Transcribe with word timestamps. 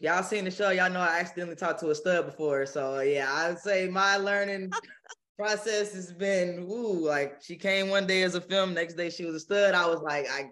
y'all 0.00 0.22
seen 0.22 0.44
the 0.44 0.50
show, 0.50 0.70
y'all 0.70 0.90
know 0.90 1.00
I 1.00 1.18
accidentally 1.20 1.56
talked 1.56 1.80
to 1.80 1.90
a 1.90 1.94
stud 1.94 2.26
before. 2.26 2.66
So 2.66 3.00
yeah, 3.00 3.30
I'd 3.30 3.58
say 3.58 3.88
my 3.88 4.16
learning 4.16 4.70
process 5.38 5.94
has 5.94 6.12
been 6.12 6.66
ooh, 6.70 7.06
like 7.06 7.42
she 7.42 7.56
came 7.56 7.88
one 7.88 8.06
day 8.06 8.22
as 8.22 8.34
a 8.34 8.40
femme, 8.40 8.74
next 8.74 8.94
day 8.94 9.10
she 9.10 9.24
was 9.24 9.34
a 9.34 9.40
stud. 9.40 9.74
I 9.74 9.86
was 9.86 10.00
like, 10.00 10.26
I 10.30 10.50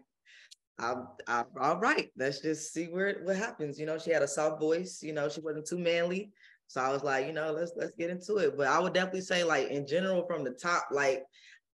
I, 0.78 0.94
I, 1.28 1.44
all 1.60 1.78
right, 1.78 2.10
let's 2.16 2.40
just 2.40 2.72
see 2.72 2.86
where 2.86 3.20
what 3.22 3.36
happens. 3.36 3.78
You 3.78 3.86
know, 3.86 3.98
she 3.98 4.10
had 4.10 4.22
a 4.22 4.28
soft 4.28 4.60
voice. 4.60 5.02
You 5.02 5.12
know, 5.12 5.28
she 5.28 5.40
wasn't 5.40 5.66
too 5.66 5.78
manly, 5.78 6.32
so 6.66 6.80
I 6.80 6.90
was 6.90 7.04
like, 7.04 7.26
you 7.26 7.32
know, 7.32 7.52
let's 7.52 7.72
let's 7.76 7.94
get 7.94 8.10
into 8.10 8.38
it. 8.38 8.56
But 8.56 8.66
I 8.66 8.80
would 8.80 8.92
definitely 8.92 9.20
say, 9.20 9.44
like 9.44 9.68
in 9.68 9.86
general, 9.86 10.26
from 10.26 10.42
the 10.42 10.50
top, 10.50 10.88
like 10.90 11.22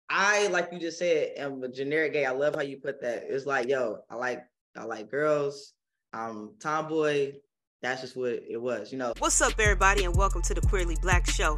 I 0.10 0.48
like 0.48 0.70
you 0.72 0.80
just 0.80 1.00
said, 1.00 1.32
am 1.38 1.64
a 1.64 1.70
generic 1.70 2.14
gay. 2.14 2.26
I 2.26 2.32
love 2.32 2.56
how 2.56 2.62
you 2.62 2.78
put 2.78 3.02
that. 3.02 3.24
It's 3.28 3.46
like, 3.46 3.70
yo, 3.70 4.00
I 4.10 4.16
like 4.16 4.44
I 4.76 4.84
like 4.84 5.10
girls. 5.10 5.74
I'm 6.12 6.56
tomboy. 6.60 7.34
That's 7.82 8.02
just 8.02 8.18
what 8.18 8.44
it 8.50 8.62
was, 8.62 8.92
you 8.92 8.98
know. 8.98 9.14
What's 9.20 9.40
up, 9.40 9.54
everybody, 9.58 10.04
and 10.04 10.14
welcome 10.14 10.42
to 10.42 10.54
the 10.54 10.60
Queerly 10.60 10.98
Blax 10.98 11.30
Show. 11.30 11.58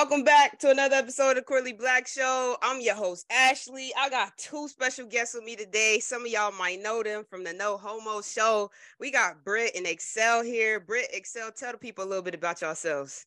Welcome 0.00 0.24
back 0.24 0.58
to 0.60 0.70
another 0.70 0.96
episode 0.96 1.36
of 1.36 1.44
Queerly 1.44 1.74
Blax 1.74 2.08
Show. 2.08 2.56
I'm 2.62 2.80
your 2.80 2.94
host, 2.94 3.26
Ashley. 3.30 3.92
I 3.98 4.08
got 4.08 4.34
two 4.38 4.66
special 4.66 5.04
guests 5.04 5.34
with 5.34 5.44
me 5.44 5.56
today. 5.56 5.98
Some 6.00 6.22
of 6.22 6.28
y'all 6.28 6.52
might 6.52 6.80
know 6.80 7.02
them 7.02 7.26
from 7.28 7.44
the 7.44 7.52
No 7.52 7.76
Homo 7.76 8.22
Show. 8.22 8.70
We 8.98 9.10
got 9.10 9.44
Britt 9.44 9.76
and 9.76 9.84
Exel 9.84 10.42
here. 10.42 10.80
Britt, 10.80 11.12
Exel, 11.14 11.54
tell 11.54 11.72
the 11.72 11.78
people 11.78 12.02
a 12.02 12.08
little 12.08 12.22
bit 12.22 12.34
about 12.34 12.62
yourselves. 12.62 13.26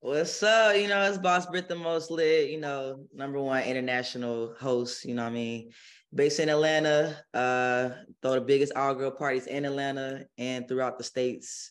What's 0.00 0.42
up? 0.42 0.76
You 0.76 0.88
know, 0.88 1.00
it's 1.02 1.16
Boss 1.16 1.46
Britt 1.46 1.68
the 1.68 1.76
most 1.76 2.10
lit, 2.10 2.50
you 2.50 2.58
know, 2.58 3.06
number 3.14 3.40
one 3.40 3.62
international 3.62 4.56
host, 4.58 5.04
you 5.04 5.14
know 5.14 5.22
what 5.22 5.30
I 5.30 5.34
mean? 5.34 5.70
Based 6.12 6.40
in 6.40 6.48
Atlanta, 6.48 7.16
uh, 7.32 7.90
throw 8.20 8.34
the 8.34 8.40
biggest 8.40 8.72
all 8.74 8.96
girl 8.96 9.12
parties 9.12 9.46
in 9.46 9.64
Atlanta 9.64 10.24
and 10.38 10.66
throughout 10.66 10.98
the 10.98 11.04
states 11.04 11.70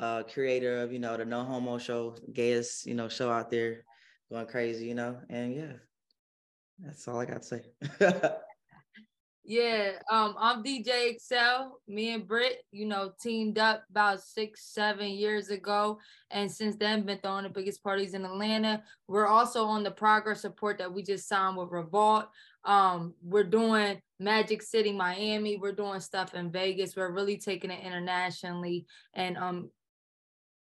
uh, 0.00 0.22
creator 0.22 0.78
of 0.78 0.92
you 0.92 0.98
know 0.98 1.16
the 1.16 1.24
No 1.24 1.44
Homo 1.44 1.78
Show, 1.78 2.16
gayest 2.32 2.86
you 2.86 2.94
know 2.94 3.08
show 3.08 3.30
out 3.30 3.50
there, 3.50 3.84
going 4.32 4.46
crazy, 4.46 4.86
you 4.86 4.94
know, 4.94 5.18
and 5.28 5.54
yeah, 5.54 5.72
that's 6.78 7.06
all 7.06 7.20
I 7.20 7.26
got 7.26 7.42
to 7.42 7.48
say. 7.48 7.62
yeah, 9.44 9.92
um, 10.10 10.34
I'm 10.38 10.64
DJ 10.64 11.14
Exel. 11.14 11.72
Me 11.86 12.14
and 12.14 12.26
Britt, 12.26 12.62
you 12.72 12.86
know, 12.86 13.12
teamed 13.20 13.58
up 13.58 13.84
about 13.90 14.22
six, 14.22 14.72
seven 14.72 15.10
years 15.10 15.50
ago, 15.50 15.98
and 16.30 16.50
since 16.50 16.76
then 16.76 17.04
been 17.04 17.18
throwing 17.18 17.44
the 17.44 17.50
biggest 17.50 17.82
parties 17.82 18.14
in 18.14 18.24
Atlanta. 18.24 18.82
We're 19.06 19.26
also 19.26 19.66
on 19.66 19.82
the 19.82 19.90
progress 19.90 20.44
report 20.44 20.78
that 20.78 20.92
we 20.92 21.02
just 21.02 21.28
signed 21.28 21.58
with 21.58 21.70
Revolt. 21.70 22.24
Um, 22.64 23.14
we're 23.22 23.44
doing 23.44 24.00
Magic 24.18 24.62
City, 24.62 24.92
Miami. 24.92 25.58
We're 25.58 25.72
doing 25.72 26.00
stuff 26.00 26.34
in 26.34 26.50
Vegas. 26.50 26.96
We're 26.96 27.12
really 27.12 27.36
taking 27.36 27.70
it 27.70 27.84
internationally, 27.84 28.86
and 29.12 29.36
um, 29.36 29.70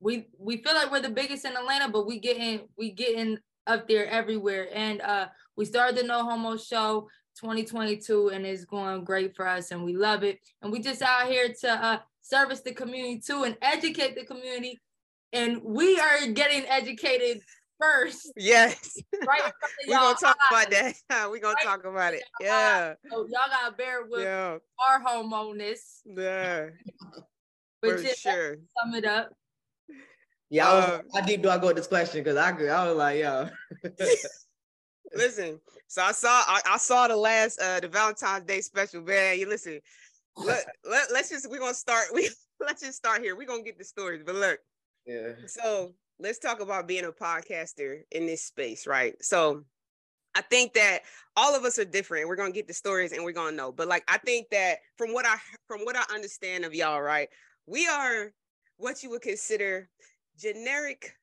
we 0.00 0.26
we 0.38 0.58
feel 0.58 0.74
like 0.74 0.90
we're 0.90 1.00
the 1.00 1.10
biggest 1.10 1.44
in 1.44 1.56
Atlanta, 1.56 1.88
but 1.88 2.06
we 2.06 2.18
getting 2.18 2.68
we 2.76 2.92
getting 2.92 3.38
up 3.66 3.88
there 3.88 4.06
everywhere. 4.06 4.68
And 4.72 5.00
uh 5.00 5.28
we 5.56 5.64
started 5.64 5.96
the 5.96 6.02
No 6.02 6.24
Homo 6.24 6.56
show 6.56 7.08
2022 7.40 8.28
and 8.28 8.46
it's 8.46 8.64
going 8.64 9.04
great 9.04 9.34
for 9.36 9.46
us 9.46 9.70
and 9.70 9.84
we 9.84 9.94
love 9.94 10.22
it. 10.22 10.38
And 10.62 10.72
we 10.72 10.80
just 10.80 11.02
out 11.02 11.28
here 11.28 11.52
to 11.60 11.70
uh 11.70 11.98
service 12.20 12.60
the 12.60 12.72
community 12.72 13.20
too 13.20 13.44
and 13.44 13.56
educate 13.62 14.14
the 14.14 14.24
community. 14.24 14.80
And 15.32 15.62
we 15.62 15.98
are 15.98 16.26
getting 16.28 16.64
educated 16.66 17.40
first. 17.80 18.32
Yes. 18.36 18.96
Right. 19.26 19.52
We're 19.88 19.98
gonna 19.98 20.16
talk 20.18 20.36
eyes. 20.52 20.66
about 20.66 20.70
that. 21.08 21.30
We're 21.30 21.40
gonna 21.40 21.54
right? 21.54 21.64
talk 21.64 21.84
about 21.84 22.14
it. 22.14 22.22
Yeah. 22.40 22.94
So 23.10 23.26
y'all 23.26 23.48
gotta 23.50 23.74
bear 23.76 24.04
with 24.08 24.22
yeah. 24.22 24.58
our 24.88 25.00
homo-ness. 25.00 26.02
Yeah. 26.06 26.68
but 27.82 27.90
For 27.90 28.02
just 28.02 28.20
sure. 28.20 28.56
sum 28.78 28.94
it 28.94 29.04
up. 29.04 29.32
Yeah, 30.48 30.68
uh, 30.68 31.00
how 31.12 31.20
deep 31.22 31.42
do 31.42 31.50
I 31.50 31.58
go 31.58 31.68
with 31.68 31.76
this 31.76 31.86
question? 31.86 32.22
Because 32.22 32.36
I 32.36 32.50
agree. 32.50 32.68
I 32.68 32.86
was 32.86 32.96
like, 32.96 33.18
yo. 33.18 33.48
listen, 35.14 35.60
so 35.88 36.02
I 36.02 36.12
saw 36.12 36.28
I, 36.46 36.60
I, 36.66 36.78
saw 36.78 37.08
the 37.08 37.16
last 37.16 37.60
uh 37.60 37.80
the 37.80 37.88
Valentine's 37.88 38.44
Day 38.44 38.60
special, 38.60 39.02
man. 39.02 39.38
You 39.38 39.48
listen. 39.48 39.80
Let, 40.36 40.64
let, 40.88 41.08
let's 41.12 41.30
just 41.30 41.50
we're 41.50 41.58
gonna 41.58 41.74
start. 41.74 42.06
We 42.14 42.28
let's 42.60 42.82
just 42.82 42.98
start 42.98 43.22
here. 43.22 43.36
We're 43.36 43.46
gonna 43.46 43.62
get 43.62 43.78
the 43.78 43.84
stories, 43.84 44.22
but 44.24 44.36
look. 44.36 44.60
Yeah. 45.04 45.32
So 45.46 45.94
let's 46.18 46.38
talk 46.38 46.60
about 46.60 46.86
being 46.86 47.04
a 47.04 47.12
podcaster 47.12 48.02
in 48.12 48.26
this 48.26 48.42
space, 48.42 48.86
right? 48.86 49.14
So 49.22 49.64
I 50.34 50.42
think 50.42 50.74
that 50.74 51.00
all 51.36 51.56
of 51.56 51.64
us 51.64 51.78
are 51.78 51.84
different. 51.84 52.28
We're 52.28 52.36
gonna 52.36 52.52
get 52.52 52.68
the 52.68 52.74
stories 52.74 53.12
and 53.12 53.24
we're 53.24 53.32
gonna 53.32 53.56
know. 53.56 53.72
But 53.72 53.88
like 53.88 54.04
I 54.06 54.18
think 54.18 54.50
that 54.50 54.78
from 54.96 55.12
what 55.12 55.26
I 55.26 55.36
from 55.66 55.80
what 55.80 55.96
I 55.96 56.04
understand 56.14 56.64
of 56.64 56.74
y'all, 56.74 57.00
right? 57.00 57.28
We 57.66 57.88
are 57.88 58.32
what 58.76 59.02
you 59.02 59.10
would 59.10 59.22
consider 59.22 59.88
generic 60.38 61.14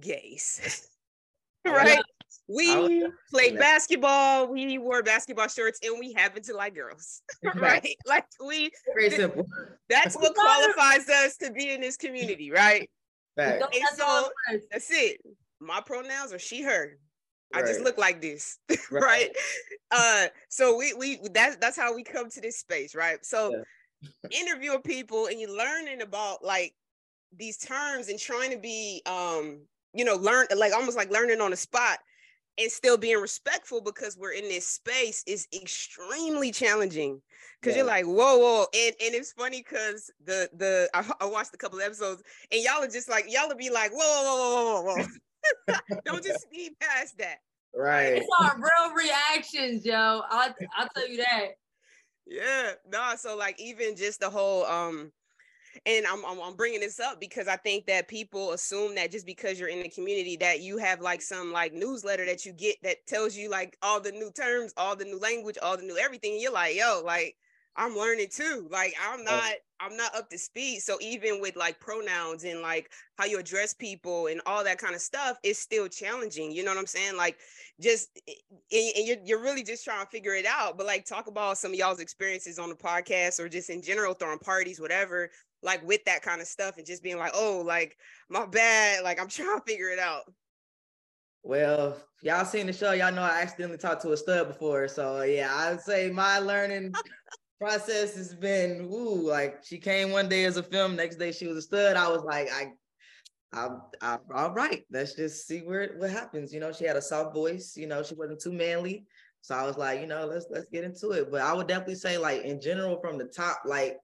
gays. 0.00 0.88
right? 1.66 2.00
We 2.48 3.06
played 3.30 3.58
basketball, 3.58 4.48
we 4.48 4.78
wore 4.78 5.02
basketball 5.02 5.48
shorts, 5.48 5.78
and 5.82 5.98
we 5.98 6.12
happen 6.12 6.42
to 6.44 6.54
like 6.54 6.74
girls. 6.74 7.22
right? 7.54 7.96
Like 8.06 8.26
we 8.44 8.70
very 8.94 9.10
simple. 9.10 9.46
That's 9.88 10.16
what 10.16 10.34
qualifies 10.34 11.08
us 11.08 11.36
to 11.38 11.52
be 11.52 11.72
in 11.72 11.80
this 11.80 11.96
community, 11.96 12.50
right? 12.50 12.88
And 13.36 13.62
so 13.96 14.30
that's 14.70 14.90
it. 14.90 15.20
My 15.60 15.80
pronouns 15.80 16.32
are 16.32 16.38
she, 16.38 16.62
her. 16.62 16.98
I 17.52 17.62
just 17.62 17.80
look 17.80 17.98
like 17.98 18.20
this, 18.20 18.58
right. 18.90 19.02
right? 19.02 19.30
Uh, 19.90 20.26
so 20.48 20.76
we 20.76 20.94
we 20.94 21.20
that's 21.32 21.56
that's 21.56 21.76
how 21.76 21.94
we 21.94 22.04
come 22.04 22.30
to 22.30 22.40
this 22.40 22.58
space, 22.58 22.94
right? 22.94 23.24
So 23.24 23.52
yeah. 24.02 24.40
interviewing 24.40 24.82
people 24.82 25.26
and 25.26 25.40
you 25.40 25.56
learning 25.56 26.00
about 26.00 26.44
like 26.44 26.74
these 27.36 27.58
terms 27.58 28.08
and 28.08 28.18
trying 28.18 28.50
to 28.50 28.58
be 28.58 29.02
um 29.06 29.60
you 29.94 30.04
know 30.04 30.16
learn 30.16 30.46
like 30.56 30.72
almost 30.72 30.96
like 30.96 31.10
learning 31.10 31.40
on 31.40 31.50
the 31.50 31.56
spot 31.56 31.98
and 32.60 32.70
still 32.70 32.96
being 32.96 33.18
respectful 33.18 33.80
because 33.80 34.16
we're 34.16 34.32
in 34.32 34.44
this 34.44 34.66
space 34.66 35.24
is 35.26 35.46
extremely 35.54 36.52
challenging. 36.52 37.20
Because 37.60 37.76
yeah. 37.76 37.82
you're 37.82 37.90
like 37.90 38.04
whoa 38.04 38.38
whoa 38.38 38.66
and 38.74 38.94
and 39.02 39.14
it's 39.14 39.32
funny 39.32 39.62
because 39.62 40.10
the 40.24 40.48
the 40.56 40.88
I, 40.94 41.10
I, 41.20 41.26
watched 41.26 41.54
a 41.54 41.58
couple 41.58 41.78
of 41.78 41.84
episodes 41.84 42.22
and 42.52 42.62
y'all 42.62 42.82
are 42.82 42.88
just 42.88 43.08
like 43.08 43.26
y'all 43.28 43.48
will 43.48 43.56
be 43.56 43.70
like 43.70 43.92
whoa 43.92 43.98
whoa 43.98 44.36
whoa 44.36 44.82
whoa 44.82 44.82
whoa 44.82 45.04
whoa. 45.68 46.00
Don't 46.04 46.24
just 46.24 46.42
speed 46.42 46.72
past 46.80 47.18
that. 47.18 47.38
Right. 47.74 48.14
It's 48.14 48.26
our 48.40 48.56
real 48.56 48.94
reactions 48.94 49.84
yo. 49.84 50.22
I'll, 50.28 50.54
I'll 50.76 50.88
tell 50.94 51.08
you 51.08 51.18
that. 51.18 51.48
Yeah. 52.26 52.72
No 52.90 53.14
so 53.16 53.36
like 53.36 53.60
even 53.60 53.96
just 53.96 54.20
the 54.20 54.30
whole 54.30 54.64
um 54.64 55.12
and 55.86 56.06
I'm, 56.06 56.24
I'm, 56.24 56.40
I'm 56.40 56.56
bringing 56.56 56.80
this 56.80 57.00
up 57.00 57.20
because 57.20 57.48
I 57.48 57.56
think 57.56 57.86
that 57.86 58.08
people 58.08 58.52
assume 58.52 58.94
that 58.96 59.10
just 59.10 59.26
because 59.26 59.58
you're 59.58 59.68
in 59.68 59.82
the 59.82 59.88
community 59.88 60.36
that 60.38 60.60
you 60.60 60.78
have 60.78 61.00
like 61.00 61.22
some 61.22 61.52
like 61.52 61.72
newsletter 61.72 62.26
that 62.26 62.44
you 62.44 62.52
get 62.52 62.76
that 62.82 63.06
tells 63.06 63.36
you 63.36 63.50
like 63.50 63.76
all 63.82 64.00
the 64.00 64.12
new 64.12 64.30
terms, 64.32 64.72
all 64.76 64.96
the 64.96 65.04
new 65.04 65.18
language, 65.18 65.56
all 65.62 65.76
the 65.76 65.82
new 65.82 65.96
everything. 65.96 66.32
And 66.32 66.42
you're 66.42 66.52
like, 66.52 66.76
yo, 66.76 67.02
like 67.04 67.36
I'm 67.76 67.96
learning 67.96 68.28
too. 68.30 68.68
Like 68.70 68.94
I'm 69.00 69.20
oh. 69.20 69.24
not 69.24 69.54
I'm 69.82 69.96
not 69.96 70.14
up 70.14 70.28
to 70.30 70.38
speed. 70.38 70.80
So 70.80 70.98
even 71.00 71.40
with 71.40 71.56
like 71.56 71.80
pronouns 71.80 72.44
and 72.44 72.60
like 72.60 72.90
how 73.16 73.24
you 73.24 73.38
address 73.38 73.72
people 73.72 74.26
and 74.26 74.42
all 74.44 74.62
that 74.64 74.78
kind 74.78 74.94
of 74.94 75.00
stuff, 75.00 75.38
it's 75.42 75.58
still 75.58 75.88
challenging. 75.88 76.52
You 76.52 76.64
know 76.64 76.72
what 76.72 76.78
I'm 76.78 76.86
saying? 76.86 77.16
Like 77.16 77.38
just 77.80 78.10
eh, 78.28 78.32
eh, 78.72 78.90
and 78.96 79.06
you're 79.06 79.16
you're 79.24 79.42
really 79.42 79.62
just 79.62 79.84
trying 79.84 80.04
to 80.04 80.10
figure 80.10 80.34
it 80.34 80.46
out. 80.46 80.76
But 80.76 80.86
like 80.86 81.06
talk 81.06 81.28
about 81.28 81.58
some 81.58 81.72
of 81.72 81.78
y'all's 81.78 82.00
experiences 82.00 82.58
on 82.58 82.68
the 82.68 82.74
podcast 82.74 83.40
or 83.40 83.48
just 83.48 83.70
in 83.70 83.82
general 83.82 84.14
throwing 84.14 84.38
parties, 84.38 84.80
whatever, 84.80 85.30
like 85.62 85.86
with 85.86 86.04
that 86.04 86.22
kind 86.22 86.40
of 86.40 86.46
stuff 86.46 86.76
and 86.76 86.86
just 86.86 87.02
being 87.02 87.18
like, 87.18 87.32
oh, 87.34 87.62
like 87.64 87.96
my 88.28 88.46
bad. 88.46 89.04
Like 89.04 89.20
I'm 89.20 89.28
trying 89.28 89.58
to 89.58 89.64
figure 89.66 89.90
it 89.90 89.98
out. 89.98 90.22
Well, 91.42 91.96
y'all 92.22 92.44
seen 92.44 92.66
the 92.66 92.72
show, 92.72 92.92
y'all 92.92 93.12
know 93.12 93.22
I 93.22 93.40
accidentally 93.40 93.78
talked 93.78 94.02
to 94.02 94.12
a 94.12 94.16
stud 94.16 94.48
before. 94.48 94.88
So 94.88 95.22
yeah, 95.22 95.50
I'd 95.52 95.80
say 95.80 96.10
my 96.10 96.38
learning 96.38 96.92
process 97.60 98.14
has 98.16 98.34
been 98.34 98.88
ooh, 98.92 99.26
like 99.26 99.58
she 99.64 99.78
came 99.78 100.10
one 100.10 100.28
day 100.28 100.44
as 100.44 100.56
a 100.56 100.62
femme, 100.62 100.96
next 100.96 101.16
day 101.16 101.32
she 101.32 101.46
was 101.46 101.56
a 101.56 101.62
stud. 101.62 101.96
I 101.96 102.08
was 102.08 102.22
like, 102.24 102.50
I 102.52 102.72
I, 103.52 103.68
I, 104.00 104.18
all 104.32 104.52
right, 104.52 104.84
let's 104.92 105.14
just 105.14 105.46
see 105.46 105.60
where 105.60 105.94
what 105.96 106.10
happens. 106.10 106.52
You 106.52 106.60
know, 106.60 106.72
she 106.72 106.84
had 106.84 106.96
a 106.96 107.02
soft 107.02 107.34
voice. 107.34 107.74
You 107.76 107.88
know, 107.88 108.02
she 108.02 108.14
wasn't 108.14 108.40
too 108.40 108.52
manly, 108.52 109.06
so 109.40 109.54
I 109.54 109.64
was 109.64 109.76
like, 109.76 110.00
you 110.00 110.06
know, 110.06 110.26
let's 110.26 110.46
let's 110.50 110.68
get 110.68 110.84
into 110.84 111.10
it. 111.10 111.30
But 111.30 111.42
I 111.42 111.52
would 111.52 111.66
definitely 111.66 111.96
say, 111.96 112.16
like 112.16 112.42
in 112.42 112.60
general, 112.60 113.00
from 113.00 113.18
the 113.18 113.24
top, 113.24 113.62
like 113.64 113.96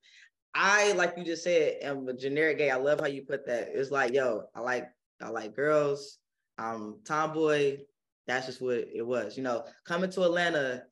I 0.57 0.93
like 0.93 1.15
you 1.17 1.25
just 1.25 1.45
said, 1.45 1.77
am 1.83 2.09
a 2.09 2.15
generic 2.15 2.59
gay. 2.59 2.71
I 2.71 2.77
love 2.77 3.01
how 3.01 3.07
you 3.07 3.23
put 3.23 3.47
that. 3.47 3.69
It's 3.75 3.91
like, 3.91 4.15
yo, 4.15 4.45
I 4.55 4.61
like 4.61 4.89
I 5.23 5.29
like 5.29 5.55
girls. 5.55 6.19
I'm 6.59 6.97
tomboy. 7.05 7.79
That's 8.27 8.47
just 8.47 8.63
what 8.63 8.79
it 8.93 9.07
was. 9.07 9.37
You 9.37 9.43
know, 9.43 9.65
coming 9.87 10.11
to 10.11 10.23
Atlanta 10.23 10.85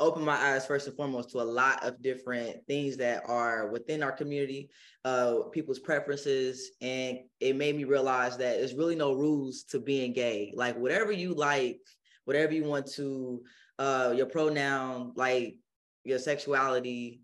opened 0.00 0.26
my 0.26 0.36
eyes 0.36 0.66
first 0.66 0.88
and 0.88 0.96
foremost 0.96 1.30
to 1.30 1.40
a 1.40 1.42
lot 1.42 1.84
of 1.84 2.02
different 2.02 2.66
things 2.66 2.96
that 2.96 3.22
are 3.26 3.68
within 3.70 4.02
our 4.02 4.10
community, 4.10 4.68
uh, 5.04 5.42
people's 5.52 5.78
preferences, 5.78 6.72
and 6.80 7.18
it 7.38 7.54
made 7.54 7.76
me 7.76 7.84
realize 7.84 8.36
that 8.36 8.58
there's 8.58 8.74
really 8.74 8.96
no 8.96 9.12
rules 9.12 9.62
to 9.62 9.78
being 9.78 10.12
gay. 10.12 10.52
Like 10.56 10.76
whatever 10.76 11.12
you 11.12 11.34
like, 11.34 11.78
whatever 12.24 12.52
you 12.52 12.64
want 12.64 12.86
to, 12.94 13.42
uh, 13.78 14.12
your 14.16 14.26
pronoun, 14.26 15.12
like 15.14 15.56
your 16.02 16.18
sexuality, 16.18 17.20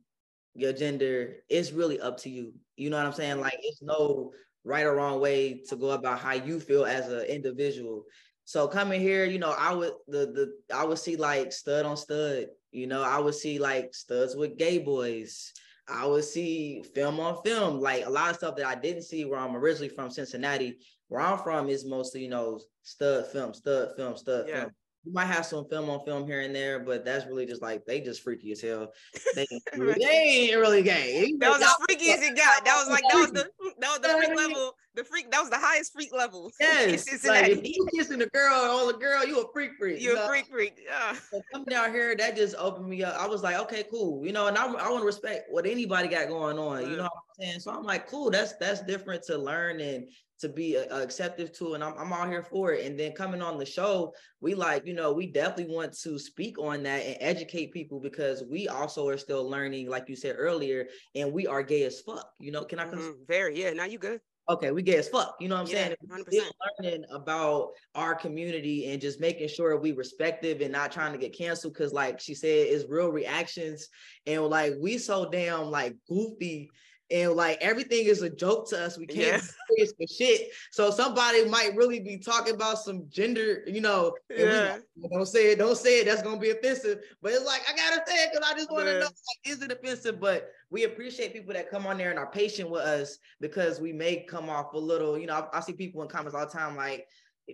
your 0.55 0.73
gender, 0.73 1.37
it's 1.49 1.73
really 1.73 2.01
up 2.01 2.19
to 2.19 2.31
you. 2.31 2.53
You 2.77 2.91
know 2.91 2.97
what 2.97 3.07
I'm 3.07 3.13
saying? 3.13 3.41
Like 3.41 3.59
it's 3.63 3.83
no 3.83 4.33
right 4.65 4.87
or 4.87 4.95
wrong 4.95 5.21
way 5.21 5.63
to 5.69 5.77
go 5.77 5.91
about 5.91 6.19
how 6.19 6.33
you 6.33 6.61
feel 6.61 6.85
as 6.85 7.09
an 7.09 7.23
individual. 7.23 8.05
So 8.45 8.67
coming 8.67 9.01
here, 9.01 9.25
you 9.25 9.39
know, 9.39 9.55
I 9.57 9.75
would 9.75 9.93
the 10.07 10.27
the 10.27 10.75
I 10.75 10.85
would 10.85 10.99
see 10.99 11.17
like 11.17 11.53
stud 11.53 11.87
on 11.87 11.97
stud. 11.97 12.47
You 12.71 12.87
know, 12.87 13.03
I 13.03 13.19
would 13.19 13.35
see 13.35 13.59
like 13.59 13.95
studs 13.95 14.37
with 14.37 14.59
gay 14.59 14.79
boys. 14.79 15.53
I 15.89 16.07
would 16.07 16.25
see 16.25 16.83
femme 16.95 17.19
on 17.19 17.43
femme, 17.45 17.81
like 17.81 18.05
a 18.05 18.11
lot 18.11 18.31
of 18.31 18.37
stuff 18.37 18.57
that 18.57 18.67
I 18.67 18.75
didn't 18.75 19.03
see 19.03 19.25
where 19.25 19.39
I'm 19.39 19.57
originally 19.57 19.89
from 19.89 20.11
Cincinnati. 20.11 20.79
Where 21.09 21.23
I'm 21.23 21.39
from 21.39 21.71
is 21.71 21.87
mostly, 21.87 22.25
you 22.25 22.29
know, 22.29 22.61
stud 22.83 23.27
femme, 23.29 23.55
stud 23.55 23.97
femme, 23.97 24.17
stud 24.17 24.47
yeah. 24.49 24.61
femme 24.61 24.71
might 25.13 25.27
have 25.27 25.47
some 25.47 25.67
femme 25.69 25.91
on 25.91 26.05
femme 26.05 26.27
here 26.27 26.41
and 26.41 26.55
there, 26.55 26.79
but 26.79 27.05
that's 27.05 27.27
really 27.27 27.47
just 27.47 27.63
like 27.63 27.85
they 27.87 28.01
just 28.01 28.23
freaky 28.23 28.53
as 28.53 28.61
hell. 28.61 28.93
They, 29.35 29.47
they 29.77 30.05
ain't 30.05 30.57
really 30.59 30.83
gay. 30.83 31.35
That 31.39 31.51
was 31.51 31.63
as 31.63 31.75
freaky 31.87 32.11
as 32.13 32.23
it 32.23 32.37
got. 32.37 32.65
That 32.65 32.77
was 32.77 32.89
like 32.89 33.03
that 33.11 33.19
was 33.19 33.33
the 33.33 33.51
that 33.81 33.91
was 33.91 34.01
the 34.01 34.09
freak 34.09 34.37
level. 34.37 34.75
The 34.95 35.05
freak 35.05 35.31
that 35.31 35.41
was 35.41 35.51
the 35.51 35.59
highest 35.59 35.93
freak 35.93 36.13
level. 36.13 36.51
Yes, 36.61 37.25
like 37.25 37.49
if 37.49 37.65
you 37.65 37.87
kissing 37.95 38.21
a 38.23 38.27
girl 38.27 38.53
on 38.53 38.95
a 38.95 38.99
girl, 38.99 39.25
you 39.27 39.41
a 39.41 39.53
freak 39.53 39.73
freak. 39.79 40.01
You, 40.01 40.13
you 40.13 40.19
a 40.19 40.27
freak 40.27 40.47
freak. 40.47 40.81
Yeah. 40.85 41.17
So 41.31 41.43
coming 41.53 41.67
down 41.67 41.93
here, 41.93 42.17
that 42.17 42.37
just 42.37 42.55
opened 42.57 42.89
me 42.89 43.03
up. 43.03 43.15
I 43.19 43.27
was 43.27 43.43
like, 43.43 43.59
okay, 43.61 43.85
cool. 43.91 44.25
You 44.25 44.33
know, 44.33 44.47
and 44.47 44.57
I, 44.57 44.65
I 44.65 44.89
want 44.91 45.03
to 45.03 45.07
respect 45.07 45.51
what 45.51 45.67
anybody 45.67 46.09
got 46.09 46.29
going 46.29 46.59
on. 46.59 46.91
You 46.91 46.97
know 46.97 47.03
what 47.03 47.13
I'm 47.13 47.43
saying? 47.45 47.61
So 47.61 47.71
I'm 47.71 47.83
like, 47.83 48.09
cool. 48.09 48.31
That's 48.31 48.55
that's 48.55 48.83
different 48.83 49.23
to 49.25 49.37
learn 49.37 49.81
and 49.81 50.09
to 50.41 50.49
be 50.49 50.77
uh, 50.77 51.01
accepted 51.01 51.55
to 51.55 51.75
and 51.75 51.85
I'm, 51.85 51.95
I'm 51.99 52.13
all 52.13 52.29
here 52.29 52.43
for 52.43 52.73
it. 52.73 52.87
And 52.87 52.99
then 52.99 53.13
coming 53.13 53.43
on 53.43 53.59
the 53.59 53.67
show 53.67 54.15
we 54.41 54.55
like 54.55 54.87
you 54.87 54.95
know 54.95 55.13
we 55.13 55.27
definitely 55.27 55.75
want 55.75 55.93
to 55.99 56.19
speak 56.19 56.59
on 56.59 56.83
that 56.85 57.05
and 57.05 57.17
educate 57.21 57.73
people 57.73 58.01
because 58.01 58.45
we 58.49 58.69
also 58.69 59.09
are 59.09 59.19
still 59.19 59.49
learning 59.49 59.89
like 59.89 60.09
you 60.09 60.17
said 60.17 60.37
earlier 60.39 60.87
and 61.15 61.33
we 61.33 61.47
are 61.47 61.63
gay 61.63 61.85
as 61.85 62.01
fuck 62.01 62.31
you 62.39 62.53
know? 62.53 62.65
Can 62.65 62.79
i 62.79 62.85
mm-hmm. 62.85 63.11
very 63.27 63.61
yeah 63.61 63.73
now 63.73 63.85
you 63.85 63.99
good. 63.99 64.21
Okay 64.49 64.71
we 64.71 64.83
gay 64.83 64.97
as 64.97 65.09
fuck 65.09 65.37
you 65.41 65.49
know 65.49 65.57
what 65.57 65.69
i'm 65.69 65.75
yeah, 65.75 65.95
saying? 66.11 66.43
100%. 66.43 66.51
learning 66.83 67.05
about 67.11 67.71
our 67.95 68.15
community 68.15 68.91
and 68.91 69.01
just 69.01 69.21
making 69.21 69.49
sure 69.49 69.77
we 69.79 69.93
respective 69.93 70.61
and 70.61 70.73
not 70.73 70.93
trying 70.93 71.13
to 71.13 71.19
get 71.19 71.37
canceled 71.37 71.75
because 71.75 71.93
like 71.93 72.21
she 72.21 72.35
said 72.35 72.49
it's 72.49 72.89
real 72.89 73.11
reactions. 73.11 73.89
And 74.27 74.43
like 74.45 74.75
we 74.81 74.99
so 74.99 75.29
damn 75.31 75.71
like 75.71 75.97
goofy 76.09 76.71
and 77.11 77.33
like 77.33 77.59
everything 77.61 78.07
is 78.07 78.23
a 78.23 78.31
joke 78.31 78.69
to 78.71 78.85
us. 78.85 78.99
We 78.99 79.07
can't 79.07 79.43
yeah. 79.43 79.51
serious 79.69 79.93
for 79.97 80.07
shit. 80.07 80.51
So 80.71 80.91
somebody 80.91 81.45
might 81.47 81.75
really 81.75 82.01
be 82.01 82.19
talking 82.19 82.55
about 82.55 82.79
some 82.79 83.05
gender, 83.09 83.63
you 83.67 83.81
know. 83.81 84.15
Yeah. 84.31 84.79
Don't 85.11 85.27
say 85.27 85.53
it, 85.53 85.59
don't 85.59 85.77
say 85.77 86.01
it. 86.01 86.05
That's 86.05 86.23
gonna 86.23 86.39
be 86.39 86.51
offensive. 86.51 87.01
But 87.23 87.33
it's 87.33 87.47
like 87.47 87.63
I 87.69 87.77
gotta 87.77 88.03
say 88.07 88.17
it 88.25 88.31
because 88.33 88.51
I 88.51 88.55
just 88.55 88.71
want 88.71 88.87
to 88.87 88.93
yeah. 88.93 88.99
know 89.01 89.07
like, 89.07 89.47
is 89.47 89.63
it 89.63 89.73
offensive? 89.73 90.21
But 90.21 90.51
we 90.71 90.85
appreciate 90.85 91.33
people 91.33 91.55
that 91.55 91.71
come 91.71 91.87
on 91.87 91.97
there 91.97 92.11
and 92.11 92.19
are 92.19 92.31
patient 92.31 92.71
with 92.71 92.83
us 92.83 93.19
because 93.41 93.81
we 93.81 93.93
may 93.93 94.25
come 94.29 94.51
off 94.51 94.75
a 94.75 94.79
little, 94.79 95.19
you 95.19 95.27
know. 95.27 95.49
I, 95.53 95.59
I 95.59 95.61
see 95.61 95.73
people 95.73 96.03
in 96.03 96.09
comments 96.09 96.35
all 96.35 96.47
the 96.47 96.53
time 96.53 96.77
like 96.77 97.07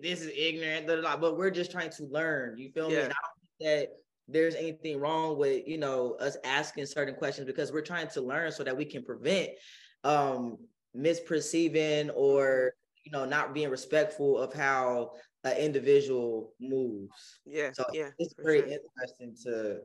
this 0.03 0.21
is 0.21 0.33
ignorant, 0.37 0.87
blah, 0.87 0.97
blah, 0.97 1.17
blah, 1.17 1.17
but 1.17 1.39
we're 1.39 1.51
just 1.51 1.71
trying 1.71 1.91
to 1.91 2.05
learn. 2.06 2.59
You 2.59 2.71
feel 2.73 2.91
yeah. 2.91 2.97
me? 2.97 3.03
And 3.05 3.12
I 3.12 3.17
don't 3.23 3.79
think 3.79 3.89
that 3.89 4.04
there's 4.29 4.55
anything 4.55 4.99
wrong 4.99 5.38
with 5.38 5.67
you 5.67 5.79
know 5.79 6.15
us 6.21 6.37
asking 6.44 6.87
certain 6.87 7.15
questions 7.15 7.47
because 7.47 7.73
we're 7.73 7.82
trying 7.82 8.09
to 8.09 8.21
learn 8.21 8.50
so 8.50 8.65
that 8.65 8.76
we 8.76 8.85
can 8.85 9.05
prevent 9.05 9.50
um 10.05 10.56
misperceiving 10.97 12.11
or 12.15 12.75
you 13.05 13.12
know 13.12 13.25
not 13.25 13.53
being 13.53 13.69
respectful 13.69 14.38
of 14.38 14.53
how 14.53 15.12
an 15.44 15.56
individual 15.56 16.55
moves. 16.61 17.41
Yeah 17.44 17.71
so 17.73 17.85
yeah 17.93 18.11
it's 18.19 18.35
very 18.43 18.61
sure. 18.61 18.69
interesting 18.69 19.37
to 19.44 19.81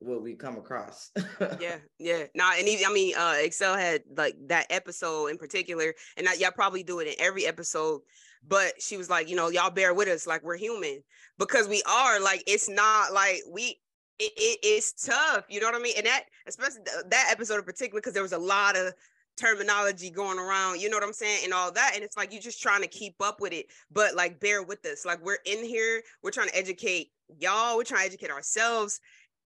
what 0.00 0.22
we 0.22 0.34
come 0.34 0.56
across. 0.56 1.10
Yeah 1.60 1.76
yeah. 1.98 2.24
Now 2.34 2.52
and 2.56 2.66
even, 2.68 2.86
i 2.86 2.92
mean 2.92 3.14
uh 3.16 3.34
Exel 3.34 3.78
had 3.78 4.02
like 4.16 4.34
that 4.48 4.66
episode 4.70 5.26
in 5.28 5.38
particular 5.38 5.94
and 6.16 6.28
I, 6.28 6.34
y'all 6.34 6.50
probably 6.50 6.82
do 6.82 6.98
it 7.00 7.08
in 7.08 7.14
every 7.18 7.46
episode 7.46 8.00
but 8.46 8.80
she 8.80 8.96
was 8.96 9.10
like, 9.10 9.28
you 9.28 9.36
know, 9.36 9.48
y'all 9.48 9.70
bear 9.70 9.94
with 9.94 10.08
us, 10.08 10.26
like 10.26 10.42
we're 10.42 10.56
human 10.56 11.02
because 11.38 11.68
we 11.68 11.82
are. 11.88 12.20
Like 12.20 12.42
it's 12.46 12.68
not 12.68 13.12
like 13.12 13.40
we. 13.50 13.80
It, 14.20 14.32
it, 14.36 14.58
it's 14.64 15.06
tough, 15.06 15.44
you 15.48 15.60
know 15.60 15.68
what 15.68 15.76
I 15.76 15.78
mean, 15.78 15.94
and 15.96 16.06
that 16.06 16.24
especially 16.48 16.80
that 17.06 17.28
episode 17.30 17.58
in 17.58 17.62
particular 17.62 18.00
because 18.00 18.14
there 18.14 18.22
was 18.24 18.32
a 18.32 18.38
lot 18.38 18.76
of 18.76 18.92
terminology 19.36 20.10
going 20.10 20.40
around, 20.40 20.80
you 20.80 20.90
know 20.90 20.96
what 20.96 21.04
I'm 21.04 21.12
saying, 21.12 21.42
and 21.44 21.52
all 21.52 21.70
that. 21.72 21.92
And 21.94 22.02
it's 22.02 22.16
like 22.16 22.32
you're 22.32 22.42
just 22.42 22.60
trying 22.60 22.82
to 22.82 22.88
keep 22.88 23.14
up 23.20 23.40
with 23.40 23.52
it, 23.52 23.66
but 23.92 24.16
like 24.16 24.40
bear 24.40 24.64
with 24.64 24.84
us. 24.86 25.06
Like 25.06 25.24
we're 25.24 25.38
in 25.46 25.64
here, 25.64 26.02
we're 26.22 26.32
trying 26.32 26.48
to 26.48 26.58
educate 26.58 27.12
y'all, 27.38 27.76
we're 27.76 27.84
trying 27.84 28.00
to 28.00 28.06
educate 28.06 28.30
ourselves. 28.32 29.00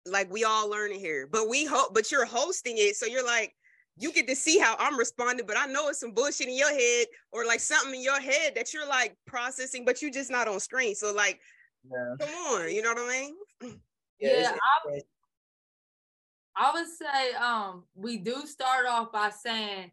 Like 0.05 0.31
we 0.31 0.45
all 0.45 0.69
learning 0.69 0.99
here, 0.99 1.27
but 1.29 1.49
we 1.49 1.65
hope, 1.65 1.93
but 1.93 2.09
you're 2.09 2.25
hosting 2.25 2.75
it, 2.77 2.95
so 2.95 3.05
you're 3.05 3.25
like, 3.25 3.53
you 4.01 4.11
get 4.11 4.27
to 4.27 4.35
see 4.35 4.57
how 4.57 4.75
I'm 4.79 4.97
responding, 4.97 5.45
but 5.45 5.57
I 5.57 5.67
know 5.67 5.89
it's 5.89 5.99
some 5.99 6.11
bullshit 6.11 6.47
in 6.47 6.57
your 6.57 6.71
head 6.71 7.05
or 7.31 7.45
like 7.45 7.59
something 7.59 7.93
in 7.93 8.01
your 8.01 8.19
head 8.19 8.55
that 8.55 8.73
you're 8.73 8.87
like 8.87 9.15
processing, 9.27 9.85
but 9.85 10.01
you're 10.01 10.11
just 10.11 10.31
not 10.31 10.47
on 10.47 10.59
screen. 10.59 10.95
So 10.95 11.13
like, 11.13 11.39
yeah. 11.89 12.15
come 12.19 12.29
on, 12.29 12.71
you 12.73 12.81
know 12.81 12.93
what 12.93 13.09
I 13.09 13.09
mean? 13.09 13.35
Yeah, 14.23 14.39
yeah 14.39 14.51
I, 14.87 15.01
I 16.55 16.71
would 16.73 16.85
say 16.85 17.33
um 17.37 17.85
we 17.95 18.17
do 18.17 18.45
start 18.45 18.85
off 18.85 19.11
by 19.11 19.31
saying, 19.31 19.89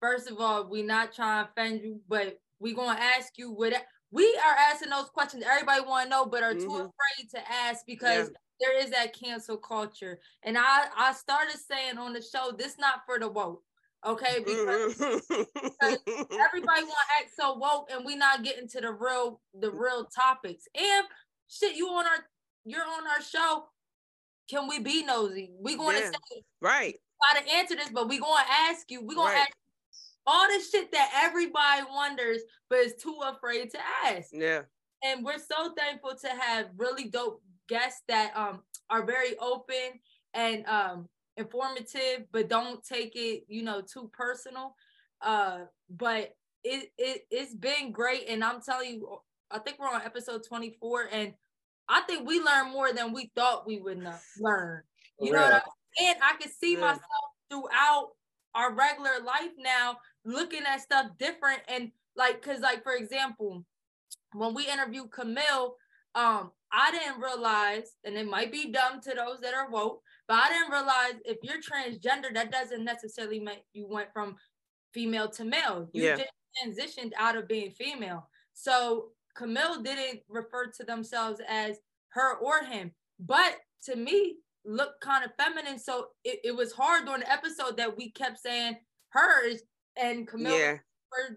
first 0.00 0.30
of 0.30 0.38
all, 0.38 0.68
we're 0.70 0.86
not 0.86 1.12
trying 1.12 1.44
to 1.44 1.50
offend 1.50 1.80
you, 1.82 2.00
but 2.08 2.38
we're 2.60 2.76
gonna 2.76 2.96
ask 2.96 3.36
you 3.36 3.50
what 3.50 3.72
we 4.12 4.38
are 4.46 4.56
asking 4.70 4.90
those 4.90 5.08
questions 5.08 5.42
everybody 5.44 5.80
want 5.80 6.04
to 6.04 6.10
know, 6.10 6.26
but 6.26 6.44
are 6.44 6.54
mm-hmm. 6.54 6.60
too 6.60 6.74
afraid 6.76 7.30
to 7.34 7.52
ask 7.52 7.84
because 7.84 8.28
yeah 8.28 8.38
there 8.60 8.78
is 8.78 8.90
that 8.90 9.18
cancel 9.18 9.56
culture. 9.56 10.18
And 10.42 10.56
I, 10.58 10.86
I 10.96 11.12
started 11.12 11.56
saying 11.56 11.98
on 11.98 12.12
the 12.12 12.22
show, 12.22 12.52
this 12.56 12.76
not 12.78 13.00
for 13.06 13.18
the 13.18 13.28
woke. 13.28 13.62
Okay, 14.06 14.40
because, 14.44 14.96
because 14.96 15.98
everybody 16.04 16.82
want 16.82 17.08
to 17.08 17.14
act 17.18 17.30
so 17.34 17.54
woke 17.54 17.88
and 17.90 18.04
we 18.04 18.16
not 18.16 18.44
getting 18.44 18.68
to 18.68 18.80
the 18.82 18.92
real 18.92 19.40
the 19.58 19.70
real 19.70 20.04
topics. 20.04 20.68
And 20.74 21.06
shit, 21.48 21.74
you 21.74 21.88
on 21.88 22.04
our 22.04 22.26
you're 22.66 22.84
on 22.84 23.06
our 23.06 23.22
show. 23.22 23.64
Can 24.50 24.68
we 24.68 24.78
be 24.78 25.04
nosy? 25.04 25.52
We 25.58 25.76
going 25.76 25.96
to 25.96 26.02
yeah, 26.02 26.10
say 26.10 26.42
right. 26.60 26.94
Try 27.32 27.40
to 27.40 27.54
answer 27.54 27.76
this, 27.76 27.88
but 27.88 28.08
we 28.08 28.18
going 28.18 28.44
to 28.44 28.52
ask 28.70 28.90
you. 28.90 29.00
We 29.00 29.14
going 29.14 29.32
right. 29.32 29.36
to 29.36 29.40
ask 29.40 29.52
all 30.26 30.48
this 30.48 30.70
shit 30.70 30.92
that 30.92 31.22
everybody 31.24 31.82
wonders, 31.90 32.42
but 32.68 32.80
is 32.80 32.94
too 32.96 33.18
afraid 33.24 33.70
to 33.70 33.78
ask. 34.04 34.28
Yeah. 34.32 34.62
And 35.02 35.24
we're 35.24 35.38
so 35.38 35.72
thankful 35.74 36.14
to 36.20 36.28
have 36.28 36.66
really 36.76 37.08
dope 37.08 37.42
guests 37.68 38.02
that 38.08 38.32
um 38.36 38.62
are 38.90 39.04
very 39.04 39.36
open 39.38 40.00
and 40.34 40.66
um 40.66 41.08
informative, 41.36 42.26
but 42.32 42.48
don't 42.48 42.84
take 42.84 43.16
it, 43.16 43.44
you 43.48 43.62
know, 43.62 43.80
too 43.80 44.10
personal. 44.12 44.74
Uh, 45.20 45.60
but 45.90 46.34
it, 46.62 46.90
it 46.98 47.26
it's 47.30 47.54
been 47.54 47.92
great, 47.92 48.24
and 48.28 48.42
I'm 48.42 48.60
telling 48.60 48.94
you, 48.94 49.18
I 49.50 49.58
think 49.58 49.78
we're 49.78 49.88
on 49.88 50.02
episode 50.02 50.42
24, 50.46 51.08
and 51.12 51.34
I 51.88 52.02
think 52.02 52.26
we 52.26 52.40
learned 52.40 52.72
more 52.72 52.92
than 52.92 53.12
we 53.12 53.30
thought 53.34 53.66
we 53.66 53.78
would 53.78 54.06
learn. 54.38 54.82
You 55.20 55.32
know, 55.32 55.44
I 55.44 55.52
mean? 55.52 55.60
and 56.08 56.16
I 56.22 56.36
can 56.40 56.50
see 56.50 56.74
yeah. 56.74 56.80
myself 56.80 57.02
throughout 57.50 58.10
our 58.54 58.74
regular 58.74 59.20
life 59.24 59.52
now, 59.58 59.98
looking 60.24 60.62
at 60.66 60.80
stuff 60.80 61.06
different, 61.18 61.60
and 61.68 61.90
like, 62.16 62.42
cause 62.42 62.60
like 62.60 62.82
for 62.82 62.94
example, 62.94 63.64
when 64.32 64.54
we 64.54 64.66
interviewed 64.66 65.10
Camille, 65.10 65.76
um, 66.14 66.50
I 66.76 66.90
didn't 66.90 67.20
realize, 67.20 67.92
and 68.04 68.16
it 68.16 68.28
might 68.28 68.50
be 68.50 68.72
dumb 68.72 69.00
to 69.02 69.14
those 69.14 69.38
that 69.42 69.54
are 69.54 69.70
woke, 69.70 70.00
but 70.26 70.34
I 70.34 70.48
didn't 70.48 70.72
realize 70.72 71.14
if 71.24 71.38
you're 71.42 71.62
transgender, 71.62 72.34
that 72.34 72.50
doesn't 72.50 72.84
necessarily 72.84 73.38
mean 73.38 73.58
you 73.72 73.86
went 73.88 74.12
from 74.12 74.34
female 74.92 75.28
to 75.30 75.44
male. 75.44 75.88
You 75.92 76.02
yeah. 76.02 76.16
just 76.16 76.96
transitioned 76.96 77.12
out 77.16 77.36
of 77.36 77.46
being 77.46 77.70
female. 77.70 78.28
So 78.54 79.10
Camille 79.36 79.82
didn't 79.82 80.20
refer 80.28 80.66
to 80.66 80.84
themselves 80.84 81.40
as 81.48 81.78
her 82.08 82.38
or 82.38 82.64
him, 82.64 82.90
but 83.20 83.56
to 83.84 83.96
me, 83.96 84.36
looked 84.64 85.00
kind 85.00 85.24
of 85.24 85.30
feminine. 85.38 85.78
So 85.78 86.08
it, 86.24 86.40
it 86.44 86.56
was 86.56 86.72
hard 86.72 87.04
during 87.04 87.20
the 87.20 87.32
episode 87.32 87.76
that 87.76 87.96
we 87.96 88.10
kept 88.10 88.40
saying 88.40 88.76
hers 89.10 89.62
and 89.96 90.26
Camille 90.26 90.58
yeah. 90.58 90.76
were 91.12 91.36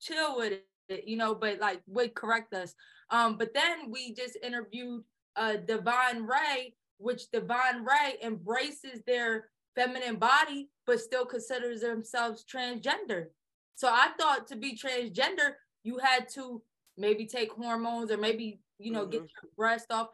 chill 0.00 0.36
with 0.36 0.52
it, 0.52 0.66
you 0.88 1.16
know, 1.16 1.34
but 1.34 1.58
like 1.58 1.80
would 1.86 2.14
correct 2.14 2.52
us. 2.54 2.74
Um, 3.10 3.36
but 3.38 3.54
then 3.54 3.90
we 3.90 4.14
just 4.14 4.36
interviewed 4.42 5.02
uh 5.36 5.56
Divine 5.56 6.24
Ray, 6.24 6.74
which 6.98 7.30
Divine 7.30 7.84
Ray 7.84 8.16
embraces 8.22 9.00
their 9.06 9.48
feminine 9.74 10.16
body, 10.16 10.68
but 10.86 11.00
still 11.00 11.24
considers 11.24 11.80
themselves 11.80 12.44
transgender. 12.44 13.26
So 13.74 13.88
I 13.88 14.08
thought 14.18 14.46
to 14.48 14.56
be 14.56 14.76
transgender, 14.76 15.54
you 15.82 15.98
had 15.98 16.28
to 16.34 16.62
maybe 16.96 17.26
take 17.26 17.52
hormones 17.52 18.10
or 18.10 18.18
maybe, 18.18 18.60
you 18.78 18.92
know, 18.92 19.02
mm-hmm. 19.02 19.10
get 19.10 19.20
your 19.20 19.50
breast 19.56 19.86
off. 19.90 20.08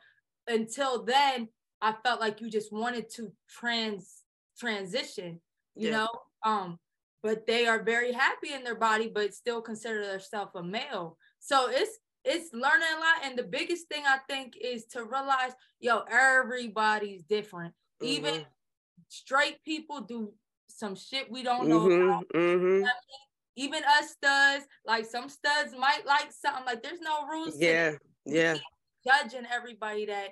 Until 0.47 1.05
then, 1.05 1.49
I 1.83 1.95
felt 2.05 2.21
like 2.21 2.41
you 2.41 2.51
just 2.51 2.73
wanted 2.73 3.11
to 3.17 3.33
trans 3.49 4.23
transition, 4.59 5.41
you 5.75 5.91
yeah. 5.91 5.97
know. 5.97 6.09
Um, 6.45 6.79
but 7.23 7.47
they 7.47 7.67
are 7.67 7.83
very 7.83 8.13
happy 8.13 8.53
in 8.53 8.65
their 8.65 8.75
body, 8.75 9.11
but 9.13 9.35
still 9.35 9.61
consider 9.61 10.07
themselves 10.07 10.53
a 10.55 10.63
male. 10.63 11.17
So 11.41 11.69
it's 11.69 11.99
it's 12.25 12.53
learning 12.53 12.89
a 12.97 13.01
lot. 13.01 13.25
And 13.25 13.39
the 13.39 13.45
biggest 13.45 13.89
thing 13.89 14.05
I 14.07 14.19
think 14.29 14.55
is 14.61 14.87
to 14.87 15.05
realize, 15.05 15.53
yo, 15.81 16.03
everybody's 16.11 17.25
different. 17.25 17.75
Mm-hmm. 18.03 18.13
Even 18.13 18.45
straight 19.09 19.63
people 19.65 20.01
do 20.01 20.33
some 20.69 20.95
shit 20.95 21.31
we 21.31 21.43
don't 21.43 21.69
know 21.69 21.81
mm-hmm, 21.81 22.09
about. 22.09 22.29
Mm-hmm. 22.35 22.87
Even 23.57 23.83
us 23.99 24.11
studs, 24.11 24.67
like 24.87 25.05
some 25.05 25.29
studs 25.29 25.75
might 25.77 26.07
like 26.07 26.31
something. 26.31 26.65
Like 26.65 26.83
there's 26.83 27.01
no 27.01 27.27
rules. 27.27 27.59
Yeah, 27.59 27.93
yeah. 28.25 28.57
Judging 29.05 29.47
everybody 29.53 30.07
that 30.07 30.31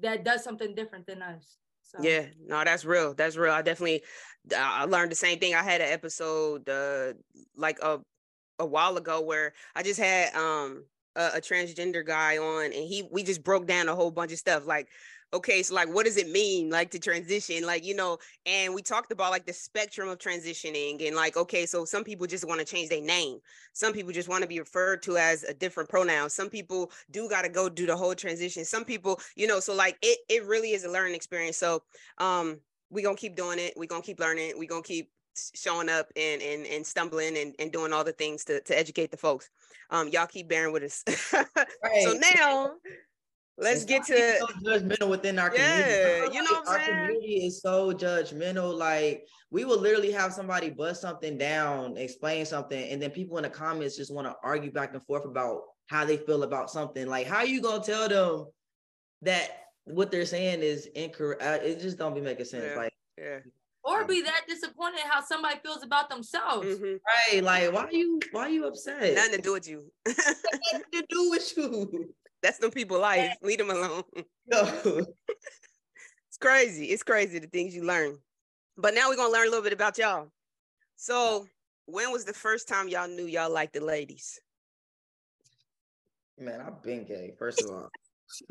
that 0.00 0.24
does 0.24 0.44
something 0.44 0.74
different 0.74 1.06
than 1.06 1.22
us. 1.22 1.56
So. 1.86 1.98
Yeah, 2.02 2.26
no, 2.46 2.64
that's 2.64 2.84
real. 2.84 3.14
That's 3.14 3.36
real. 3.36 3.52
I 3.52 3.62
definitely 3.62 4.02
I 4.56 4.84
learned 4.84 5.12
the 5.12 5.16
same 5.16 5.38
thing. 5.38 5.54
I 5.54 5.62
had 5.62 5.80
an 5.80 5.92
episode 5.92 6.68
uh 6.68 7.14
like 7.56 7.78
a 7.82 8.00
a 8.58 8.66
while 8.66 8.96
ago 8.96 9.20
where 9.20 9.52
I 9.74 9.82
just 9.82 10.00
had 10.00 10.34
um 10.34 10.84
a, 11.14 11.32
a 11.36 11.40
transgender 11.40 12.04
guy 12.04 12.38
on 12.38 12.66
and 12.66 12.74
he 12.74 13.08
we 13.10 13.22
just 13.22 13.42
broke 13.42 13.66
down 13.66 13.88
a 13.88 13.94
whole 13.94 14.10
bunch 14.10 14.32
of 14.32 14.38
stuff 14.38 14.66
like 14.66 14.88
okay 15.36 15.62
so 15.62 15.74
like 15.74 15.92
what 15.92 16.06
does 16.06 16.16
it 16.16 16.28
mean 16.30 16.70
like 16.70 16.90
to 16.90 16.98
transition 16.98 17.64
like 17.64 17.84
you 17.84 17.94
know 17.94 18.18
and 18.46 18.74
we 18.74 18.82
talked 18.82 19.12
about 19.12 19.30
like 19.30 19.46
the 19.46 19.52
spectrum 19.52 20.08
of 20.08 20.18
transitioning 20.18 21.06
and 21.06 21.14
like 21.14 21.36
okay 21.36 21.66
so 21.66 21.84
some 21.84 22.04
people 22.04 22.26
just 22.26 22.46
want 22.46 22.60
to 22.60 22.66
change 22.66 22.88
their 22.88 23.00
name. 23.00 23.38
Some 23.72 23.92
people 23.92 24.12
just 24.12 24.28
want 24.28 24.42
to 24.42 24.48
be 24.48 24.58
referred 24.58 25.02
to 25.02 25.16
as 25.16 25.44
a 25.44 25.54
different 25.54 25.88
pronoun. 25.88 26.30
Some 26.30 26.48
people 26.48 26.90
do 27.10 27.28
got 27.28 27.42
to 27.42 27.48
go 27.48 27.68
do 27.68 27.86
the 27.86 27.96
whole 27.96 28.14
transition. 28.14 28.64
Some 28.64 28.84
people 28.84 29.20
you 29.34 29.46
know 29.46 29.60
so 29.60 29.74
like 29.74 29.96
it 30.02 30.18
it 30.28 30.44
really 30.44 30.70
is 30.70 30.84
a 30.84 30.90
learning 30.90 31.14
experience. 31.14 31.56
So 31.56 31.82
um 32.18 32.60
we 32.90 33.02
gonna 33.02 33.16
keep 33.16 33.36
doing 33.36 33.58
it. 33.58 33.74
We 33.76 33.86
gonna 33.86 34.02
keep 34.02 34.20
learning. 34.20 34.54
We 34.58 34.66
gonna 34.66 34.82
keep 34.82 35.10
showing 35.54 35.88
up 35.88 36.10
and 36.16 36.40
and 36.40 36.66
and 36.66 36.86
stumbling 36.86 37.36
and, 37.36 37.54
and 37.58 37.72
doing 37.72 37.92
all 37.92 38.04
the 38.04 38.12
things 38.12 38.44
to, 38.46 38.60
to 38.62 38.78
educate 38.78 39.10
the 39.10 39.16
folks. 39.16 39.50
Um 39.90 40.08
y'all 40.08 40.26
keep 40.26 40.48
bearing 40.48 40.72
with 40.72 40.82
us. 40.82 41.04
Right. 41.82 42.02
so 42.02 42.12
now 42.14 42.72
let's 43.58 43.84
get 43.84 44.04
to 44.06 44.38
so 44.38 44.46
judgmental 44.64 45.08
within 45.08 45.38
our 45.38 45.52
yeah, 45.54 45.80
community. 45.82 46.36
you 46.36 46.42
know 46.42 46.62
our 46.66 46.78
community 46.78 47.46
is 47.46 47.60
so 47.60 47.92
judgmental. 47.92 48.76
Like 48.76 49.26
we 49.50 49.64
will 49.64 49.78
literally 49.78 50.12
have 50.12 50.32
somebody 50.32 50.70
bust 50.70 51.00
something 51.00 51.38
down, 51.38 51.96
explain 51.96 52.44
something, 52.44 52.90
and 52.90 53.00
then 53.00 53.10
people 53.10 53.36
in 53.38 53.44
the 53.44 53.50
comments 53.50 53.96
just 53.96 54.12
want 54.12 54.26
to 54.26 54.34
argue 54.42 54.70
back 54.70 54.92
and 54.92 55.04
forth 55.06 55.24
about 55.24 55.62
how 55.86 56.04
they 56.04 56.16
feel 56.16 56.42
about 56.42 56.70
something. 56.70 57.06
Like, 57.06 57.26
how 57.26 57.38
are 57.38 57.46
you 57.46 57.60
gonna 57.60 57.82
tell 57.82 58.08
them 58.08 58.46
that 59.22 59.50
what 59.84 60.10
they're 60.10 60.26
saying 60.26 60.60
is 60.62 60.86
incorrect? 60.94 61.42
Uh, 61.42 61.58
it 61.62 61.80
just 61.80 61.98
don't 61.98 62.14
be 62.14 62.20
making 62.20 62.46
sense. 62.46 62.66
Yeah. 62.70 62.76
Like, 62.76 62.92
yeah. 63.16 63.38
Or 63.84 64.04
be 64.04 64.20
that 64.22 64.42
disappointed 64.48 64.98
how 65.08 65.22
somebody 65.22 65.60
feels 65.62 65.84
about 65.84 66.10
themselves. 66.10 66.66
Mm-hmm. 66.66 67.34
Right. 67.34 67.44
Like, 67.44 67.72
why 67.72 67.84
are 67.84 67.92
you 67.92 68.20
why 68.32 68.42
are 68.42 68.50
you 68.50 68.66
upset? 68.66 69.14
Nothing 69.14 69.36
to 69.36 69.42
do 69.42 69.52
with 69.52 69.68
you. 69.68 69.92
Nothing 70.08 70.82
to 70.92 71.06
do 71.08 71.30
with 71.30 71.56
you. 71.56 72.14
That's 72.42 72.58
them 72.58 72.70
people 72.70 73.00
life. 73.00 73.32
Leave 73.42 73.58
them 73.58 73.70
alone. 73.70 74.02
No. 74.48 74.62
it's 74.84 76.38
crazy. 76.40 76.84
It's 76.84 77.02
crazy 77.02 77.40
the 77.40 77.48
things 77.48 77.74
you 77.74 77.82
learn. 77.82 78.16
But 78.78 78.94
now 78.94 79.08
we're 79.08 79.16
gonna 79.16 79.32
learn 79.32 79.48
a 79.48 79.50
little 79.50 79.64
bit 79.64 79.72
about 79.72 79.98
y'all. 79.98 80.28
So 80.94 81.48
when 81.86 82.12
was 82.12 82.24
the 82.24 82.32
first 82.32 82.68
time 82.68 82.88
y'all 82.88 83.08
knew 83.08 83.26
y'all 83.26 83.50
liked 83.50 83.72
the 83.72 83.80
ladies? 83.80 84.38
Man, 86.38 86.60
I've 86.60 86.82
been 86.82 87.04
gay, 87.04 87.32
first 87.38 87.62
of 87.62 87.70
all. 87.70 87.88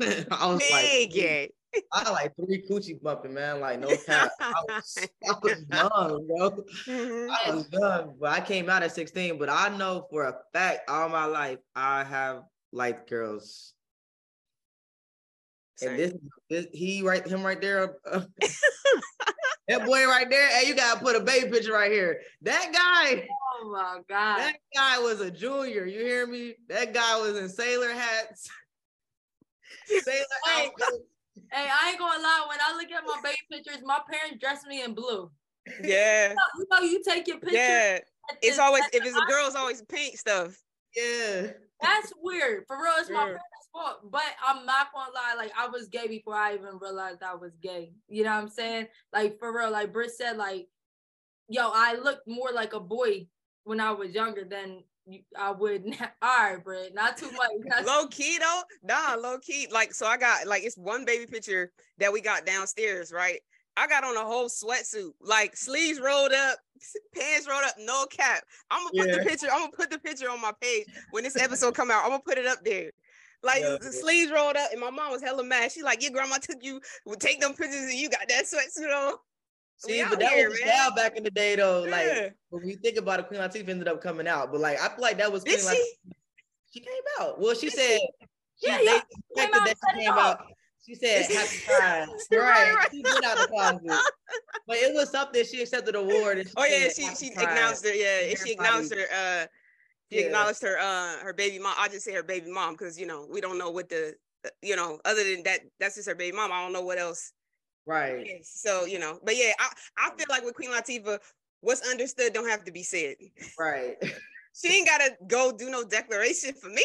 I 0.30 0.46
was 0.46 0.58
big 0.58 1.08
like, 1.08 1.12
gay. 1.12 1.50
I 1.92 2.10
like 2.10 2.34
three 2.36 2.64
coochie 2.68 3.00
bumping, 3.00 3.34
man. 3.34 3.60
Like 3.60 3.78
no 3.80 3.94
cap. 3.96 4.30
I 4.40 4.52
was, 4.68 4.98
I 5.28 5.34
was 5.42 5.64
young, 5.72 6.26
bro. 6.26 6.50
Mm-hmm. 6.86 7.30
I 7.30 7.54
was 7.54 7.68
young, 7.70 8.16
but 8.18 8.32
I 8.32 8.40
came 8.40 8.68
out 8.68 8.82
at 8.82 8.94
16. 8.94 9.38
But 9.38 9.50
I 9.50 9.76
know 9.76 10.06
for 10.10 10.24
a 10.24 10.34
fact, 10.52 10.88
all 10.88 11.08
my 11.08 11.26
life, 11.26 11.58
I 11.74 12.04
have 12.04 12.42
liked 12.72 13.08
girls 13.08 13.74
Same. 15.76 15.90
And 15.90 15.98
this, 15.98 16.12
this, 16.48 16.66
he 16.72 17.02
right, 17.02 17.26
him 17.26 17.42
right 17.42 17.60
there. 17.60 17.96
Uh, 18.10 18.22
that 19.68 19.84
boy 19.84 20.06
right 20.06 20.28
there. 20.28 20.48
Hey, 20.48 20.66
you 20.66 20.74
gotta 20.74 21.00
put 21.00 21.16
a 21.16 21.20
baby 21.20 21.50
picture 21.50 21.72
right 21.72 21.92
here. 21.92 22.20
That 22.42 22.72
guy. 22.72 23.28
Oh 23.60 23.70
my 23.70 24.00
god. 24.08 24.38
That 24.38 24.56
guy 24.74 24.98
was 24.98 25.20
a 25.20 25.30
junior. 25.30 25.84
You 25.84 26.00
hear 26.00 26.26
me? 26.26 26.54
That 26.68 26.94
guy 26.94 27.20
was 27.20 27.36
in 27.36 27.48
sailor 27.48 27.92
hats. 27.92 28.48
sailor 30.02 30.24
outfits. 30.50 30.92
Hey, 31.52 31.68
I 31.70 31.90
ain't 31.90 31.98
gonna 31.98 32.22
lie. 32.22 32.46
When 32.48 32.58
I 32.60 32.74
look 32.78 32.90
at 32.90 33.04
my 33.06 33.20
baby 33.22 33.36
pictures, 33.52 33.82
my 33.84 34.00
parents 34.10 34.38
dress 34.40 34.64
me 34.66 34.82
in 34.82 34.94
blue. 34.94 35.30
Yeah. 35.84 36.30
You 36.30 36.34
know, 36.34 36.40
you, 36.58 36.66
know, 36.70 36.80
you 36.80 37.02
take 37.06 37.28
your 37.28 37.38
picture. 37.38 37.58
Yeah. 37.58 37.98
It's 38.40 38.58
always 38.58 38.84
if 38.94 39.04
it's 39.04 39.16
a 39.16 39.30
girl, 39.30 39.46
it's 39.46 39.54
always 39.54 39.82
pink 39.82 40.16
stuff. 40.16 40.56
Yeah. 40.96 41.48
That's 41.82 42.12
weird. 42.22 42.64
For 42.66 42.76
real, 42.82 42.94
it's 42.98 43.10
my 43.10 43.18
parents' 43.18 43.42
fault. 43.76 44.10
But 44.10 44.22
I'm 44.46 44.66
not 44.66 44.92
gonna 44.92 45.12
lie, 45.14 45.34
like 45.36 45.52
I 45.58 45.68
was 45.68 45.88
gay 45.88 46.06
before 46.08 46.34
I 46.34 46.54
even 46.54 46.78
realized 46.80 47.22
I 47.22 47.34
was 47.34 47.52
gay. 47.62 47.92
You 48.08 48.24
know 48.24 48.30
what 48.30 48.42
I'm 48.42 48.48
saying? 48.48 48.88
Like 49.12 49.38
for 49.38 49.56
real, 49.56 49.70
like 49.70 49.92
Britt 49.92 50.10
said, 50.10 50.36
like, 50.36 50.68
yo, 51.48 51.70
I 51.72 51.96
looked 52.02 52.26
more 52.26 52.50
like 52.52 52.72
a 52.72 52.80
boy 52.80 53.26
when 53.64 53.80
I 53.80 53.92
was 53.92 54.14
younger 54.14 54.44
than 54.44 54.82
I 55.38 55.50
would 55.50 55.84
not. 55.86 56.12
All 56.22 56.52
right, 56.52 56.62
Brett, 56.62 56.94
not 56.94 57.16
too 57.16 57.30
much. 57.32 57.50
low 57.86 58.06
key 58.08 58.38
though, 58.38 58.62
nah, 58.82 59.14
low 59.14 59.38
key. 59.38 59.68
Like, 59.70 59.92
so 59.92 60.06
I 60.06 60.16
got 60.16 60.46
like 60.46 60.64
it's 60.64 60.78
one 60.78 61.04
baby 61.04 61.26
picture 61.26 61.72
that 61.98 62.12
we 62.12 62.20
got 62.20 62.46
downstairs, 62.46 63.12
right? 63.12 63.40
I 63.78 63.86
got 63.86 64.04
on 64.04 64.16
a 64.16 64.24
whole 64.24 64.48
sweatsuit, 64.48 65.10
like 65.20 65.54
sleeves 65.54 66.00
rolled 66.00 66.32
up, 66.32 66.58
pants 67.14 67.46
rolled 67.46 67.64
up, 67.64 67.74
no 67.78 68.06
cap. 68.06 68.42
I'm 68.70 68.86
gonna 68.86 69.04
put 69.04 69.10
yeah. 69.10 69.18
the 69.18 69.28
picture. 69.28 69.48
I'm 69.52 69.60
gonna 69.60 69.72
put 69.72 69.90
the 69.90 69.98
picture 69.98 70.30
on 70.30 70.40
my 70.40 70.52
page 70.60 70.86
when 71.10 71.24
this 71.24 71.36
episode 71.36 71.74
come 71.74 71.90
out. 71.90 72.04
I'm 72.04 72.10
gonna 72.10 72.22
put 72.24 72.38
it 72.38 72.46
up 72.46 72.64
there. 72.64 72.90
Like 73.42 73.62
yeah, 73.62 73.76
the 73.80 73.92
sleeves 73.92 74.32
rolled 74.32 74.56
up, 74.56 74.72
and 74.72 74.80
my 74.80 74.90
mom 74.90 75.12
was 75.12 75.22
hella 75.22 75.44
mad. 75.44 75.70
She's 75.70 75.82
like, 75.82 76.02
"Your 76.02 76.12
grandma 76.12 76.36
took 76.38 76.62
you, 76.62 76.80
would 77.04 77.20
take 77.20 77.40
them 77.40 77.52
pictures, 77.52 77.82
and 77.82 77.94
you 77.94 78.08
got 78.08 78.28
that 78.28 78.44
sweatsuit 78.44 78.94
on." 78.94 79.14
See, 79.78 80.02
but 80.08 80.18
that 80.20 80.32
here, 80.32 80.48
was 80.48 80.58
a 80.58 80.62
style 80.62 80.94
back 80.94 81.16
in 81.16 81.22
the 81.22 81.30
day, 81.30 81.54
though. 81.56 81.84
Yeah. 81.84 81.90
Like 81.90 82.34
when 82.48 82.68
you 82.68 82.76
think 82.76 82.96
about 82.96 83.20
it, 83.20 83.28
Queen 83.28 83.40
Latifah 83.40 83.68
ended 83.68 83.88
up 83.88 84.02
coming 84.02 84.26
out, 84.26 84.50
but 84.50 84.60
like 84.60 84.80
I 84.80 84.88
feel 84.88 85.02
like 85.02 85.18
that 85.18 85.30
was 85.30 85.44
Queen 85.44 85.58
Latifah. 85.58 86.12
She 86.72 86.80
came 86.80 86.92
out. 87.20 87.40
Well, 87.40 87.54
she 87.54 87.68
Did 87.68 87.74
said, 87.74 87.98
she? 88.62 88.68
yeah, 88.68 88.78
yeah, 88.82 89.00
came 89.36 89.54
out, 89.54 89.66
that 89.66 89.76
she 89.94 90.00
came 90.00 90.12
out. 90.12 90.46
She 90.86 90.94
said 90.94 91.26
happy 91.30 91.58
pride. 91.66 92.08
right. 92.32 92.74
right. 92.74 92.88
She 92.90 93.02
went 93.02 93.24
out 93.24 93.38
the 93.38 93.48
closet. 93.48 93.82
but 94.66 94.76
it 94.76 94.94
was 94.94 95.10
something 95.10 95.44
she 95.44 95.62
accepted 95.62 95.94
the 95.94 95.98
award. 95.98 96.48
oh 96.56 96.64
yeah, 96.64 96.88
she 96.88 97.14
she 97.14 97.32
acknowledged 97.32 97.84
her. 97.84 97.94
Yeah, 97.94 98.34
she 98.34 98.52
acknowledged 98.52 98.94
her. 98.94 99.06
Uh, 99.12 99.46
she 100.10 100.20
yeah. 100.20 100.26
acknowledged 100.26 100.62
her. 100.62 100.78
Uh, 100.78 101.18
her 101.24 101.32
baby 101.32 101.58
mom. 101.58 101.74
I 101.78 101.88
just 101.88 102.04
say 102.04 102.14
her 102.14 102.22
baby 102.22 102.50
mom 102.50 102.74
because 102.74 102.98
you 102.98 103.06
know 103.06 103.26
we 103.30 103.40
don't 103.40 103.58
know 103.58 103.70
what 103.70 103.88
the 103.88 104.14
uh, 104.44 104.50
you 104.62 104.76
know 104.76 104.98
other 105.04 105.24
than 105.24 105.42
that 105.44 105.60
that's 105.80 105.96
just 105.96 106.08
her 106.08 106.14
baby 106.14 106.36
mom. 106.36 106.52
I 106.52 106.62
don't 106.62 106.72
know 106.72 106.82
what 106.82 106.98
else 106.98 107.32
Right. 107.86 108.44
So, 108.44 108.84
you 108.84 108.98
know, 108.98 109.20
but 109.24 109.36
yeah, 109.36 109.52
I, 109.58 109.70
I 109.96 110.10
feel 110.16 110.26
like 110.28 110.44
with 110.44 110.56
Queen 110.56 110.70
Latifah, 110.70 111.18
what's 111.60 111.88
understood 111.88 112.32
don't 112.32 112.48
have 112.48 112.64
to 112.64 112.72
be 112.72 112.82
said. 112.82 113.14
Right. 113.58 113.94
she 114.52 114.72
ain't 114.72 114.88
gotta 114.88 115.16
go 115.26 115.52
do 115.56 115.70
no 115.70 115.84
declaration 115.84 116.52
for 116.60 116.68
me. 116.68 116.84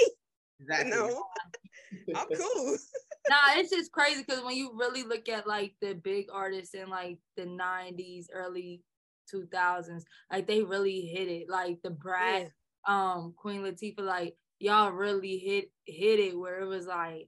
Exactly. 0.60 0.92
You 0.92 0.96
know? 0.96 1.24
I'm 2.16 2.28
cool. 2.28 2.78
nah, 3.30 3.56
it's 3.56 3.72
just 3.72 3.92
crazy 3.92 4.24
because 4.26 4.44
when 4.44 4.56
you 4.56 4.72
really 4.76 5.02
look 5.02 5.28
at 5.28 5.48
like 5.48 5.74
the 5.82 5.96
big 5.96 6.28
artists 6.32 6.76
in 6.76 6.88
like 6.88 7.18
the 7.36 7.46
90s, 7.46 8.28
early 8.32 8.84
2000s, 9.34 10.04
like 10.32 10.46
they 10.46 10.62
really 10.62 11.02
hit 11.02 11.28
it. 11.28 11.50
Like 11.50 11.80
the 11.84 11.90
Brat, 11.90 12.44
yeah. 12.44 12.48
Um, 12.88 13.34
Queen 13.38 13.62
Latifah, 13.62 14.00
like 14.00 14.36
y'all 14.60 14.92
really 14.92 15.38
hit 15.38 15.72
hit 15.86 16.20
it 16.20 16.38
where 16.38 16.62
it 16.62 16.68
was 16.68 16.86
like 16.86 17.28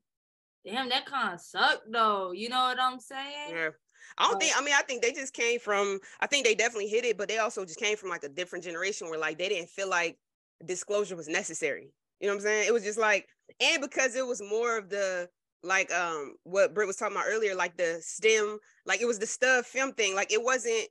damn, 0.66 0.90
that 0.90 1.06
kind 1.06 1.34
of 1.34 1.40
sucked 1.40 1.92
though. 1.92 2.32
You 2.32 2.50
know 2.50 2.62
what 2.62 2.80
I'm 2.80 3.00
saying? 3.00 3.52
Yeah. 3.52 3.70
I 4.18 4.30
don't 4.30 4.40
think. 4.40 4.54
I 4.56 4.64
mean, 4.64 4.74
I 4.78 4.82
think 4.82 5.02
they 5.02 5.12
just 5.12 5.34
came 5.34 5.60
from. 5.60 6.00
I 6.20 6.28
think 6.28 6.46
they 6.46 6.56
definitely 6.56 6.88
hit 6.88 7.06
it, 7.06 7.18
but 7.18 7.28
they 7.28 7.38
also 7.38 7.66
just 7.66 7.80
came 7.80 7.98
from 7.98 8.10
like 8.10 8.24
a 8.24 8.30
different 8.30 8.64
generation 8.64 9.10
where 9.10 9.20
like 9.20 9.38
they 9.38 9.50
didn't 9.50 9.70
feel 9.70 9.90
like 9.90 10.18
disclosure 10.66 11.16
was 11.16 11.28
necessary. 11.28 11.90
You 12.20 12.28
know 12.28 12.34
what 12.34 12.42
I'm 12.42 12.44
saying? 12.44 12.68
It 12.68 12.74
was 12.74 12.84
just 12.84 13.00
like, 13.00 13.28
and 13.60 13.82
because 13.82 14.16
it 14.16 14.26
was 14.26 14.42
more 14.42 14.78
of 14.78 14.90
the 14.90 15.30
like 15.64 15.92
um 15.94 16.36
what 16.44 16.74
Britt 16.74 16.88
was 16.88 16.98
talking 16.98 17.16
about 17.16 17.28
earlier, 17.28 17.56
like 17.56 17.78
the 17.78 17.98
STEM, 18.02 18.60
like 18.86 19.02
it 19.02 19.06
was 19.06 19.20
the 19.20 19.26
stud 19.26 19.66
femme 19.66 19.94
thing. 19.94 20.16
Like 20.16 20.32
it 20.32 20.44
wasn't. 20.44 20.88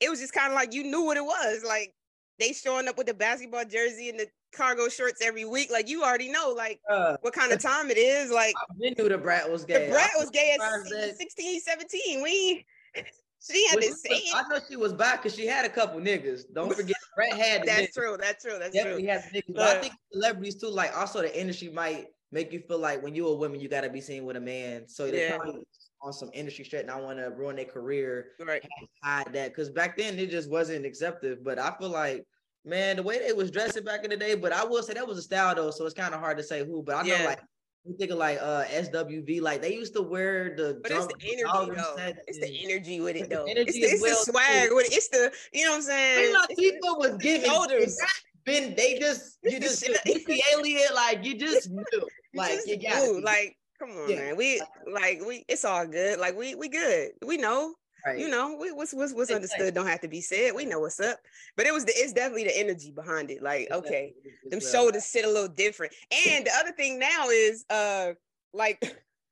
It 0.00 0.10
was 0.10 0.20
just 0.20 0.34
kind 0.34 0.52
of 0.52 0.54
like 0.54 0.74
you 0.74 0.82
knew 0.82 1.04
what 1.04 1.16
it 1.16 1.24
was. 1.24 1.64
Like 1.66 1.94
they 2.38 2.52
showing 2.52 2.88
up 2.88 2.98
with 2.98 3.06
the 3.06 3.14
basketball 3.14 3.64
jersey 3.64 4.10
and 4.10 4.18
the 4.18 4.26
cargo 4.54 4.88
shorts 4.88 5.20
every 5.22 5.44
week. 5.44 5.70
Like 5.70 5.88
you 5.88 6.02
already 6.02 6.30
know, 6.30 6.52
like 6.56 6.80
uh, 6.90 7.16
what 7.20 7.32
kind 7.34 7.52
of 7.52 7.60
time 7.60 7.90
it 7.90 7.98
is. 7.98 8.30
Like 8.30 8.54
we 8.78 8.90
knew 8.96 9.08
the 9.08 9.18
brat 9.18 9.50
was 9.50 9.64
gay. 9.64 9.86
The 9.86 9.92
brat 9.92 10.10
was 10.18 10.30
gay 10.30 10.56
at 10.60 11.16
16, 11.16 11.60
17. 11.60 12.22
We 12.22 12.64
She 13.48 13.66
had 13.68 13.82
say. 13.84 14.22
I 14.34 14.42
know 14.48 14.58
she 14.68 14.76
was 14.76 14.92
back 14.92 15.22
because 15.22 15.36
she 15.36 15.46
had 15.46 15.64
a 15.64 15.68
couple 15.68 16.00
niggas. 16.00 16.52
Don't 16.52 16.72
forget, 16.76 16.96
Brett 17.14 17.32
had 17.34 17.64
That's 17.64 17.88
niggas. 17.88 17.94
true. 17.94 18.16
That's 18.18 18.42
true. 18.42 18.58
That's 18.58 18.74
Definitely 18.74 19.02
true. 19.04 19.12
has 19.12 19.24
niggas. 19.26 19.54
But 19.54 19.76
I 19.76 19.80
think 19.80 19.94
celebrities 20.12 20.56
too, 20.56 20.68
like 20.68 20.96
also 20.96 21.22
the 21.22 21.38
industry 21.38 21.68
might 21.68 22.06
make 22.32 22.52
you 22.52 22.60
feel 22.60 22.78
like 22.78 23.02
when 23.04 23.14
you're 23.14 23.32
a 23.32 23.36
woman, 23.36 23.60
you 23.60 23.68
gotta 23.68 23.88
be 23.88 24.00
seen 24.00 24.24
with 24.24 24.36
a 24.36 24.40
man. 24.40 24.88
So 24.88 25.08
they 25.10 25.28
Yeah. 25.28 25.36
probably 25.36 25.62
on 26.02 26.12
some 26.12 26.30
industry 26.32 26.64
shit 26.64 26.82
and 26.82 26.90
I 26.90 27.00
want 27.00 27.18
to 27.18 27.30
ruin 27.30 27.56
their 27.56 27.64
career, 27.64 28.32
Right. 28.40 28.62
hide 29.02 29.32
that. 29.32 29.54
Cause 29.54 29.70
back 29.70 29.96
then 29.96 30.18
it 30.18 30.30
just 30.30 30.50
wasn't 30.50 30.86
accepted. 30.86 31.42
But 31.44 31.58
I 31.58 31.74
feel 31.78 31.88
like, 31.88 32.24
man, 32.64 32.96
the 32.96 33.02
way 33.02 33.18
they 33.18 33.32
was 33.32 33.50
dressing 33.50 33.84
back 33.84 34.04
in 34.04 34.10
the 34.10 34.16
day, 34.16 34.34
but 34.34 34.52
I 34.52 34.64
will 34.64 34.82
say 34.82 34.94
that 34.94 35.06
was 35.06 35.18
a 35.18 35.22
style 35.22 35.54
though, 35.54 35.70
so 35.70 35.84
it's 35.84 35.94
kind 35.94 36.14
of 36.14 36.20
hard 36.20 36.36
to 36.38 36.42
say 36.44 36.64
who. 36.64 36.82
But 36.82 36.96
I 36.96 37.02
know 37.02 37.24
like 37.24 37.40
you 37.84 37.96
think 37.96 38.10
of 38.10 38.18
like 38.18 38.38
uh 38.40 38.64
SWV, 38.64 39.40
like 39.40 39.62
they 39.62 39.72
used 39.74 39.94
to 39.94 40.02
wear 40.02 40.54
the 40.56 40.80
But 40.82 40.92
it's 40.92 41.06
the 41.06 41.14
energy 41.24 41.76
though. 41.76 42.12
It's 42.26 42.40
the 42.40 42.64
energy 42.64 43.00
with 43.00 43.16
it 43.16 43.20
It's 43.20 43.28
though. 43.28 43.44
It's 43.46 43.72
the, 43.72 43.80
it's 43.80 44.02
well, 44.02 44.24
the 44.26 44.32
swag 44.32 44.68
too. 44.70 44.76
with 44.76 44.86
it. 44.86 44.92
It's 44.92 45.08
the 45.08 45.32
you 45.52 45.64
know 45.64 45.70
what 45.70 45.76
I'm 45.76 45.82
saying. 45.82 46.34
Latifah 46.34 46.98
was 46.98 47.16
giving 47.18 47.50
shoulders. 47.50 47.98
Been 48.44 48.74
they 48.76 48.98
just 48.98 49.38
you 49.42 49.58
just 49.58 49.84
shit. 49.84 49.98
the 50.04 50.42
alien 50.52 50.82
like 50.94 51.24
you 51.24 51.36
just 51.36 51.68
knew 51.70 51.84
you 51.92 52.08
like 52.34 52.52
just 52.52 52.68
you 52.68 52.80
got 52.80 53.02
knew, 53.02 53.20
like 53.20 53.56
come 53.78 53.90
on 53.90 54.08
Yeah. 54.10 54.16
man. 54.16 54.36
We 54.36 54.62
like 54.90 55.20
we 55.26 55.44
it's 55.48 55.64
all 55.64 55.86
good. 55.86 56.18
Like 56.18 56.36
we 56.36 56.54
we 56.54 56.68
good. 56.68 57.10
We 57.24 57.36
know. 57.36 57.74
right. 58.06 58.18
You 58.18 58.28
know, 58.28 58.56
we, 58.60 58.72
what's 58.72 58.92
what's 58.94 59.12
what's 59.12 59.30
Exactly. 59.30 59.34
understood 59.34 59.74
don't 59.74 59.86
have 59.86 60.00
to 60.02 60.08
be 60.08 60.20
said. 60.20 60.54
We 60.54 60.64
know 60.64 60.80
what's 60.80 61.00
up. 61.00 61.18
But 61.56 61.66
it 61.66 61.72
was 61.72 61.84
the 61.84 61.92
it's 61.94 62.12
definitely 62.12 62.44
the 62.44 62.58
energy 62.58 62.92
behind 62.92 63.30
it. 63.30 63.42
Like, 63.42 63.68
okay, 63.70 64.14
them 64.50 64.58
It's, 64.58 64.70
shoulders 64.70 65.04
sit 65.04 65.24
a 65.24 65.28
little 65.30 65.48
different. 65.48 65.92
And 66.28 66.46
the 66.46 66.52
other 66.60 66.72
thing 66.72 66.98
now 66.98 67.28
is 67.30 67.64
uh 67.70 68.12
like 68.52 68.80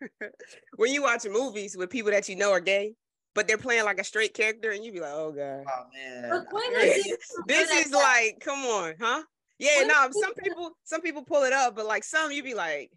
when 0.77 0.93
you 0.93 1.03
watch 1.03 1.25
movies 1.27 1.77
with 1.77 1.91
people 1.91 2.11
that 2.11 2.29
you 2.29 2.37
know 2.37 2.51
are 2.51 2.61
gay, 2.61 2.95
but 3.35 3.47
they're 3.49 3.59
playing 3.59 3.85
like 3.85 3.99
a 4.01 4.05
straight 4.05 4.35
character, 4.35 4.71
and 4.71 4.85
you 4.85 4.93
be 4.93 5.01
like, 5.01 5.13
oh 5.15 5.33
god. 5.33 5.65
Oh 5.69 5.85
man. 5.95 6.31
But 6.31 6.47
Queen 6.47 6.71
Yeah. 6.73 6.79
Latifah 6.79 7.09
was 7.11 7.45
This 7.47 7.87
is 7.87 7.93
like, 7.93 8.41
come 8.41 8.61
on, 8.67 8.95
huh? 9.01 9.23
Yeah, 9.59 9.85
no, 9.87 9.95
Latifah- 9.95 10.13
some 10.15 10.35
people 10.35 10.71
some 10.85 11.01
people 11.01 11.23
pull 11.23 11.45
it 11.45 11.53
up, 11.53 11.77
but 11.77 11.87
like 11.87 12.05
some 12.05 12.33
you 12.33 12.43
be 12.43 12.55
like, 12.55 12.91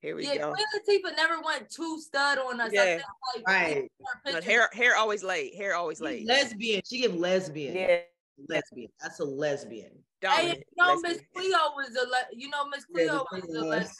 here 0.00 0.16
we 0.16 0.26
Yeah, 0.26 0.38
go. 0.38 0.52
Queen 0.54 0.66
Latifah 1.04 1.16
never 1.16 1.40
went 1.44 1.68
too 1.70 1.98
stud 2.00 2.38
on 2.38 2.60
us. 2.60 2.70
Yeah. 2.72 3.00
like 3.36 3.46
Right. 3.46 3.92
But 4.24 4.42
hair 4.44 4.68
hair 4.72 4.96
always 4.96 5.22
late. 5.22 5.54
Hair 5.54 5.74
always 5.76 5.98
She's 5.98 6.04
late. 6.04 6.26
lesbian. 6.26 6.82
She 6.88 6.98
give 7.00 7.14
lesbian. 7.14 7.74
Yeah. 7.76 8.00
Lesbian. 8.48 8.90
That's 9.00 9.20
a 9.20 9.24
lesbian. 9.24 9.92
Hey, 10.22 10.48
you 10.56 10.62
know. 10.76 10.98
Miss 11.00 11.20
Cleo 11.34 11.50
was 11.76 11.94
a 11.96 12.06
le- 12.08 12.28
you 12.32 12.48
know 12.48 12.66
Miss 12.68 12.84
Yeah, 12.94 13.06
Cleo 13.08 13.24
the 13.30 13.40
was 13.46 13.54
a 13.54 13.60
lesbian. 13.64 13.94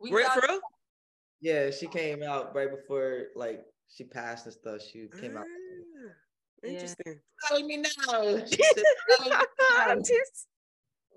We 0.00 0.12
Real- 0.12 0.28
thought- 0.28 0.44
for? 0.44 0.60
Yeah, 1.40 1.70
she 1.70 1.86
came 1.86 2.22
out 2.22 2.54
right 2.54 2.70
before 2.70 3.26
like 3.36 3.64
she 3.88 4.04
passed 4.04 4.44
and 4.46 4.52
stuff. 4.54 4.82
She 4.82 5.08
came 5.20 5.36
out. 5.36 5.44
Ah, 5.46 6.10
Yeah. 6.62 6.70
Interesting. 6.70 7.20
Telling 7.46 7.66
me 7.66 7.76
now. 7.78 7.84
She 8.46 8.62
said, 8.62 8.84
"Telling 9.18 9.38
me 9.38 9.44
now." 9.86 10.02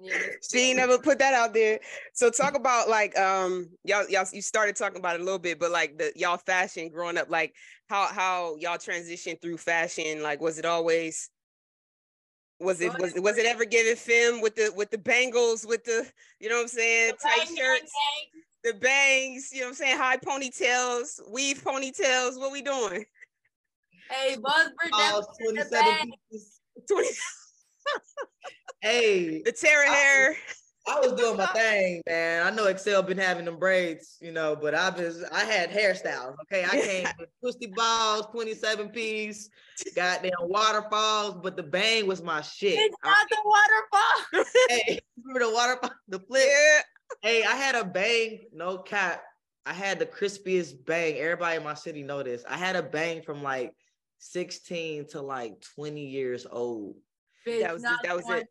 Just- 0.03 0.20
yeah. 0.20 0.31
she 0.50 0.70
ain't 0.70 0.77
never 0.77 0.98
put 0.98 1.20
that 1.20 1.34
out 1.34 1.53
there. 1.53 1.79
So 2.13 2.29
talk 2.29 2.55
about 2.55 2.89
like 2.89 3.17
um 3.17 3.70
y'all 3.84 4.08
y'all 4.10 4.25
you 4.31 4.41
started 4.41 4.75
talking 4.75 5.00
about 5.00 5.15
it 5.15 5.22
a 5.22 5.24
little 5.24 5.39
bit, 5.39 5.60
but 5.60 5.72
like 5.72 5.98
the 5.98 6.12
y'all 6.15 6.38
fashion 6.38 6.89
growing 6.89 7.17
up, 7.17 7.29
like 7.29 7.53
how 7.88 8.08
how 8.08 8.55
y'all 8.58 8.77
transitioned 8.77 9.41
through 9.41 9.58
fashion. 9.58 10.24
Like 10.24 10.41
was 10.41 10.58
it 10.58 10.65
always 10.65 11.29
was 12.60 12.81
it 12.81 12.98
was 13.00 13.13
was 13.15 13.38
it 13.38 13.46
ever 13.46 13.65
given 13.65 13.96
femme 13.96 14.41
with 14.41 14.55
the 14.55 14.72
with 14.75 14.91
the 14.91 14.98
bangles 14.98 15.65
with 15.65 15.84
the 15.84 16.08
you 16.39 16.50
know 16.50 16.55
what 16.58 16.63
I'm 16.63 16.67
saying 16.67 17.13
tight 17.22 17.48
Bang, 17.48 17.48
bang, 17.48 17.58
shirts 17.58 17.93
the 18.63 18.74
bangs 18.75 19.50
you 19.51 19.62
know 19.62 19.65
what 19.65 19.70
I'm 19.70 19.75
saying 19.75 19.98
high 19.98 20.17
ponytails 20.17 21.20
weave 21.31 21.63
ponytails 21.63 22.38
what 22.38 22.51
we 22.51 22.62
doing 22.62 23.03
Hey, 24.12 24.36
Boss 24.36 24.67
Britt, 24.77 24.91
All 24.91 25.00
that 25.00 25.13
was 25.15 25.27
in 25.39 25.55
27 25.55 26.12
pieces. 26.29 26.60
20 26.89 27.08
Hey, 28.81 29.41
the 29.43 29.51
Terra 29.51 29.89
I- 29.89 29.93
hair 29.93 30.35
I 30.88 30.99
was 30.99 31.13
doing 31.13 31.38
my 31.38 31.45
thing, 31.53 32.01
man. 32.08 32.41
I 32.41 32.49
know 32.49 32.65
Exel 32.65 33.06
been 33.06 33.17
having 33.19 33.45
them 33.45 33.60
braids, 33.60 34.17
you 34.19 34.32
know, 34.32 34.56
but 34.56 34.73
I 34.73 34.89
was 34.89 35.23
I 35.32 35.43
had 35.45 35.69
hairstyles. 35.69 36.36
Okay, 36.43 36.65
I 36.65 36.69
came 36.82 37.08
with 37.19 37.29
twisty 37.39 37.67
balls, 37.67 38.25
27 38.32 38.89
piece, 38.89 39.47
goddamn 39.95 40.32
waterfalls, 40.41 41.36
but 41.43 41.56
the 41.56 41.62
bang 41.62 42.08
was 42.08 42.23
my 42.23 42.41
shit. 42.41 42.79
It's 42.79 42.95
I- 43.03 43.10
not 43.10 43.29
the 43.29 43.38
waterfall. 43.45 44.45
hey, 44.69 44.99
remember 45.23 45.45
the 45.45 45.53
waterfall, 45.53 45.91
the 46.08 46.19
flip? 46.19 46.47
yeah 46.47 46.82
Hey, 47.21 47.43
I 47.43 47.56
had 47.56 47.75
a 47.75 47.84
bang, 47.86 48.39
no 48.51 48.79
cap. 48.79 49.21
I 49.65 49.73
had 49.73 49.99
the 49.99 50.06
crispiest 50.08 50.84
bang. 50.86 51.17
Everybody 51.17 51.58
in 51.58 51.63
my 51.63 51.75
city 51.75 52.01
know 52.01 52.23
this. 52.23 52.43
I 52.49 52.58
had 52.58 52.75
a 52.75 52.82
bang 52.82 53.21
from 53.21 53.43
like 53.43 53.71
16 54.19 55.10
to 55.10 55.21
like 55.21 55.62
20 55.75 56.03
years 56.08 56.47
old. 56.49 56.95
Bitch, 57.45 57.62
That 57.62 57.73
was- 57.73 57.84
not 57.84 58.04
that 58.04 58.15
was 58.15 58.25
it. 58.30 58.47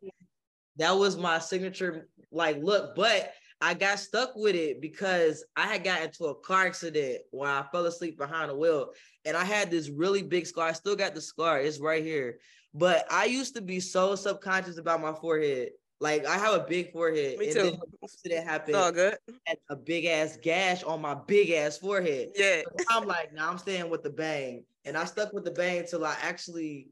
That 0.77 0.91
was 0.91 1.17
my 1.17 1.39
signature 1.39 2.07
like 2.31 2.57
look, 2.57 2.95
but 2.95 3.33
I 3.59 3.73
got 3.75 3.99
stuck 3.99 4.35
with 4.35 4.55
it 4.55 4.81
because 4.81 5.43
I 5.55 5.67
had 5.67 5.83
got 5.83 6.01
into 6.01 6.25
a 6.25 6.35
car 6.35 6.65
accident 6.65 7.19
where 7.29 7.49
I 7.49 7.63
fell 7.71 7.85
asleep 7.85 8.17
behind 8.17 8.49
the 8.49 8.55
wheel 8.55 8.91
and 9.25 9.37
I 9.37 9.43
had 9.43 9.69
this 9.69 9.89
really 9.89 10.23
big 10.23 10.47
scar. 10.47 10.69
I 10.69 10.71
still 10.71 10.95
got 10.95 11.13
the 11.13 11.21
scar, 11.21 11.59
it's 11.59 11.79
right 11.79 12.03
here. 12.03 12.39
But 12.73 13.05
I 13.11 13.25
used 13.25 13.53
to 13.55 13.61
be 13.61 13.79
so 13.79 14.15
subconscious 14.15 14.77
about 14.77 15.01
my 15.01 15.13
forehead. 15.13 15.69
Like 15.99 16.25
I 16.25 16.37
have 16.37 16.55
a 16.55 16.65
big 16.67 16.91
forehead. 16.91 17.37
Me 17.37 17.45
and 17.47 17.53
too. 17.53 17.61
then 17.63 17.71
when 17.73 17.81
the 17.91 18.63
it's 18.67 18.75
all 18.75 18.91
good 18.91 19.17
a 19.69 19.75
big 19.75 20.05
ass 20.05 20.37
gash 20.41 20.81
on 20.83 20.99
my 21.01 21.13
big 21.13 21.51
ass 21.51 21.77
forehead. 21.77 22.29
yeah 22.35 22.61
So 22.79 22.85
I'm 22.89 23.05
like, 23.05 23.31
now 23.33 23.51
I'm 23.51 23.59
staying 23.59 23.89
with 23.89 24.01
the 24.01 24.09
bang. 24.09 24.65
And 24.85 24.97
I 24.97 25.05
stuck 25.05 25.31
with 25.33 25.45
the 25.45 25.51
bang 25.51 25.79
until 25.79 26.03
I 26.03 26.15
actually 26.23 26.87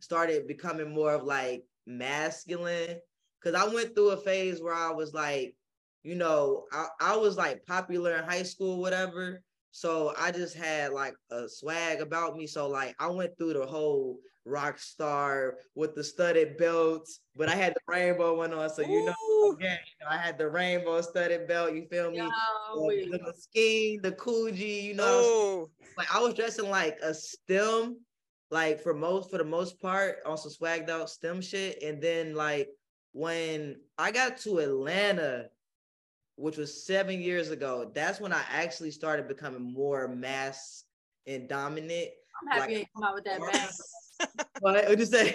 started 0.00 0.46
becoming 0.46 0.94
more 0.94 1.14
of 1.14 1.24
like 1.24 1.62
masculine. 1.86 2.98
Cause 3.42 3.54
I 3.54 3.66
went 3.66 3.94
through 3.94 4.10
a 4.10 4.16
phase 4.16 4.60
where 4.60 4.74
I 4.74 4.90
was 4.90 5.14
like, 5.14 5.54
you 6.02 6.14
know, 6.14 6.64
I, 6.72 6.86
I 7.00 7.16
was 7.16 7.36
like 7.36 7.64
popular 7.64 8.16
in 8.16 8.24
high 8.24 8.42
school, 8.42 8.80
whatever. 8.80 9.42
So 9.72 10.14
I 10.18 10.30
just 10.30 10.56
had 10.56 10.92
like 10.92 11.14
a 11.30 11.48
swag 11.48 12.00
about 12.00 12.36
me. 12.36 12.46
So 12.46 12.68
like 12.68 12.94
I 12.98 13.08
went 13.08 13.36
through 13.38 13.54
the 13.54 13.66
whole 13.66 14.18
rock 14.44 14.78
star 14.78 15.56
with 15.74 15.94
the 15.94 16.02
studded 16.02 16.56
belts, 16.56 17.20
but 17.36 17.48
I 17.48 17.54
had 17.54 17.74
the 17.74 17.80
rainbow 17.86 18.36
one 18.36 18.52
on. 18.52 18.70
So 18.70 18.82
you 18.82 19.04
know, 19.04 19.52
again, 19.52 19.78
you 19.86 20.04
know, 20.04 20.10
I 20.10 20.16
had 20.16 20.38
the 20.38 20.48
rainbow 20.48 21.00
studded 21.00 21.46
belt, 21.46 21.74
you 21.74 21.86
feel 21.90 22.10
me? 22.10 22.18
Yo, 22.18 22.28
the, 22.74 23.32
wait. 23.54 24.02
the 24.02 24.12
Coogi, 24.12 24.82
you 24.82 24.94
know, 24.94 25.70
like 25.96 26.14
I 26.14 26.20
was 26.20 26.34
dressing 26.34 26.68
like 26.68 26.98
a 27.02 27.14
stem, 27.14 27.98
like 28.50 28.80
for 28.80 28.94
most 28.94 29.30
for 29.30 29.38
the 29.38 29.44
most 29.44 29.80
part 29.80 30.18
on 30.26 30.36
some 30.36 30.50
swagged 30.50 30.88
out 30.90 31.08
stem 31.10 31.40
shit. 31.40 31.82
And 31.82 32.00
then 32.02 32.34
like 32.34 32.68
when 33.12 33.76
I 33.98 34.10
got 34.10 34.38
to 34.38 34.58
Atlanta, 34.58 35.46
which 36.36 36.56
was 36.56 36.84
seven 36.86 37.20
years 37.20 37.50
ago, 37.50 37.90
that's 37.94 38.20
when 38.20 38.32
I 38.32 38.42
actually 38.50 38.90
started 38.90 39.28
becoming 39.28 39.72
more 39.72 40.08
mass 40.08 40.84
and 41.26 41.48
dominant. 41.48 42.08
I'm 42.42 42.48
happy 42.48 42.60
like- 42.60 42.70
you 42.70 42.76
ain't 42.78 42.88
come 42.94 43.04
out 43.04 43.14
with 43.14 43.24
that 43.24 43.40
bang. 43.52 44.28
What 44.60 44.88
would 44.88 44.98
you 44.98 45.06
say? 45.06 45.34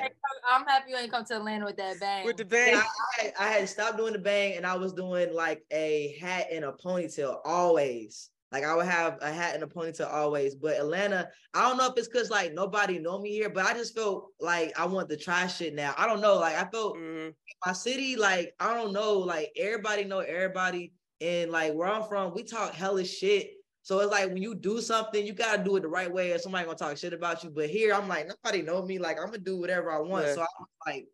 I'm 0.51 0.63
happy 0.65 0.91
you 0.91 0.97
ain't 0.97 1.12
come 1.12 1.25
to 1.25 1.38
Atlanta 1.38 1.65
with 1.65 1.78
that 1.78 1.99
bang. 1.99 2.23
with 2.25 2.38
the 2.38 2.45
bang. 2.45 2.75
I, 2.75 2.80
I, 2.80 3.21
had- 3.23 3.34
I 3.39 3.47
had 3.49 3.69
stopped 3.69 3.97
doing 3.97 4.13
the 4.13 4.19
bang 4.19 4.58
and 4.58 4.65
I 4.65 4.75
was 4.75 4.93
doing 4.93 5.34
like 5.34 5.63
a 5.71 6.15
hat 6.21 6.47
and 6.51 6.65
a 6.65 6.71
ponytail 6.73 7.39
always. 7.45 8.30
Like 8.52 8.64
I 8.64 8.76
would 8.76 8.86
have 8.86 9.18
a 9.22 9.32
hat 9.32 9.56
and 9.56 9.64
a 9.64 9.68
ponytail 9.68 10.12
always. 10.12 10.56
But 10.56 10.78
Atlanta, 10.78 11.28
I 11.54 11.68
don't 11.68 11.78
know 11.78 11.88
if 11.88 11.98
it's 11.98 12.08
because 12.08 12.30
like 12.30 12.54
nobody 12.54 13.00
know 13.00 13.20
me 13.20 13.32
here, 13.32 13.50
but 13.50 13.66
I 13.66 13.74
just 13.74 13.96
felt 13.96 14.28
like 14.40 14.78
I 14.80 14.86
want 14.86 15.10
to 15.10 15.18
try 15.18 15.48
shit 15.48 15.74
now. 15.74 15.94
I 15.98 16.06
don't 16.06 16.22
know. 16.22 16.36
Like 16.36 16.56
I 16.56 16.70
felt 16.70 16.96
Mhm. 16.96 17.34
my 17.66 17.74
city, 17.74 18.16
like 18.16 18.54
I 18.60 18.74
don't 18.74 18.94
know, 18.94 19.18
like 19.20 19.52
everybody 19.58 20.04
know 20.04 20.20
everybody, 20.20 20.94
and 21.22 21.52
like 21.52 21.74
where 21.74 21.88
I'm 21.88 22.04
from, 22.08 22.34
we 22.34 22.44
talk 22.44 22.74
hellish 22.74 23.18
shit. 23.18 23.52
So 23.82 24.00
it's 24.00 24.12
like 24.12 24.28
when 24.30 24.42
you 24.42 24.56
do 24.56 24.82
something, 24.82 25.26
you 25.26 25.34
gotta 25.34 25.64
do 25.64 25.76
it 25.76 25.82
the 25.82 25.88
right 25.88 26.12
way, 26.12 26.32
or 26.32 26.38
somebody 26.38 26.66
gonna 26.66 26.78
talk 26.78 26.98
shit 26.98 27.14
about 27.14 27.44
you. 27.44 27.50
But 27.50 27.70
here, 27.70 27.94
I'm 27.94 28.08
like 28.08 28.28
nobody 28.28 28.62
know 28.62 28.82
me. 28.84 29.00
Like 29.00 29.20
I'm 29.20 29.26
gonna 29.26 29.40
do 29.40 29.58
whatever 29.60 29.92
I 29.92 30.00
want. 30.00 30.28
Yeah. 30.28 30.36
So 30.36 30.42
I 30.42 30.48
was 30.60 30.70
like, 30.88 31.08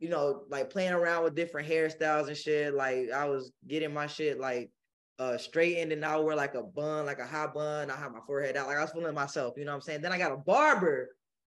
you 0.00 0.08
know, 0.08 0.44
like 0.48 0.70
playing 0.70 0.92
around 0.92 1.24
with 1.24 1.34
different 1.34 1.68
hairstyles 1.68 2.28
and 2.28 2.36
shit. 2.36 2.74
Like 2.74 3.10
I 3.10 3.26
was 3.26 3.52
getting 3.66 3.92
my 3.94 4.06
shit 4.06 4.40
like 4.40 4.70
uh 5.20 5.36
straightened, 5.38 5.92
and 5.92 6.04
I 6.04 6.16
wear 6.16 6.34
like 6.34 6.54
a 6.54 6.62
bun, 6.62 7.06
like 7.06 7.20
a 7.20 7.26
high 7.26 7.46
bun. 7.46 7.90
I 7.90 7.96
have 7.96 8.10
my 8.12 8.20
forehead 8.26 8.56
out, 8.56 8.66
like 8.66 8.78
I 8.78 8.82
was 8.82 8.90
feeling 8.90 9.14
myself. 9.14 9.54
You 9.56 9.64
know 9.66 9.70
what 9.72 9.76
I'm 9.76 9.82
saying? 9.82 10.00
Then 10.02 10.12
I 10.12 10.18
got 10.18 10.32
a 10.32 10.36
barber. 10.38 11.10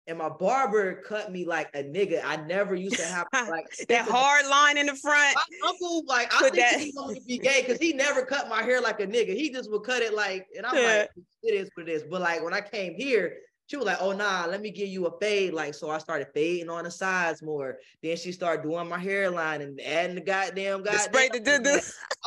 And 0.07 0.17
my 0.17 0.29
barber 0.29 1.03
cut 1.07 1.31
me 1.31 1.45
like 1.45 1.69
a 1.75 1.83
nigga. 1.83 2.21
I 2.25 2.35
never 2.37 2.73
used 2.73 2.95
to 2.97 3.05
have 3.05 3.27
like 3.49 3.67
That 3.87 4.07
hard 4.09 4.47
line 4.47 4.79
in 4.79 4.87
the 4.87 4.95
front. 4.95 5.35
my 5.35 5.69
uncle, 5.69 6.03
like, 6.07 6.33
I 6.33 6.39
Put 6.39 6.53
think 6.55 6.71
that- 6.71 6.79
he 6.81 6.91
wanted 6.95 7.19
to 7.19 7.25
be 7.25 7.37
gay 7.37 7.61
because 7.61 7.77
he 7.77 7.93
never 7.93 8.25
cut 8.25 8.49
my 8.49 8.63
hair 8.63 8.81
like 8.81 8.99
a 8.99 9.05
nigga. 9.05 9.35
He 9.35 9.51
just 9.51 9.69
would 9.71 9.83
cut 9.83 10.01
it 10.01 10.15
like, 10.15 10.47
and 10.57 10.65
I'm 10.65 10.75
Yeah. 10.75 10.83
like, 11.15 11.25
it 11.43 11.53
is 11.53 11.69
what 11.75 11.87
it 11.87 11.91
is. 11.91 12.01
But 12.03 12.21
like 12.21 12.43
when 12.43 12.53
I 12.53 12.61
came 12.61 12.95
here, 12.95 13.37
she 13.71 13.77
was 13.77 13.85
like, 13.85 13.99
"Oh 14.01 14.11
nah, 14.11 14.47
let 14.49 14.59
me 14.59 14.69
give 14.69 14.89
you 14.89 15.05
a 15.05 15.17
fade." 15.17 15.53
Like, 15.53 15.73
so 15.73 15.89
I 15.89 15.97
started 15.97 16.27
fading 16.33 16.69
on 16.69 16.83
the 16.83 16.91
sides 16.91 17.41
more. 17.41 17.77
Then 18.03 18.17
she 18.17 18.33
started 18.33 18.63
doing 18.63 18.89
my 18.89 18.99
hairline 18.99 19.61
and 19.61 19.79
adding 19.79 20.15
the 20.15 20.21
goddamn 20.21 20.83
goddamn. 20.83 20.99
Spray 20.99 21.29
the 21.31 21.39
doo-doo. 21.39 21.79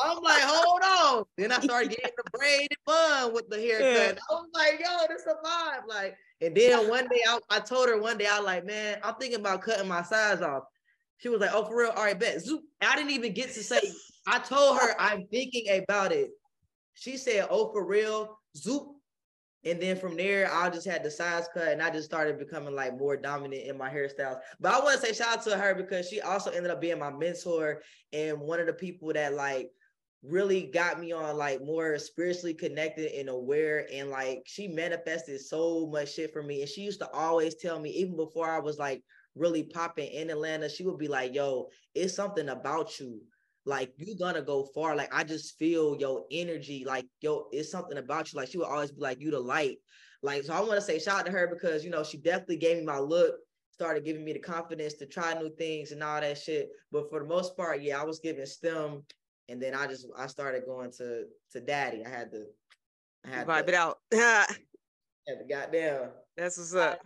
I'm 0.03 0.23
like, 0.23 0.41
hold 0.41 0.81
on. 0.81 1.25
Then 1.37 1.51
I 1.51 1.59
started 1.59 1.91
getting 1.91 2.09
the 2.17 2.23
braided 2.33 2.77
bun 2.87 3.31
with 3.31 3.47
the 3.47 3.57
haircut. 3.57 4.17
I 4.27 4.33
was 4.33 4.49
like, 4.55 4.79
yo, 4.79 5.05
this 5.07 5.27
a 5.27 5.47
vibe. 5.47 5.87
Like, 5.87 6.17
and 6.41 6.55
then 6.55 6.89
one 6.89 7.07
day 7.09 7.21
I, 7.27 7.37
I 7.51 7.59
told 7.59 7.89
her 7.89 8.01
one 8.01 8.17
day, 8.17 8.25
I 8.25 8.37
was 8.37 8.45
like, 8.47 8.65
man, 8.65 8.97
I'm 9.03 9.13
thinking 9.13 9.41
about 9.41 9.61
cutting 9.61 9.87
my 9.87 10.01
sides 10.01 10.41
off. 10.41 10.63
She 11.17 11.29
was 11.29 11.41
like, 11.41 11.51
oh, 11.53 11.65
for 11.65 11.77
real? 11.77 11.91
All 11.91 12.05
right, 12.05 12.19
bet. 12.19 12.41
Zoop. 12.41 12.63
I 12.81 12.95
didn't 12.95 13.11
even 13.11 13.35
get 13.35 13.53
to 13.53 13.63
say, 13.63 13.81
I 14.27 14.39
told 14.39 14.79
her 14.79 14.99
I'm 14.99 15.27
thinking 15.27 15.83
about 15.83 16.11
it. 16.11 16.31
She 16.95 17.17
said, 17.17 17.45
oh, 17.51 17.71
for 17.71 17.85
real? 17.85 18.39
Zoop. 18.57 18.94
And 19.65 19.81
then 19.81 19.97
from 19.97 20.15
there, 20.15 20.51
I 20.51 20.69
just 20.69 20.87
had 20.87 21.03
the 21.03 21.09
size 21.09 21.47
cut 21.53 21.69
and 21.69 21.81
I 21.81 21.89
just 21.89 22.05
started 22.05 22.37
becoming 22.37 22.75
like 22.75 22.97
more 22.97 23.17
dominant 23.17 23.63
in 23.63 23.77
my 23.77 23.89
hairstyles. 23.89 24.39
But 24.59 24.73
I 24.73 24.79
want 24.79 25.01
to 25.01 25.05
say 25.05 25.13
shout 25.13 25.39
out 25.39 25.43
to 25.45 25.57
her 25.57 25.73
because 25.73 26.07
she 26.07 26.21
also 26.21 26.51
ended 26.51 26.71
up 26.71 26.79
being 26.79 26.99
my 26.99 27.11
mentor 27.11 27.81
and 28.13 28.39
one 28.39 28.59
of 28.59 28.67
the 28.67 28.73
people 28.73 29.11
that 29.13 29.33
like 29.33 29.71
really 30.21 30.63
got 30.63 30.99
me 30.99 31.11
on 31.11 31.35
like 31.37 31.63
more 31.63 31.97
spiritually 31.97 32.53
connected 32.53 33.11
and 33.19 33.27
aware. 33.27 33.87
And 33.91 34.11
like 34.11 34.43
she 34.45 34.67
manifested 34.67 35.41
so 35.41 35.87
much 35.87 36.13
shit 36.13 36.31
for 36.31 36.43
me. 36.43 36.61
And 36.61 36.69
she 36.69 36.81
used 36.81 36.99
to 36.99 37.09
always 37.11 37.55
tell 37.55 37.79
me 37.79 37.89
even 37.89 38.15
before 38.15 38.49
I 38.49 38.59
was 38.59 38.77
like 38.77 39.03
really 39.35 39.63
popping 39.63 40.09
in 40.11 40.29
Atlanta 40.29 40.69
she 40.69 40.85
would 40.85 40.97
be 40.97 41.09
like 41.09 41.35
yo 41.35 41.67
it's 41.93 42.15
something 42.15 42.49
about 42.49 42.97
you 42.99 43.21
like 43.65 43.93
you're 43.97 44.15
gonna 44.17 44.41
go 44.41 44.65
far 44.73 44.95
like 44.95 45.13
I 45.13 45.23
just 45.23 45.57
feel 45.57 45.95
your 45.97 46.25
energy 46.31 46.83
like 46.85 47.05
yo 47.21 47.47
it's 47.51 47.71
something 47.71 47.97
about 47.97 48.31
you 48.31 48.37
like 48.37 48.49
she 48.49 48.57
would 48.57 48.67
always 48.67 48.91
be 48.91 49.01
like 49.01 49.19
you 49.19 49.31
the 49.31 49.39
light 49.39 49.77
like 50.21 50.43
so 50.43 50.53
I 50.53 50.59
want 50.59 50.73
to 50.73 50.81
say 50.81 50.99
shout 50.99 51.21
out 51.21 51.25
to 51.25 51.31
her 51.31 51.47
because 51.47 51.83
you 51.83 51.89
know 51.89 52.03
she 52.03 52.17
definitely 52.17 52.57
gave 52.57 52.77
me 52.77 52.83
my 52.85 52.99
look 52.99 53.35
started 53.71 54.05
giving 54.05 54.23
me 54.23 54.33
the 54.33 54.39
confidence 54.39 54.93
to 54.93 55.05
try 55.05 55.33
new 55.33 55.49
things 55.55 55.91
and 55.91 56.03
all 56.03 56.21
that 56.21 56.37
shit 56.37 56.69
but 56.91 57.09
for 57.09 57.19
the 57.19 57.25
most 57.25 57.57
part 57.57 57.81
yeah 57.81 57.99
I 57.99 58.05
was 58.05 58.19
giving 58.19 58.45
STEM 58.45 59.03
and 59.49 59.61
then 59.61 59.75
I 59.75 59.87
just 59.87 60.07
I 60.17 60.27
started 60.27 60.65
going 60.65 60.91
to 60.93 61.25
to 61.51 61.61
daddy. 61.61 62.03
I 62.05 62.09
had 62.09 62.31
to 62.31 62.45
I 63.25 63.29
had 63.29 63.47
vibe 63.47 63.65
to, 63.65 63.69
it 63.69 63.75
out. 63.75 63.97
had 64.13 64.47
to 65.27 65.45
goddamn. 65.49 66.09
That's 66.37 66.57
what's 66.57 66.75
up. 66.75 66.99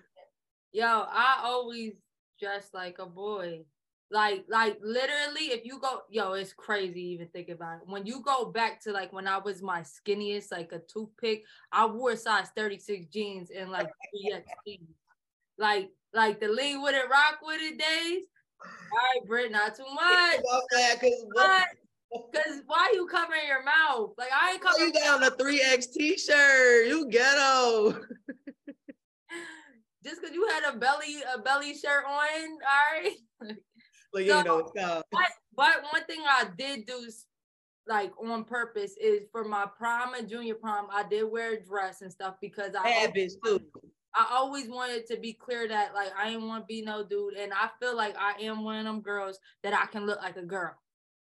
Yo, 0.71 0.85
I 0.85 1.41
always 1.43 1.93
dress 2.39 2.69
like 2.73 2.99
a 2.99 3.05
boy. 3.05 3.63
Like, 4.11 4.45
like 4.49 4.79
literally, 4.81 5.51
if 5.51 5.65
you 5.65 5.79
go, 5.79 6.01
yo, 6.09 6.33
it's 6.33 6.53
crazy 6.53 7.01
even 7.01 7.27
think 7.27 7.49
about 7.49 7.77
it. 7.77 7.81
When 7.85 8.05
you 8.05 8.21
go 8.21 8.45
back 8.45 8.81
to 8.83 8.91
like 8.91 9.13
when 9.13 9.27
I 9.27 9.37
was 9.37 9.61
my 9.61 9.81
skinniest, 9.81 10.51
like 10.51 10.71
a 10.71 10.79
toothpick, 10.79 11.43
I 11.71 11.85
wore 11.85 12.15
size 12.15 12.47
36 12.55 13.05
jeans 13.13 13.51
and 13.51 13.69
like 13.69 13.87
3X 13.87 14.43
Like, 15.59 15.91
like 16.13 16.39
the 16.39 16.47
lean 16.47 16.81
with 16.81 16.95
it, 16.95 17.09
rock 17.09 17.39
with 17.43 17.61
it 17.61 17.77
days. 17.77 18.23
All 18.61 18.97
right, 18.97 19.27
Britt, 19.27 19.51
not 19.51 19.75
too 19.75 19.83
much. 19.93 20.39
But, 21.35 21.67
Cause 22.11 22.63
why 22.65 22.89
you 22.93 23.05
covering 23.05 23.45
your 23.47 23.63
mouth? 23.63 24.13
Like 24.17 24.29
I 24.33 24.53
ain't 24.53 24.61
covering. 24.61 24.87
You 24.87 24.93
got 24.93 25.21
on 25.21 25.31
a 25.31 25.35
three 25.35 25.61
X 25.61 25.87
t-shirt. 25.87 26.87
You 26.87 27.07
ghetto. 27.07 27.91
Just 30.03 30.21
cause 30.21 30.31
you 30.33 30.47
had 30.47 30.73
a 30.73 30.77
belly 30.77 31.17
a 31.35 31.39
belly 31.39 31.75
shirt 31.75 32.05
on, 32.07 32.13
all 32.13 33.03
right. 33.43 33.57
You 34.15 34.27
so, 34.29 34.41
know 34.41 34.59
it's 34.59 34.71
called. 34.71 35.03
But, 35.11 35.27
but 35.55 35.83
one 35.91 36.03
thing 36.05 36.21
I 36.27 36.45
did 36.57 36.85
do, 36.85 37.09
like 37.87 38.11
on 38.21 38.43
purpose, 38.43 38.95
is 39.01 39.21
for 39.31 39.43
my 39.43 39.65
prom 39.77 40.13
and 40.13 40.27
junior 40.27 40.55
prom, 40.55 40.87
I 40.91 41.03
did 41.07 41.23
wear 41.23 41.53
a 41.53 41.63
dress 41.63 42.01
and 42.01 42.11
stuff 42.11 42.35
because 42.41 42.71
I 42.77 43.11
too. 43.45 43.61
I 44.15 44.27
always 44.31 44.67
wanted 44.67 45.05
to 45.07 45.17
be 45.17 45.33
clear 45.33 45.67
that 45.67 45.93
like 45.93 46.11
I 46.17 46.29
ain't 46.29 46.41
want 46.41 46.63
to 46.63 46.67
be 46.67 46.81
no 46.81 47.03
dude, 47.03 47.35
and 47.35 47.53
I 47.53 47.69
feel 47.79 47.95
like 47.95 48.15
I 48.17 48.41
am 48.41 48.63
one 48.63 48.77
of 48.79 48.85
them 48.85 49.01
girls 49.01 49.37
that 49.63 49.73
I 49.73 49.85
can 49.85 50.05
look 50.05 50.21
like 50.21 50.37
a 50.37 50.43
girl. 50.43 50.75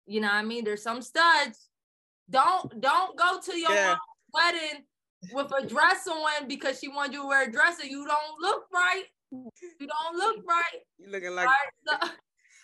You 0.05 0.21
know 0.21 0.27
what 0.27 0.35
I 0.35 0.43
mean? 0.43 0.63
There's 0.63 0.83
some 0.83 1.01
studs. 1.01 1.69
Don't 2.29 2.81
don't 2.81 3.17
go 3.17 3.39
to 3.39 3.57
your 3.57 3.71
yeah. 3.71 3.95
wedding 4.33 4.83
with 5.31 5.51
a 5.57 5.65
dress 5.65 6.07
on 6.07 6.47
because 6.47 6.79
she 6.79 6.87
wanted 6.87 7.13
you 7.13 7.21
to 7.21 7.27
wear 7.27 7.47
a 7.47 7.51
dress 7.51 7.79
and 7.79 7.89
you 7.89 8.05
don't 8.05 8.41
look 8.41 8.63
right. 8.73 9.03
You 9.31 9.87
don't 9.87 10.17
look 10.17 10.45
right. 10.47 10.81
You 10.97 11.11
looking 11.11 11.35
like 11.35 11.47
right? 11.47 12.01
so, 12.01 12.09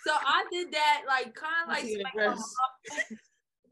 so 0.05 0.13
I 0.13 0.45
did 0.51 0.71
that 0.71 1.01
like 1.07 1.33
kind 1.35 1.67
of 1.67 1.73
like 1.73 1.85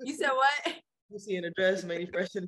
you 0.02 0.15
said 0.15 0.30
what? 0.30 0.76
You 1.10 1.20
see 1.20 1.36
in 1.36 1.46
a 1.46 1.52
dress, 1.52 1.84
maybe 1.84 2.06
fresh 2.06 2.36
in 2.36 2.48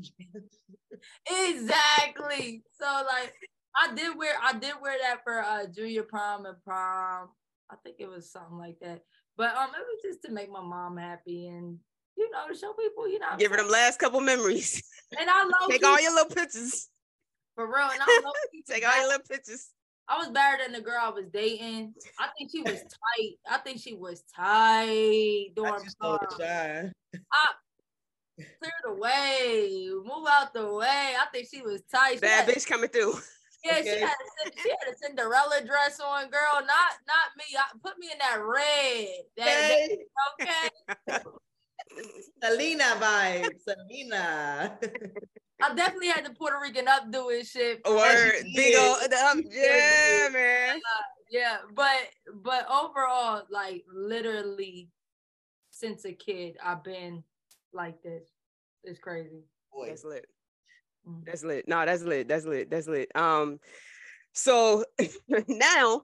Exactly. 1.30 2.63
So 2.80 2.86
like 2.86 3.34
I 3.76 3.94
did 3.94 4.17
wear 4.17 4.36
I 4.41 4.54
did 4.54 4.74
wear 4.82 4.98
that 5.02 5.24
for 5.24 5.41
uh 5.41 5.65
junior 5.65 6.04
prom 6.04 6.46
and 6.46 6.62
prom. 6.63 7.30
I 7.70 7.76
think 7.84 7.98
it 8.00 8.10
was 8.10 8.32
something 8.32 8.58
like 8.58 8.78
that. 8.82 9.02
But 9.38 9.56
um, 9.56 9.70
it 9.70 9.80
was 9.80 10.02
just 10.04 10.22
to 10.26 10.32
make 10.32 10.52
my 10.52 10.62
mom 10.62 10.98
happy 10.98 11.48
and 11.48 11.78
you 12.17 12.30
know 12.30 12.48
to 12.48 12.58
show 12.58 12.74
people, 12.74 13.08
you 13.08 13.20
know, 13.20 13.38
give 13.38 13.52
her 13.52 13.58
them 13.58 13.70
last 13.70 14.00
couple 14.00 14.20
memories. 14.20 14.82
And 15.17 15.30
I 15.30 15.44
love 15.44 15.70
take 15.70 15.86
all 15.86 16.00
your 16.00 16.13
little 16.13 16.34
pictures 16.34 16.88
for 17.56 17.67
real. 17.67 17.89
And 17.91 18.02
I 18.02 18.22
love 18.24 18.34
take 18.70 18.88
all 18.88 18.98
your 18.98 19.08
little 19.08 19.26
pictures. 19.28 19.70
I 20.08 20.18
was 20.18 20.30
better 20.30 20.64
than 20.64 20.74
the 20.74 20.82
girl 20.82 21.00
I 21.02 21.10
was 21.10 21.26
dating. 21.32 21.94
I 22.20 22.28
think 22.38 22.52
she 22.52 22.62
was 22.62 22.82
tight. 22.82 23.38
I 23.50 23.58
think 23.60 23.80
she 23.80 23.94
was 23.94 24.24
tight 24.36 25.52
during. 25.56 25.84
I 27.32 27.48
clear 28.60 28.72
the 28.84 28.94
way, 28.94 29.90
move 30.04 30.28
out 30.30 30.54
the 30.54 30.74
way. 30.74 31.14
I 31.20 31.26
think 31.32 31.48
she 31.54 31.62
was 31.62 31.82
tight. 31.94 32.22
Bad 32.22 32.48
bitch 32.48 32.68
coming 32.68 32.90
through. 32.90 33.16
Yeah, 33.64 33.74
okay. 33.74 33.84
she 33.84 34.00
had 34.00 34.10
a, 34.10 34.52
she 34.64 34.70
had 34.70 34.92
a 34.92 34.98
Cinderella 34.98 35.62
dress 35.64 36.00
on, 36.00 36.32
girl. 36.32 36.54
Not 36.56 36.66
not 37.06 37.30
me. 37.38 37.44
I, 37.56 37.66
put 37.84 38.00
me 38.00 38.10
in 38.12 38.18
that 38.18 38.40
red. 38.44 39.08
That, 39.38 39.88
okay. 40.42 41.20
Selena 42.44 42.84
vibe. 43.00 43.52
Selena. 43.62 44.80
I 45.63 45.74
definitely 45.76 46.10
had 46.10 46.26
the 46.26 46.32
Puerto 46.32 46.58
Rican 46.62 46.88
up 46.88 47.12
doing 47.12 47.43
shit. 47.43 47.82
Word, 47.88 48.34
big 48.56 48.76
old 48.78 49.13
um, 49.13 49.43
yeah, 49.50 50.30
man. 50.32 50.78
Uh, 50.78 51.04
yeah, 51.30 51.58
but 51.74 51.97
but 52.43 52.67
overall, 52.69 53.43
like 53.50 53.84
literally, 53.93 54.89
since 55.69 56.06
a 56.06 56.13
kid, 56.13 56.58
I've 56.63 56.84
been 56.84 57.24
like 57.74 58.02
this. 58.04 58.28
It's 58.84 59.00
crazy. 59.00 59.43
Boy. 59.74 59.88
That's 59.88 60.04
lit. 60.04 60.26
Mm. 61.08 61.26
That's 61.26 61.43
lit. 61.43 61.67
No, 61.67 61.86
that's 61.86 62.04
lit. 62.04 62.28
That's 62.28 62.45
lit. 62.45 62.69
That's 62.69 62.88
lit. 62.88 63.15
Um, 63.15 63.60
so 64.34 64.84
now 65.47 66.04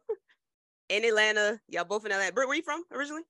in 0.89 1.04
Atlanta, 1.04 1.60
y'all 1.67 1.86
both 1.86 2.06
in 2.06 2.12
Atlanta. 2.12 2.34
Britt, 2.34 2.48
where 2.48 2.58
you 2.58 2.63
from 2.63 2.84
originally? 2.93 3.24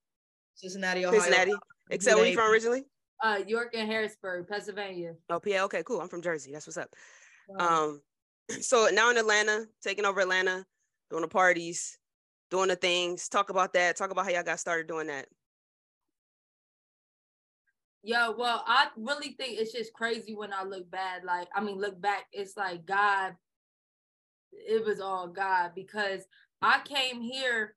Cincinnati, 0.55 1.05
Ohio. 1.05 1.19
Cincinnati. 1.19 1.53
Except 1.89 2.17
where 2.17 2.25
you 2.25 2.35
from 2.35 2.51
originally? 2.51 2.83
Uh, 3.23 3.39
York 3.47 3.73
and 3.75 3.89
Harrisburg, 3.89 4.47
Pennsylvania. 4.47 5.13
Oh, 5.30 5.39
PA. 5.39 5.63
Okay, 5.63 5.84
cool. 5.84 6.01
I'm 6.01 6.10
from 6.10 6.21
Jersey. 6.21 6.51
That's 6.51 6.67
what's 6.67 6.77
up. 6.77 6.89
Um, 7.60 8.01
so 8.62 8.89
now 8.93 9.10
in 9.10 9.17
Atlanta, 9.17 9.65
taking 9.82 10.06
over 10.06 10.19
Atlanta, 10.19 10.65
doing 11.10 11.23
the 11.23 11.27
parties, 11.27 11.97
doing 12.51 12.69
the 12.69 12.75
things. 12.75 13.27
Talk 13.27 13.49
about 13.49 13.73
that. 13.73 13.97
Talk 13.97 14.12
about 14.12 14.25
how 14.25 14.32
y'all 14.32 14.43
got 14.43 14.60
started 14.60 14.88
doing 14.88 15.08
that. 15.08 15.27
Yeah, 18.03 18.30
well, 18.30 18.63
I 18.65 18.88
really 18.95 19.36
think 19.38 19.60
it's 19.60 19.73
just 19.73 19.91
crazy 19.91 20.34
when 20.34 20.53
I 20.53 20.63
look 20.63 20.89
bad. 20.89 21.23
Like, 21.25 21.49
I 21.53 21.62
mean, 21.62 21.77
look 21.77 21.99
back, 21.99 22.25
it's 22.32 22.56
like 22.56 22.86
God, 22.86 23.36
it 24.51 24.86
was 24.86 25.01
all 25.01 25.27
God 25.27 25.71
because 25.75 26.21
I 26.62 26.80
came 26.86 27.19
here. 27.19 27.75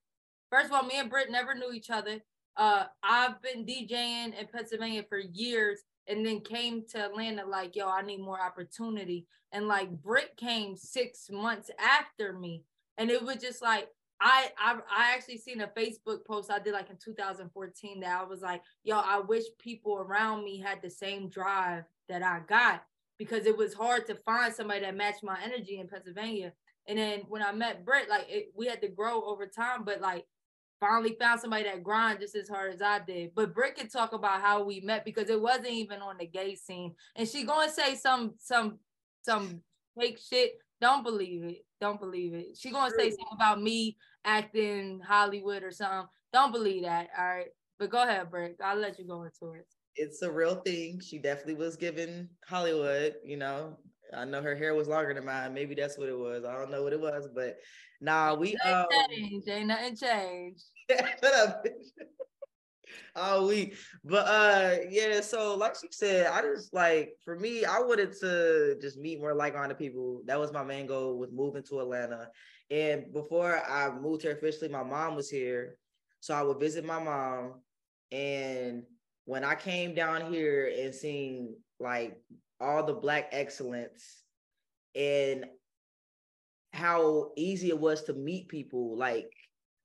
First 0.51 0.67
of 0.67 0.73
all, 0.73 0.85
me 0.85 0.99
and 0.99 1.11
Britt 1.11 1.33
never 1.33 1.55
knew 1.55 1.73
each 1.73 1.91
other. 1.91 2.21
Uh, 2.57 2.85
I've 3.03 3.41
been 3.43 3.65
DJing 3.65 4.39
in 4.39 4.47
Pennsylvania 4.53 5.05
for 5.09 5.19
years 5.19 5.81
and 6.07 6.27
then 6.27 6.41
came 6.41 6.85
to 6.89 6.99
Atlanta 6.99 7.45
like, 7.47 7.77
yo, 7.77 7.89
I 7.89 8.03
need 8.03 8.21
more 8.21 8.41
opportunity. 8.41 9.27
And 9.53 9.69
like 9.69 9.91
Britt 10.03 10.37
came 10.37 10.77
six 10.77 11.31
months 11.31 11.71
after 11.79 12.33
me. 12.33 12.65
And 12.99 13.11
it 13.11 13.23
was 13.23 13.37
just 13.37 13.63
like, 13.63 13.89
I, 14.21 14.51
I 14.59 14.75
I 14.91 15.15
actually 15.15 15.39
seen 15.39 15.63
a 15.63 15.67
Facebook 15.69 16.27
post 16.27 16.51
I 16.51 16.59
did 16.59 16.75
like 16.75 16.91
in 16.91 16.99
2014 17.03 18.01
that 18.01 18.21
I 18.21 18.25
was 18.25 18.43
like, 18.43 18.63
yo, 18.85 18.99
I 18.99 19.21
wish 19.21 19.45
people 19.59 19.97
around 19.97 20.45
me 20.45 20.59
had 20.59 20.83
the 20.83 20.91
same 20.91 21.29
drive 21.31 21.85
that 22.09 22.23
I 22.23 22.41
got 22.47 22.85
because 23.19 23.47
it 23.47 23.57
was 23.57 23.73
hard 23.73 24.07
to 24.09 24.15
find 24.15 24.53
somebody 24.53 24.81
that 24.81 24.97
matched 24.97 25.25
my 25.25 25.39
energy 25.43 25.79
in 25.79 25.89
Pennsylvania. 25.89 26.53
And 26.87 26.99
then 26.99 27.21
when 27.29 27.43
I 27.43 27.53
met 27.53 27.85
Britt, 27.85 28.11
like 28.11 28.27
it, 28.29 28.53
we 28.55 28.67
had 28.67 28.83
to 28.83 28.89
grow 28.89 29.23
over 29.25 29.47
time, 29.47 29.85
but 29.85 30.01
like 30.01 30.27
finally 30.81 31.17
found 31.21 31.41
somebody 31.41 31.65
that 31.65 31.85
grind 31.85 32.21
just 32.21 32.35
as 32.35 32.49
hard 32.49 32.73
as 32.73 32.83
I 32.83 33.01
did. 33.01 33.33
But 33.35 33.55
Britt 33.55 33.77
could 33.77 33.93
talk 33.93 34.13
about 34.13 34.41
how 34.41 34.65
we 34.65 34.81
met 34.81 35.05
because 35.05 35.29
it 35.29 35.41
wasn't 35.41 35.69
even 35.69 36.01
on 36.01 36.17
the 36.19 36.27
gay 36.27 36.55
scene. 36.57 36.95
And 37.15 37.29
she 37.29 37.45
gonna 37.45 37.71
say 37.71 37.95
some 37.95 38.35
some 38.39 38.79
some 39.23 39.61
fake 39.99 40.19
shit. 40.19 40.55
Don't 40.81 41.05
believe 41.05 41.45
it. 41.45 41.65
Don't 41.81 42.01
believe 42.01 42.35
it. 42.35 42.57
She 42.59 42.71
gonna 42.71 42.91
say 42.97 43.11
something 43.11 43.27
about 43.35 43.63
me 43.63 43.97
acting 44.25 45.01
Hollywood 45.07 45.63
or 45.63 45.71
something. 45.71 46.09
Don't 46.33 46.53
believe 46.53 46.85
that. 46.85 47.11
All 47.17 47.25
right. 47.25 47.49
But 47.79 47.91
go 47.91 48.03
ahead, 48.03 48.31
Britt. 48.31 48.57
I'll 48.63 48.77
let 48.77 48.99
you 48.99 49.07
go 49.07 49.23
into 49.23 49.55
it. 49.55 49.67
It's 49.97 50.23
a 50.23 50.31
real 50.31 50.57
thing. 50.57 51.01
She 51.01 51.19
definitely 51.19 51.55
was 51.55 51.77
given 51.77 52.29
Hollywood, 52.47 53.17
you 53.25 53.37
know. 53.37 53.77
I 54.17 54.25
know 54.25 54.43
her 54.43 54.57
hair 54.57 54.75
was 54.75 54.89
longer 54.89 55.15
than 55.15 55.25
mine. 55.25 55.55
Maybe 55.55 55.75
that's 55.75 55.99
what 55.99 56.09
it 56.09 56.19
was. 56.19 56.45
I 56.45 56.55
don't 56.55 56.71
know 56.71 56.83
what 56.83 56.93
it 56.93 57.01
was, 57.01 57.29
but 57.35 57.59
nah, 58.01 58.35
we 58.35 58.57
um, 58.59 58.87
changed. 59.09 59.49
Ain't 59.49 59.67
nothing 59.69 59.97
changed. 59.97 60.65
Shut 60.91 61.35
up, 61.35 61.65
bitch. 61.65 62.07
all 63.17 63.47
week. 63.47 63.77
But 64.05 64.27
uh 64.27 64.77
yeah, 64.89 65.21
so 65.21 65.57
like 65.57 65.75
she 65.81 65.89
said, 65.91 66.27
I 66.27 66.43
just 66.43 66.73
like 66.73 67.13
for 67.25 67.37
me, 67.37 67.65
I 67.65 67.81
wanted 67.81 68.13
to 68.21 68.77
just 68.81 68.99
meet 68.99 69.21
more 69.21 69.35
like-minded 69.35 69.79
people. 69.79 70.23
That 70.27 70.39
was 70.39 70.53
my 70.53 70.65
main 70.65 70.87
goal 70.87 71.19
with 71.19 71.33
moving 71.33 71.63
to 71.65 71.81
Atlanta. 71.81 72.29
And 72.71 73.13
before 73.13 73.57
I 73.69 73.91
moved 73.91 74.23
here 74.23 74.33
officially, 74.33 74.69
my 74.69 74.83
mom 74.83 75.17
was 75.17 75.29
here. 75.29 75.77
So 76.21 76.35
I 76.35 76.43
would 76.43 76.61
visit 76.61 76.85
my 76.85 77.03
mom. 77.03 77.55
And 78.13 78.85
when 79.25 79.45
I 79.45 79.55
came 79.55 79.95
down 79.95 80.33
here 80.33 80.73
and 80.77 80.95
seeing 80.95 81.57
like 81.79 82.17
all 82.61 82.85
the 82.85 82.95
black 82.95 83.29
excellence 83.33 84.23
and 84.95 85.47
how 86.73 87.31
easy 87.37 87.69
it 87.69 87.79
was 87.79 88.05
to 88.05 88.13
meet 88.13 88.49
people, 88.49 88.97
like 88.97 89.31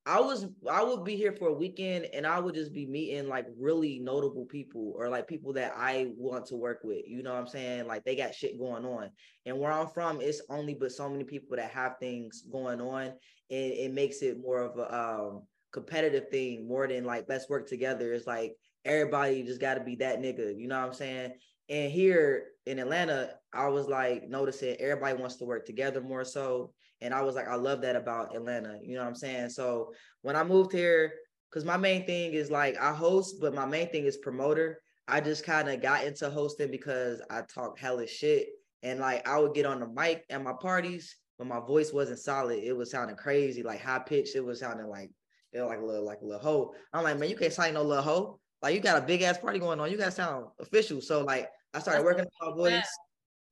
I 0.07 0.19
was 0.19 0.45
I 0.69 0.83
would 0.83 1.03
be 1.03 1.15
here 1.15 1.31
for 1.31 1.47
a 1.47 1.53
weekend 1.53 2.05
and 2.13 2.27
I 2.27 2.39
would 2.39 2.53
just 2.53 2.73
be 2.73 2.85
meeting 2.85 3.27
like 3.27 3.47
really 3.57 3.97
notable 3.97 4.45
people 4.45 4.93
or 4.95 5.09
like 5.09 5.27
people 5.27 5.51
that 5.53 5.73
I 5.75 6.11
want 6.15 6.45
to 6.47 6.55
work 6.55 6.81
with. 6.83 7.07
You 7.07 7.23
know 7.23 7.33
what 7.33 7.39
I'm 7.39 7.47
saying? 7.47 7.87
Like 7.87 8.03
they 8.03 8.15
got 8.15 8.35
shit 8.35 8.59
going 8.59 8.85
on. 8.85 9.09
And 9.47 9.59
where 9.59 9.71
I'm 9.71 9.87
from, 9.87 10.21
it's 10.21 10.43
only 10.49 10.75
but 10.75 10.91
so 10.91 11.09
many 11.09 11.23
people 11.23 11.57
that 11.57 11.71
have 11.71 11.97
things 11.99 12.43
going 12.51 12.81
on. 12.81 13.05
And 13.49 13.71
it 13.73 13.93
makes 13.93 14.21
it 14.21 14.39
more 14.39 14.59
of 14.59 14.77
a 14.77 14.95
um, 14.95 15.43
competitive 15.71 16.29
thing 16.29 16.67
more 16.67 16.87
than 16.87 17.03
like 17.03 17.25
let's 17.27 17.49
work 17.49 17.67
together. 17.67 18.13
It's 18.13 18.27
like 18.27 18.53
everybody 18.85 19.41
just 19.43 19.59
gotta 19.59 19.83
be 19.83 19.95
that 19.95 20.19
nigga. 20.19 20.55
You 20.55 20.67
know 20.67 20.79
what 20.79 20.87
I'm 20.87 20.93
saying? 20.93 21.31
And 21.69 21.91
here 21.91 22.47
in 22.65 22.79
Atlanta, 22.79 23.31
I 23.53 23.67
was 23.67 23.87
like 23.87 24.27
noticing 24.27 24.75
everybody 24.79 25.19
wants 25.19 25.37
to 25.37 25.45
work 25.45 25.65
together 25.65 26.01
more 26.01 26.23
so. 26.23 26.73
And 27.01 27.13
I 27.13 27.21
was 27.21 27.35
like, 27.35 27.47
I 27.47 27.55
love 27.55 27.81
that 27.81 27.95
about 27.95 28.35
Atlanta. 28.35 28.77
You 28.81 28.95
know 28.95 29.01
what 29.01 29.09
I'm 29.09 29.15
saying? 29.15 29.49
So 29.49 29.93
when 30.21 30.35
I 30.35 30.43
moved 30.43 30.71
here, 30.71 31.13
because 31.49 31.65
my 31.65 31.77
main 31.77 32.05
thing 32.05 32.33
is 32.33 32.51
like 32.51 32.77
I 32.79 32.93
host, 32.93 33.37
but 33.39 33.53
my 33.53 33.65
main 33.65 33.89
thing 33.89 34.05
is 34.05 34.17
promoter. 34.17 34.79
I 35.07 35.21
just 35.21 35.45
kind 35.45 35.69
of 35.69 35.81
got 35.81 36.03
into 36.03 36.29
hosting 36.29 36.71
because 36.71 37.21
I 37.29 37.41
talk 37.41 37.79
hella 37.79 38.07
shit. 38.07 38.47
And 38.83 38.99
like 38.99 39.27
I 39.27 39.39
would 39.39 39.53
get 39.53 39.65
on 39.65 39.79
the 39.79 39.87
mic 39.87 40.25
at 40.29 40.43
my 40.43 40.53
parties, 40.59 41.15
but 41.37 41.47
my 41.47 41.59
voice 41.59 41.91
wasn't 41.93 42.19
solid. 42.19 42.63
It 42.63 42.75
was 42.75 42.91
sounding 42.91 43.15
crazy, 43.15 43.63
like 43.63 43.81
high 43.81 43.99
pitched. 43.99 44.35
It 44.35 44.45
was 44.45 44.59
sounding 44.59 44.87
like 44.87 45.11
it 45.53 45.61
was 45.61 45.69
like 45.69 45.79
a 45.79 45.85
little 45.85 46.05
like 46.05 46.21
a 46.21 46.25
little 46.25 46.41
hoe. 46.41 46.73
I'm 46.93 47.03
like, 47.03 47.17
man, 47.17 47.29
you 47.29 47.35
can't 47.35 47.53
sign 47.53 47.73
no 47.73 47.83
little 47.83 48.03
hoe. 48.03 48.39
Like 48.65 48.73
you 48.73 48.81
got 48.81 48.97
a 48.97 49.05
big 49.05 49.21
ass 49.21 49.37
party 49.37 49.59
going 49.59 49.79
on. 49.79 49.91
You 49.91 49.95
got 49.95 50.05
to 50.05 50.11
sound 50.11 50.47
official. 50.59 50.99
So 50.99 51.23
like 51.23 51.51
I 51.75 51.77
started 51.77 51.99
That's 51.99 52.05
working 52.05 52.25
on 52.41 52.49
my 52.49 52.55
voice. 52.55 52.87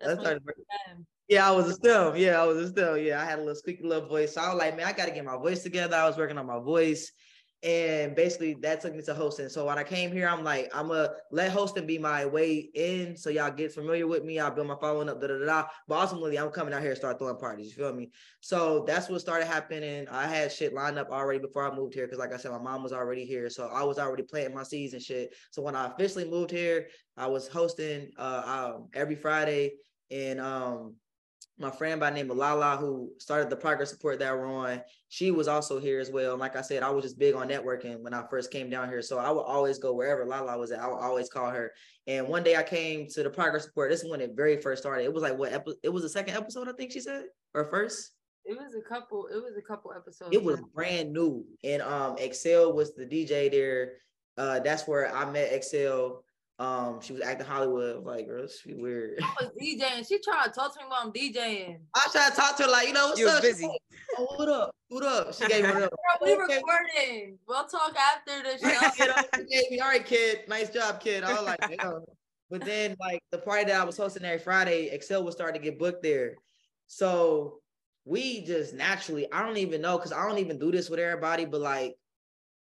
I 0.02 0.13
started 0.15 0.43
working. 0.43 0.63
Yeah, 1.28 1.47
I 1.47 1.52
was 1.52 1.67
a 1.67 1.73
STEM. 1.73 2.15
Yeah, 2.15 2.41
I 2.41 2.45
was 2.47 2.58
a 2.58 2.67
STEM. 2.69 2.97
Yeah, 2.97 3.21
I 3.21 3.26
had 3.26 3.38
a 3.38 3.43
little 3.43 3.54
squeaky 3.54 3.84
little 3.84 4.10
voice. 4.10 4.34
So 4.34 4.41
I 4.41 4.49
was 4.49 4.58
like, 4.58 4.76
man, 4.76 4.88
I 4.88 4.91
got 4.91 5.06
to 5.06 5.12
get 5.12 5.23
my 5.23 5.38
voice 5.38 5.62
together. 5.62 5.95
I 5.95 6.08
was 6.08 6.17
working 6.17 6.39
on 6.39 6.47
my 6.47 6.58
voice. 6.58 7.12
And 7.63 8.13
basically 8.13 8.56
that 8.56 8.82
took 8.82 8.93
me 8.93 9.02
to 9.04 9.13
hosting. 9.13 9.47
So 9.47 9.67
when 9.67 9.78
I 9.78 9.84
came 9.84 10.12
here, 10.12 10.28
I'm 10.28 10.43
like, 10.43 10.69
I'm 10.76 10.89
gonna 10.89 11.12
let 11.32 11.49
hosting 11.49 11.88
be 11.88 11.97
my 11.97 12.26
way 12.26 12.69
in. 12.73 13.15
So 13.15 13.30
y'all 13.30 13.52
get 13.52 13.71
familiar 13.71 14.06
with 14.06 14.26
me. 14.26 14.38
I'll 14.38 14.52
build 14.52 14.67
my 14.67 14.76
following 14.82 15.08
up, 15.08 15.21
da 15.21 15.28
da 15.28 15.45
da. 15.45 15.63
But 15.88 16.02
ultimately, 16.02 16.38
I'm 16.38 16.49
coming 16.49 16.73
out 16.73 16.82
here 16.82 16.89
and 16.89 16.97
start 16.97 17.19
throwing 17.19 17.38
parties. 17.38 17.67
You 17.67 17.84
feel 17.84 17.93
me? 17.93 18.12
So 18.41 18.84
that's 18.86 19.08
what 19.08 19.21
started 19.21 19.45
happening. 19.45 20.08
I 20.10 20.28
had 20.28 20.52
shit 20.52 20.73
lined 20.73 20.99
up 20.99 21.10
already 21.10 21.39
before 21.39 21.71
I 21.71 21.73
moved 21.73 21.93
here. 21.93 22.06
Cause 22.06 22.19
like 22.19 22.34
I 22.34 22.38
said, 22.38 22.52
my 22.52 22.60
mom 22.60 22.84
was 22.84 22.91
already 22.91 23.23
here. 23.23 23.49
So 23.49 23.67
I 23.67 23.84
was 23.84 23.97
already 23.97 24.23
planting 24.23 24.56
my 24.56 24.63
seeds 24.63 24.93
and 24.93 25.02
shit. 25.02 25.34
So 25.52 25.62
when 25.62 25.76
I 25.76 25.88
officially 25.88 26.30
moved 26.30 26.52
here, 26.52 26.88
I 27.15 27.28
was 27.28 27.47
hosting 27.47 28.12
uh 28.17 28.73
um, 28.76 28.89
every 28.93 29.15
Friday 29.15 29.76
and 30.12 30.41
um 30.41 30.95
my 31.58 31.70
friend 31.70 32.00
by 32.00 32.10
name 32.10 32.32
of 32.32 32.38
Lala, 32.38 32.78
who 32.78 33.12
started 33.20 33.50
the 33.50 33.56
progress 33.56 33.92
report 33.92 34.20
that 34.20 34.34
we're 34.34 34.48
on, 34.48 34.82
she 35.10 35.30
was 35.30 35.48
also 35.48 35.80
here 35.80 36.00
as 36.00 36.10
well. 36.10 36.32
And 36.32 36.39
like 36.39 36.56
I 36.56 36.62
said, 36.62 36.82
I 36.82 36.89
was 36.89 37.04
just 37.04 37.20
big 37.20 37.36
on 37.36 37.48
networking 37.48 38.02
when 38.02 38.13
I 38.13 38.24
first 38.30 38.52
came 38.52 38.70
down 38.70 38.89
here. 38.89 39.02
So 39.04 39.20
I 39.20 39.30
would 39.30 39.42
always 39.42 39.78
go 39.78 39.94
wherever 39.94 40.26
Lala 40.26 40.58
was 40.58 40.72
at. 40.72 40.80
I 40.80 40.88
would 40.88 40.96
always 40.96 41.30
call 41.30 41.52
her. 41.52 41.72
And 42.08 42.28
one 42.28 42.44
day 42.44 42.56
I 42.56 42.63
came 42.63 43.08
to 43.10 43.24
the 43.24 43.30
progress 43.30 43.68
report. 43.68 43.92
This 43.92 44.04
is 44.04 44.10
when 44.10 44.20
it 44.20 44.32
very 44.36 44.60
first 44.60 44.82
started. 44.82 45.04
It 45.04 45.13
was 45.13 45.22
like 45.22 45.38
what 45.38 45.54
epi- 45.54 45.78
it 45.84 45.89
was 45.89 46.02
the 46.02 46.10
second 46.10 46.36
episode, 46.36 46.68
I 46.68 46.74
think 46.74 46.92
she 46.92 47.00
said, 47.00 47.26
or 47.54 47.66
first. 47.66 48.13
It 48.46 48.58
was 48.58 48.76
a 48.76 48.82
couple, 48.82 49.28
it 49.28 49.36
was 49.36 49.56
a 49.58 49.62
couple 49.62 49.94
episodes. 49.96 50.36
It 50.36 50.44
was 50.44 50.60
brand 50.74 51.13
new. 51.13 51.46
And 51.63 51.82
um 51.84 52.18
Exel 52.18 52.74
was 52.74 52.96
the 52.96 53.06
DJ 53.06 53.52
there. 53.52 53.94
Uh 54.38 54.60
that's 54.60 54.88
where 54.88 55.16
I 55.16 55.30
met 55.30 55.52
Exel 55.52 56.24
um, 56.60 57.02
she 57.02 57.13
was 57.13 57.22
acting 57.22 57.48
Hollywood. 57.48 57.98
I'm 57.98 58.06
like, 58.06 58.28
girl, 58.28 58.48
she 58.48 58.74
weird. 58.76 59.20
I 59.22 59.34
was 59.42 59.52
DJing. 59.60 60.08
She 60.08 60.20
tried 60.20 60.46
to 60.46 60.52
talk 60.52 60.74
to 60.76 60.84
me 60.84 60.86
while 60.88 61.02
I'm 61.04 61.12
DJing. 61.12 61.80
I 61.96 62.08
tried 62.12 62.30
to 62.30 62.36
talk 62.36 62.58
to 62.58 62.63
her 62.63 62.70
like, 62.70 62.88
you 62.88 62.94
know, 62.94 63.08
what's 63.08 63.20
you 63.20 63.28
up? 63.28 63.42
busy. 63.42 63.66
Like, 63.66 63.82
oh, 64.20 64.36
what 64.36 64.50
up? 64.50 64.76
What 64.89 65.04
up? 65.04 65.34
She 65.34 65.48
gave 65.48 65.63
me 65.63 65.72
up. 65.84 65.94
we 66.22 66.34
recording. 66.34 67.39
We'll 67.48 67.66
talk 67.66 67.96
after 67.98 68.44
the 68.44 68.58
show. 68.62 69.08
she 69.36 69.46
gave 69.46 69.72
me, 69.72 69.80
all 69.80 69.89
right, 69.89 70.06
kid. 70.06 70.42
Nice 70.48 70.70
job, 70.70 71.00
kid. 71.00 71.24
I 71.24 71.34
was 71.34 71.44
like, 71.44 71.60
Damn. 71.60 72.04
But 72.52 72.66
then, 72.66 72.96
like 73.00 73.20
the 73.32 73.39
party 73.39 73.66
that 73.66 73.82
I 73.82 73.84
was 73.84 73.98
hosting 73.98 74.24
every 74.24 74.38
Friday, 74.38 74.96
Exel 74.96 75.24
was 75.24 75.34
starting 75.34 75.60
to 75.60 75.68
get 75.68 75.80
booked 75.80 76.04
there. 76.04 76.36
So 76.86 77.62
we 78.06 78.46
just 78.46 78.76
naturally, 78.76 79.32
I 79.32 79.44
don't 79.44 79.58
even 79.58 79.82
know, 79.82 79.98
because 79.98 80.12
I 80.12 80.28
don't 80.28 80.38
even 80.38 80.60
do 80.60 80.72
this 80.72 80.88
with 80.88 81.00
everybody, 81.00 81.46
but 81.46 81.62
like 81.62 81.96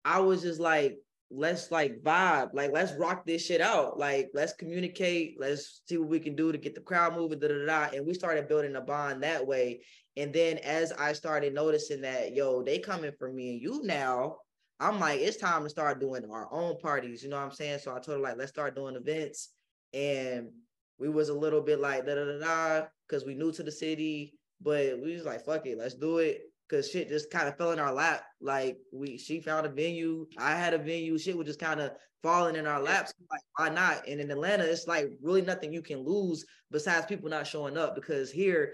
I 0.02 0.20
was 0.20 0.40
just 0.40 0.60
like, 0.60 0.96
let's 1.34 1.70
like 1.70 2.02
vibe, 2.02 2.50
like 2.52 2.72
let's 2.72 2.92
rock 2.94 3.24
this 3.24 3.44
shit 3.44 3.60
out. 3.60 3.98
Like 3.98 4.30
let's 4.34 4.52
communicate, 4.52 5.36
let's 5.38 5.82
see 5.88 5.96
what 5.96 6.08
we 6.08 6.20
can 6.20 6.36
do 6.36 6.52
to 6.52 6.58
get 6.58 6.74
the 6.74 6.80
crowd 6.80 7.14
moving, 7.14 7.38
da 7.38 7.48
da 7.48 7.66
da. 7.66 7.96
And 7.96 8.06
we 8.06 8.14
started 8.14 8.48
building 8.48 8.76
a 8.76 8.80
bond 8.80 9.22
that 9.22 9.46
way. 9.46 9.80
And 10.16 10.32
then 10.32 10.58
as 10.58 10.92
I 10.92 11.14
started 11.14 11.54
noticing 11.54 12.02
that, 12.02 12.34
yo, 12.34 12.62
they 12.62 12.78
coming 12.78 13.12
for 13.18 13.32
me 13.32 13.52
and 13.52 13.62
you 13.62 13.82
now, 13.82 14.36
I'm 14.78 15.00
like, 15.00 15.20
it's 15.20 15.38
time 15.38 15.62
to 15.62 15.70
start 15.70 16.00
doing 16.00 16.28
our 16.30 16.48
own 16.52 16.78
parties. 16.78 17.22
You 17.22 17.30
know 17.30 17.36
what 17.36 17.46
I'm 17.46 17.52
saying? 17.52 17.78
So 17.78 17.92
I 17.92 18.00
told 18.00 18.18
her 18.18 18.22
like, 18.22 18.36
let's 18.36 18.50
start 18.50 18.76
doing 18.76 18.96
events. 18.96 19.50
And 19.94 20.48
we 20.98 21.08
was 21.08 21.30
a 21.30 21.34
little 21.34 21.62
bit 21.62 21.80
like 21.80 22.04
da 22.04 22.14
da 22.14 22.24
da 22.24 22.38
da 22.38 22.86
because 23.08 23.24
we 23.24 23.34
new 23.34 23.52
to 23.52 23.62
the 23.62 23.72
city, 23.72 24.34
but 24.60 25.00
we 25.00 25.14
was 25.14 25.24
like, 25.24 25.44
fuck 25.44 25.66
it, 25.66 25.78
let's 25.78 25.94
do 25.94 26.18
it 26.18 26.51
because 26.72 26.90
shit 26.90 27.10
just 27.10 27.30
kind 27.30 27.48
of 27.48 27.56
fell 27.58 27.72
in 27.72 27.78
our 27.78 27.92
lap. 27.92 28.24
Like 28.40 28.78
we, 28.92 29.18
she 29.18 29.40
found 29.40 29.66
a 29.66 29.68
venue, 29.68 30.26
I 30.38 30.52
had 30.52 30.72
a 30.72 30.78
venue. 30.78 31.18
Shit 31.18 31.36
was 31.36 31.46
just 31.46 31.60
kind 31.60 31.80
of 31.80 31.92
falling 32.22 32.56
in 32.56 32.66
our 32.66 32.80
laps. 32.80 33.12
Like 33.30 33.40
why 33.56 33.68
not? 33.68 34.08
And 34.08 34.22
in 34.22 34.30
Atlanta, 34.30 34.64
it's 34.64 34.86
like 34.86 35.12
really 35.20 35.42
nothing 35.42 35.70
you 35.70 35.82
can 35.82 35.98
lose 35.98 36.46
besides 36.70 37.04
people 37.04 37.28
not 37.28 37.46
showing 37.46 37.76
up. 37.76 37.94
Because 37.94 38.32
here, 38.32 38.72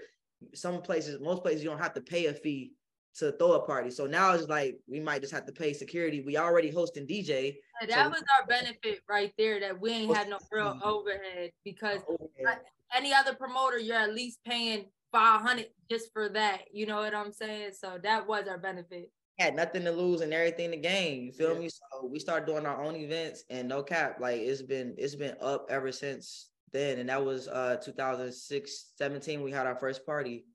some 0.53 0.81
places, 0.81 1.19
most 1.19 1.41
places, 1.41 1.61
you 1.61 1.69
don't 1.69 1.79
have 1.79 1.93
to 1.95 2.01
pay 2.01 2.27
a 2.27 2.33
fee 2.33 2.71
to 3.15 3.33
throw 3.33 3.53
a 3.53 3.65
party. 3.65 3.91
So 3.91 4.05
now 4.05 4.33
it's 4.33 4.47
like 4.47 4.79
we 4.87 5.01
might 5.01 5.19
just 5.19 5.33
have 5.33 5.45
to 5.47 5.51
pay 5.51 5.73
security. 5.73 6.21
We 6.21 6.37
already 6.37 6.71
hosting 6.71 7.05
DJ. 7.05 7.55
That 7.81 8.05
so 8.05 8.09
was 8.11 8.23
our 8.39 8.47
benefit 8.47 9.01
right 9.09 9.33
there. 9.37 9.59
That 9.59 9.77
we 9.77 9.91
ain't 9.91 10.15
had 10.15 10.29
no 10.29 10.37
real 10.53 10.79
overhead 10.85 11.51
because 11.65 11.99
overhead. 12.07 12.61
any 12.95 13.13
other 13.13 13.35
promoter, 13.35 13.77
you're 13.77 13.97
at 13.97 14.13
least 14.13 14.39
paying 14.45 14.85
500 15.11 15.67
just 15.89 16.11
for 16.13 16.29
that. 16.29 16.61
You 16.71 16.85
know 16.85 16.97
what 16.97 17.15
I'm 17.15 17.31
saying? 17.31 17.71
So 17.79 17.97
that 18.03 18.27
was 18.27 18.47
our 18.47 18.57
benefit. 18.57 19.11
Had 19.37 19.55
nothing 19.55 19.85
to 19.85 19.91
lose 19.91 20.21
and 20.21 20.33
everything 20.33 20.71
to 20.71 20.77
gain. 20.77 21.23
You 21.23 21.31
feel 21.31 21.53
yeah. 21.53 21.59
me? 21.59 21.69
So 21.69 22.05
we 22.05 22.19
started 22.19 22.45
doing 22.45 22.65
our 22.65 22.83
own 22.83 22.95
events 22.95 23.45
and 23.49 23.67
no 23.69 23.81
cap, 23.81 24.17
like 24.19 24.41
it's 24.41 24.61
been 24.61 24.95
it's 24.97 25.15
been 25.15 25.35
up 25.41 25.67
ever 25.69 25.91
since 25.91 26.49
then. 26.73 26.99
And 26.99 27.09
that 27.09 27.23
was 27.23 27.47
uh 27.47 27.77
2006, 27.81 28.91
17. 28.97 29.41
We 29.41 29.51
had 29.51 29.65
our 29.65 29.75
first 29.75 30.05
party. 30.05 30.45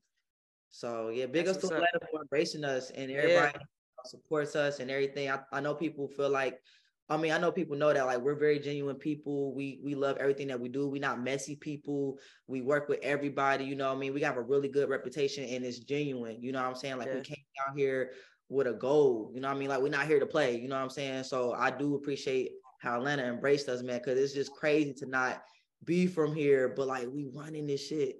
So 0.69 1.09
yeah, 1.09 1.25
big 1.25 1.47
ups 1.47 1.57
to 1.59 1.67
Atlanta 1.67 1.99
for 2.11 2.21
embracing 2.21 2.63
us 2.63 2.91
and 2.91 3.09
everybody 3.09 3.53
yeah. 3.55 3.61
supports 4.05 4.55
us 4.55 4.79
and 4.79 4.91
everything. 4.91 5.31
I, 5.31 5.39
I 5.51 5.61
know 5.61 5.73
people 5.73 6.07
feel 6.07 6.29
like 6.29 6.59
I 7.07 7.17
mean, 7.17 7.31
I 7.31 7.37
know 7.37 7.51
people 7.51 7.77
know 7.77 7.93
that 7.93 8.05
like 8.05 8.19
we're 8.19 8.35
very 8.35 8.59
genuine 8.59 8.95
people. 8.95 9.53
We 9.53 9.79
we 9.83 9.93
love 9.93 10.17
everything 10.17 10.47
that 10.47 10.59
we 10.59 10.69
do. 10.69 10.87
We're 10.87 11.01
not 11.01 11.21
messy 11.21 11.55
people. 11.55 12.17
We 12.47 12.61
work 12.61 12.89
with 12.89 12.99
everybody, 13.03 13.65
you 13.65 13.75
know 13.75 13.91
I 13.91 13.95
mean? 13.95 14.13
We 14.13 14.21
have 14.21 14.37
a 14.37 14.41
really 14.41 14.69
good 14.69 14.89
reputation 14.89 15.43
and 15.43 15.63
it's 15.63 15.79
genuine. 15.79 16.41
You 16.41 16.51
know 16.51 16.61
what 16.61 16.69
I'm 16.69 16.75
saying? 16.75 16.97
Like 16.97 17.07
yeah. 17.07 17.15
we 17.15 17.21
came 17.21 17.43
out 17.67 17.77
here 17.77 18.11
with 18.49 18.67
a 18.67 18.73
goal, 18.73 19.31
you 19.33 19.41
know 19.41 19.49
what 19.49 19.57
I 19.57 19.59
mean? 19.59 19.69
Like 19.69 19.81
we're 19.81 19.89
not 19.89 20.07
here 20.07 20.19
to 20.19 20.25
play, 20.25 20.59
you 20.59 20.67
know 20.67 20.75
what 20.75 20.83
I'm 20.83 20.89
saying? 20.89 21.23
So 21.23 21.53
I 21.53 21.69
do 21.69 21.95
appreciate 21.95 22.51
how 22.79 22.97
Atlanta 22.97 23.23
embraced 23.23 23.69
us, 23.69 23.83
man, 23.83 23.99
because 23.99 24.19
it's 24.19 24.33
just 24.33 24.53
crazy 24.53 24.93
to 24.93 25.05
not 25.05 25.43
be 25.83 26.07
from 26.07 26.35
here, 26.35 26.73
but 26.75 26.87
like 26.87 27.07
we 27.07 27.27
running 27.33 27.67
this 27.67 27.85
shit. 27.87 28.17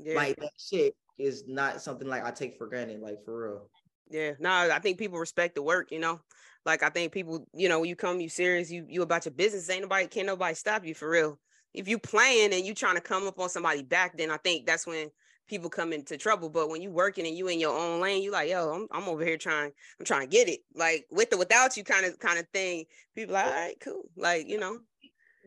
Yeah. 0.00 0.14
Like 0.14 0.36
that 0.36 0.50
shit 0.58 0.94
is 1.18 1.44
not 1.48 1.82
something 1.82 2.06
like 2.06 2.24
I 2.24 2.30
take 2.30 2.56
for 2.56 2.68
granted, 2.68 3.00
like 3.00 3.24
for 3.24 3.48
real. 3.48 3.70
Yeah, 4.10 4.32
no, 4.38 4.50
I 4.50 4.78
think 4.78 4.98
people 4.98 5.18
respect 5.18 5.54
the 5.54 5.62
work, 5.62 5.92
you 5.92 5.98
know. 5.98 6.20
Like 6.68 6.82
I 6.82 6.90
think 6.90 7.12
people, 7.12 7.48
you 7.54 7.66
know, 7.66 7.80
when 7.80 7.88
you 7.88 7.96
come, 7.96 8.20
you 8.20 8.28
serious, 8.28 8.70
you 8.70 8.84
you 8.90 9.00
about 9.00 9.24
your 9.24 9.32
business. 9.32 9.70
Ain't 9.70 9.80
nobody 9.80 10.06
can't 10.06 10.26
nobody 10.26 10.54
stop 10.54 10.84
you 10.84 10.94
for 10.94 11.08
real. 11.08 11.38
If 11.72 11.88
you 11.88 11.98
playing 11.98 12.52
and 12.52 12.62
you 12.62 12.74
trying 12.74 12.96
to 12.96 13.00
come 13.00 13.26
up 13.26 13.40
on 13.40 13.48
somebody 13.48 13.82
back, 13.82 14.18
then 14.18 14.30
I 14.30 14.36
think 14.36 14.66
that's 14.66 14.86
when 14.86 15.08
people 15.48 15.70
come 15.70 15.94
into 15.94 16.18
trouble. 16.18 16.50
But 16.50 16.68
when 16.68 16.82
you 16.82 16.90
working 16.90 17.26
and 17.26 17.34
you 17.34 17.48
in 17.48 17.58
your 17.58 17.74
own 17.74 18.02
lane, 18.02 18.22
you 18.22 18.32
like, 18.32 18.50
yo, 18.50 18.70
I'm, 18.70 18.86
I'm 18.90 19.08
over 19.08 19.24
here 19.24 19.38
trying, 19.38 19.72
I'm 19.98 20.04
trying 20.04 20.20
to 20.20 20.26
get 20.26 20.46
it. 20.46 20.60
Like 20.74 21.06
with 21.10 21.32
or 21.32 21.38
without 21.38 21.74
you 21.78 21.84
kind 21.84 22.04
of 22.04 22.18
kind 22.18 22.38
of 22.38 22.46
thing. 22.52 22.84
People 23.14 23.32
like, 23.32 23.46
all 23.46 23.50
right, 23.50 23.80
cool. 23.80 24.02
Like, 24.14 24.46
you 24.46 24.60
know. 24.60 24.78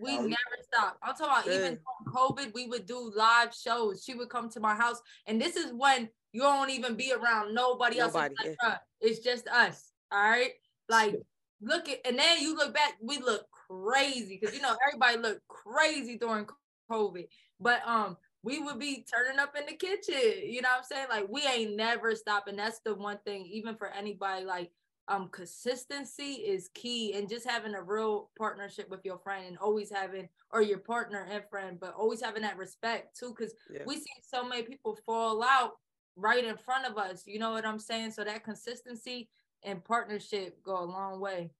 We 0.02 0.18
oh, 0.18 0.22
never 0.24 0.58
stop. 0.64 0.98
I'm 1.04 1.14
talking 1.14 1.52
about 1.52 1.56
even 1.56 1.78
COVID, 2.08 2.52
we 2.56 2.66
would 2.66 2.88
do 2.88 3.14
live 3.16 3.54
shows. 3.54 4.04
She 4.04 4.16
would 4.16 4.30
come 4.30 4.50
to 4.50 4.60
my 4.60 4.74
house, 4.74 5.00
and 5.28 5.40
this 5.40 5.56
is 5.56 5.72
when 5.72 6.10
you 6.32 6.42
don't 6.42 6.72
even 6.72 6.96
be 6.96 7.14
around 7.14 7.54
nobody, 7.54 8.00
nobody 8.00 8.36
else. 8.36 8.58
Like, 8.64 8.80
it's 9.02 9.20
just 9.20 9.48
us. 9.50 9.92
All 10.12 10.20
right. 10.20 10.52
Like 10.92 11.16
look 11.62 11.88
at 11.88 12.00
and 12.06 12.20
then 12.20 12.42
you 12.42 12.56
look 12.56 12.74
back, 12.74 12.98
we 13.02 13.18
look 13.20 13.46
crazy 13.70 14.38
because 14.40 14.54
you 14.54 14.62
know 14.62 14.76
everybody 14.88 15.18
looked 15.18 15.48
crazy 15.48 16.18
during 16.18 16.46
COVID. 16.92 17.28
But 17.60 17.82
um 17.88 18.18
we 18.44 18.60
would 18.60 18.78
be 18.80 19.06
turning 19.12 19.40
up 19.40 19.56
in 19.56 19.66
the 19.68 19.74
kitchen. 19.74 20.44
You 20.44 20.62
know 20.62 20.70
what 20.70 20.80
I'm 20.80 20.84
saying? 20.84 21.08
Like 21.10 21.28
we 21.30 21.44
ain't 21.44 21.78
never 21.78 22.14
stopping. 22.14 22.58
That's 22.58 22.80
the 22.80 22.94
one 22.94 23.20
thing, 23.26 23.46
even 23.46 23.76
for 23.76 23.88
anybody, 23.88 24.46
like 24.46 24.72
um 25.08 25.30
consistency 25.30 26.34
is 26.34 26.70
key 26.74 27.14
and 27.14 27.30
just 27.30 27.50
having 27.50 27.74
a 27.74 27.82
real 27.82 28.30
partnership 28.38 28.90
with 28.90 29.06
your 29.06 29.18
friend 29.18 29.46
and 29.48 29.58
always 29.60 29.90
having 29.90 30.28
or 30.52 30.62
your 30.62 30.80
partner 30.80 31.26
and 31.32 31.44
friend, 31.50 31.78
but 31.80 31.94
always 31.94 32.22
having 32.22 32.42
that 32.42 32.58
respect 32.58 33.18
too. 33.18 33.34
Cause 33.34 33.54
yeah. 33.74 33.84
we 33.86 33.96
see 33.96 34.12
so 34.22 34.44
many 34.44 34.64
people 34.64 34.98
fall 35.06 35.42
out 35.42 35.78
right 36.18 36.44
in 36.44 36.58
front 36.58 36.86
of 36.86 36.98
us. 36.98 37.24
You 37.26 37.40
know 37.40 37.52
what 37.52 37.66
I'm 37.66 37.80
saying? 37.80 38.12
So 38.12 38.26
that 38.26 38.44
consistency 38.44 39.30
and 39.64 39.84
partnership 39.84 40.64
go 40.64 40.84
a 40.84 40.86
long 40.86 41.20
way. 41.20 41.52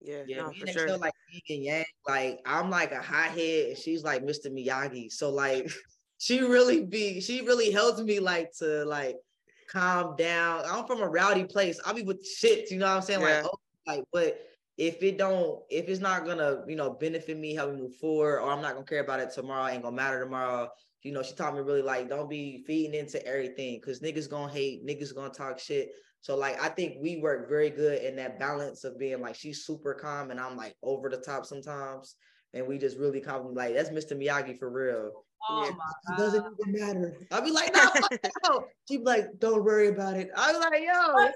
Yeah, 0.00 0.22
yeah, 0.26 0.36
no, 0.38 0.52
for 0.52 0.66
sure. 0.66 0.96
like 0.96 1.12
Vegan 1.32 1.62
Yang. 1.62 1.84
Like 2.08 2.40
I'm 2.44 2.70
like 2.70 2.92
a 2.92 3.00
hothead, 3.00 3.68
and 3.68 3.78
she's 3.78 4.02
like 4.02 4.24
Mr. 4.24 4.46
Miyagi. 4.46 5.12
So 5.12 5.30
like, 5.30 5.70
she 6.18 6.40
really 6.40 6.84
be, 6.84 7.20
she 7.20 7.42
really 7.42 7.70
helps 7.70 8.00
me 8.00 8.18
like 8.18 8.52
to 8.58 8.84
like 8.84 9.16
calm 9.70 10.16
down. 10.16 10.62
I'm 10.66 10.86
from 10.86 11.02
a 11.02 11.08
rowdy 11.08 11.44
place. 11.44 11.80
I'll 11.84 11.94
be 11.94 12.02
with 12.02 12.26
shit. 12.26 12.70
You 12.70 12.78
know 12.78 12.86
what 12.86 12.96
I'm 12.96 13.02
saying? 13.02 13.20
Yeah. 13.20 13.26
Like, 13.26 13.44
oh, 13.44 13.58
like, 13.86 14.04
but 14.12 14.40
if 14.76 15.02
it 15.02 15.18
don't, 15.18 15.60
if 15.70 15.88
it's 15.88 16.00
not 16.00 16.24
gonna, 16.24 16.64
you 16.66 16.74
know, 16.74 16.90
benefit 16.90 17.38
me, 17.38 17.54
help 17.54 17.72
me 17.72 17.82
move 17.82 17.94
forward, 17.96 18.40
or 18.40 18.50
I'm 18.50 18.62
not 18.62 18.74
gonna 18.74 18.86
care 18.86 19.04
about 19.04 19.20
it 19.20 19.30
tomorrow, 19.32 19.68
ain't 19.68 19.84
gonna 19.84 19.94
matter 19.94 20.24
tomorrow 20.24 20.68
you 21.02 21.12
know, 21.12 21.22
she 21.22 21.34
taught 21.34 21.54
me 21.54 21.60
really 21.60 21.82
like 21.82 22.08
don't 22.08 22.30
be 22.30 22.62
feeding 22.66 22.94
into 22.94 23.24
everything 23.26 23.80
because 23.80 24.00
niggas 24.00 24.30
gonna 24.30 24.52
hate, 24.52 24.86
niggas 24.86 25.14
gonna 25.14 25.32
talk 25.32 25.58
shit. 25.58 25.90
So 26.22 26.36
like 26.36 26.62
I 26.62 26.68
think 26.68 26.94
we 27.00 27.16
work 27.16 27.48
very 27.48 27.68
good 27.68 28.02
in 28.02 28.16
that 28.16 28.38
balance 28.38 28.84
of 28.84 28.98
being 28.98 29.20
like 29.20 29.34
she's 29.34 29.66
super 29.66 29.92
calm 29.92 30.30
and 30.30 30.40
I'm 30.40 30.56
like 30.56 30.76
over 30.82 31.10
the 31.10 31.16
top 31.18 31.44
sometimes. 31.44 32.14
And 32.54 32.66
we 32.66 32.78
just 32.78 32.96
really 32.96 33.20
calm 33.20 33.54
like 33.54 33.74
that's 33.74 33.90
Mr. 33.90 34.16
Miyagi 34.16 34.56
for 34.58 34.70
real. 34.70 35.10
Oh 35.50 35.64
yeah. 35.64 35.70
my 35.76 36.14
it 36.14 36.18
doesn't 36.18 36.44
even 36.60 36.80
matter. 36.80 37.16
I'll 37.32 37.42
be 37.42 37.50
like, 37.50 37.74
no, 37.74 37.90
no. 38.48 38.64
She'd 38.88 38.98
be 38.98 39.04
like, 39.04 39.26
don't 39.40 39.64
worry 39.64 39.88
about 39.88 40.16
it. 40.16 40.30
I'll 40.36 40.52
be 40.52 40.58
like, 40.60 40.80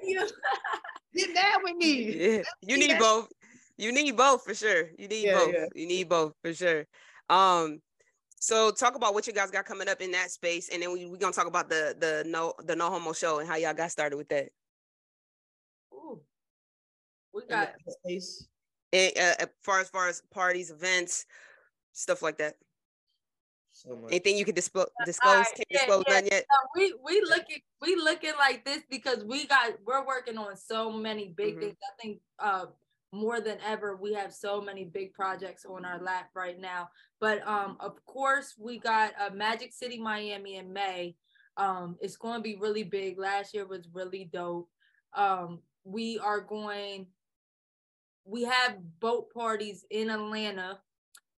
yo, 0.06 0.24
get 1.14 1.34
mad 1.34 1.60
with 1.64 1.76
me. 1.76 2.12
Yeah. 2.36 2.42
You 2.62 2.78
need 2.78 2.98
both. 2.98 3.28
You 3.76 3.92
need 3.92 4.16
both 4.16 4.44
for 4.44 4.54
sure. 4.54 4.90
You 4.96 5.08
need 5.08 5.26
yeah, 5.26 5.38
both. 5.38 5.52
Yeah. 5.52 5.66
You 5.74 5.88
need 5.88 6.08
both 6.08 6.32
for 6.42 6.54
sure. 6.54 6.86
Um, 7.28 7.80
so 8.38 8.70
talk 8.70 8.94
about 8.94 9.14
what 9.14 9.26
you 9.26 9.32
guys 9.32 9.50
got 9.50 9.64
coming 9.64 9.88
up 9.88 10.00
in 10.00 10.12
that 10.12 10.30
space, 10.30 10.68
and 10.72 10.80
then 10.80 10.92
we 10.92 11.06
we 11.06 11.18
gonna 11.18 11.32
talk 11.32 11.48
about 11.48 11.68
the 11.68 11.96
the 11.98 12.22
no 12.26 12.54
the 12.64 12.76
no 12.76 12.90
homo 12.90 13.12
show 13.12 13.40
and 13.40 13.48
how 13.48 13.56
y'all 13.56 13.74
got 13.74 13.90
started 13.90 14.16
with 14.16 14.28
that. 14.28 14.50
Ooh, 17.36 17.42
we 17.42 17.54
got 17.54 17.74
space. 17.88 18.46
And, 18.92 19.12
uh, 19.16 19.34
as 19.40 19.48
far 19.62 19.80
as 19.80 19.88
far 19.88 20.08
as 20.08 20.22
parties, 20.32 20.70
events, 20.70 21.26
stuff 21.92 22.22
like 22.22 22.38
that. 22.38 22.54
So 23.72 24.06
Anything 24.08 24.38
you 24.38 24.46
can 24.46 24.54
dispo- 24.54 24.86
disclose? 25.04 25.36
Right. 25.36 25.46
Can't 25.54 25.66
yeah, 25.68 25.78
disclose 25.80 26.04
yeah. 26.08 26.14
none 26.14 26.28
yet. 26.30 26.46
we 26.74 26.94
we 27.04 27.20
looking 27.20 27.60
we 27.82 27.94
looking 27.96 28.32
like 28.38 28.64
this 28.64 28.82
because 28.88 29.22
we 29.22 29.46
got 29.46 29.72
we're 29.86 30.06
working 30.06 30.38
on 30.38 30.56
so 30.56 30.90
many 30.90 31.34
big 31.36 31.56
mm-hmm. 31.56 31.60
things. 31.60 31.76
I 31.82 32.02
think 32.02 32.20
uh 32.38 32.66
more 33.12 33.40
than 33.40 33.58
ever 33.64 33.96
we 33.96 34.12
have 34.14 34.32
so 34.32 34.60
many 34.60 34.84
big 34.84 35.12
projects 35.12 35.64
on 35.64 35.84
our 35.84 36.02
lap 36.02 36.28
right 36.34 36.60
now 36.60 36.88
but 37.20 37.46
um 37.46 37.76
of 37.80 38.04
course 38.04 38.54
we 38.58 38.78
got 38.78 39.12
a 39.20 39.26
uh, 39.26 39.30
magic 39.30 39.72
city 39.72 39.98
miami 39.98 40.56
in 40.56 40.72
may 40.72 41.14
um 41.56 41.96
it's 42.00 42.16
going 42.16 42.36
to 42.36 42.42
be 42.42 42.56
really 42.56 42.82
big 42.82 43.18
last 43.18 43.54
year 43.54 43.64
was 43.64 43.88
really 43.92 44.28
dope 44.32 44.68
um 45.14 45.60
we 45.84 46.18
are 46.18 46.40
going 46.40 47.06
we 48.26 48.44
have 48.44 48.76
boat 49.00 49.32
parties 49.32 49.84
in 49.90 50.10
atlanta 50.10 50.78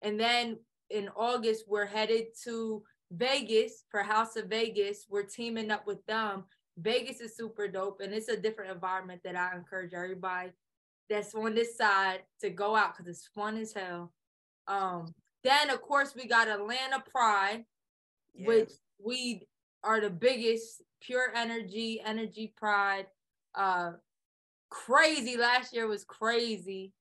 and 0.02 0.20
then 0.20 0.58
in 0.90 1.10
august 1.16 1.66
we're 1.68 1.86
headed 1.86 2.28
to 2.44 2.82
vegas 3.12 3.84
for 3.90 4.02
house 4.02 4.36
of 4.36 4.46
vegas 4.46 5.06
we're 5.10 5.24
teaming 5.24 5.72
up 5.72 5.86
with 5.86 6.06
them 6.06 6.44
vegas 6.78 7.22
is 7.22 7.36
super 7.36 7.68
dope 7.68 8.02
and 8.02 8.14
it's 8.14 8.28
a 8.28 8.38
different 8.38 8.72
environment 8.72 9.22
that 9.24 9.36
i 9.36 9.56
encourage 9.56 9.94
everybody 9.94 10.52
that's 11.10 11.34
on 11.36 11.56
this 11.56 11.78
side 11.78 12.22
to 12.42 12.50
go 12.50 12.76
out 12.76 12.96
because 12.96 13.10
it's 13.10 13.28
fun 13.28 13.58
as 13.58 13.74
hell. 13.74 14.14
Um, 14.68 15.14
then 15.44 15.70
of 15.70 15.82
course 15.82 16.14
we 16.16 16.28
got 16.28 16.48
Atlanta 16.48 17.04
Pride, 17.10 17.64
yeah. 18.34 18.48
which 18.48 18.72
we 19.04 19.48
are 19.84 20.02
the 20.02 20.10
biggest 20.10 20.82
pure 21.02 21.32
energy, 21.36 22.02
energy 22.04 22.54
pride. 22.58 23.08
Uh 23.56 23.94
crazy. 24.70 25.38
Last 25.38 25.74
year 25.74 25.88
was 25.88 26.04
crazy. 26.04 26.94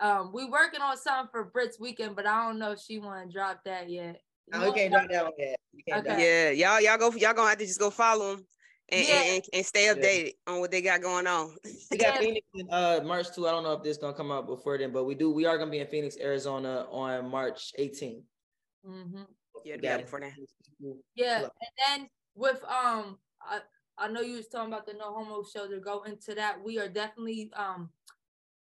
Um, 0.00 0.32
we 0.32 0.44
working 0.46 0.80
on 0.80 0.96
something 0.96 1.28
for 1.30 1.44
Brit's 1.44 1.78
weekend, 1.78 2.16
but 2.16 2.26
I 2.26 2.46
don't 2.46 2.58
know 2.58 2.72
if 2.72 2.80
she 2.80 2.98
want 2.98 3.26
to 3.26 3.32
drop 3.32 3.60
that 3.64 3.88
yet. 3.88 4.20
No, 4.48 4.64
we 4.64 4.72
can't 4.72 4.92
drop 4.92 5.08
that 5.10 5.24
one 5.24 5.32
yet. 5.38 5.56
Okay. 5.92 6.52
Yeah, 6.56 6.78
y'all, 6.78 6.80
y'all 6.80 6.98
go. 6.98 7.16
Y'all 7.16 7.32
gonna 7.32 7.48
have 7.48 7.58
to 7.58 7.66
just 7.66 7.78
go 7.78 7.90
follow 7.90 8.36
them 8.36 8.46
and, 8.92 9.08
yeah. 9.08 9.22
and, 9.22 9.42
and, 9.52 9.66
stay 9.66 9.86
updated 9.86 10.32
yeah. 10.46 10.52
on 10.52 10.60
what 10.60 10.70
they 10.70 10.82
got 10.82 11.00
going 11.00 11.26
on. 11.26 11.56
we 11.90 11.96
got 11.96 12.18
Phoenix 12.18 12.46
in 12.54 12.68
uh, 12.70 13.00
March 13.04 13.34
too. 13.34 13.46
I 13.46 13.50
don't 13.50 13.62
know 13.62 13.72
if 13.72 13.82
this 13.82 13.96
gonna 13.96 14.12
come 14.12 14.30
out 14.30 14.46
before 14.46 14.76
then, 14.76 14.92
but 14.92 15.04
we 15.04 15.14
do. 15.14 15.30
We 15.30 15.46
are 15.46 15.56
gonna 15.56 15.70
be 15.70 15.78
in 15.78 15.86
Phoenix, 15.86 16.16
Arizona 16.20 16.86
on 16.90 17.30
March 17.30 17.72
18th. 17.78 18.22
Mm-hmm. 18.86 19.22
Yeah, 19.64 19.76
yeah, 19.80 19.98
before 19.98 20.20
that. 20.20 20.32
Yeah, 21.14 21.42
and 21.42 21.50
then 21.86 22.08
with 22.34 22.62
um, 22.64 23.18
I 23.40 23.60
I 24.02 24.08
know 24.08 24.20
you 24.20 24.36
was 24.36 24.48
talking 24.48 24.72
about 24.72 24.84
the 24.84 24.94
no 24.94 25.14
homo 25.14 25.44
show. 25.44 25.68
To 25.68 25.78
go 25.78 26.02
into 26.02 26.34
that, 26.34 26.56
we 26.62 26.78
are 26.80 26.88
definitely 26.88 27.52
um, 27.54 27.90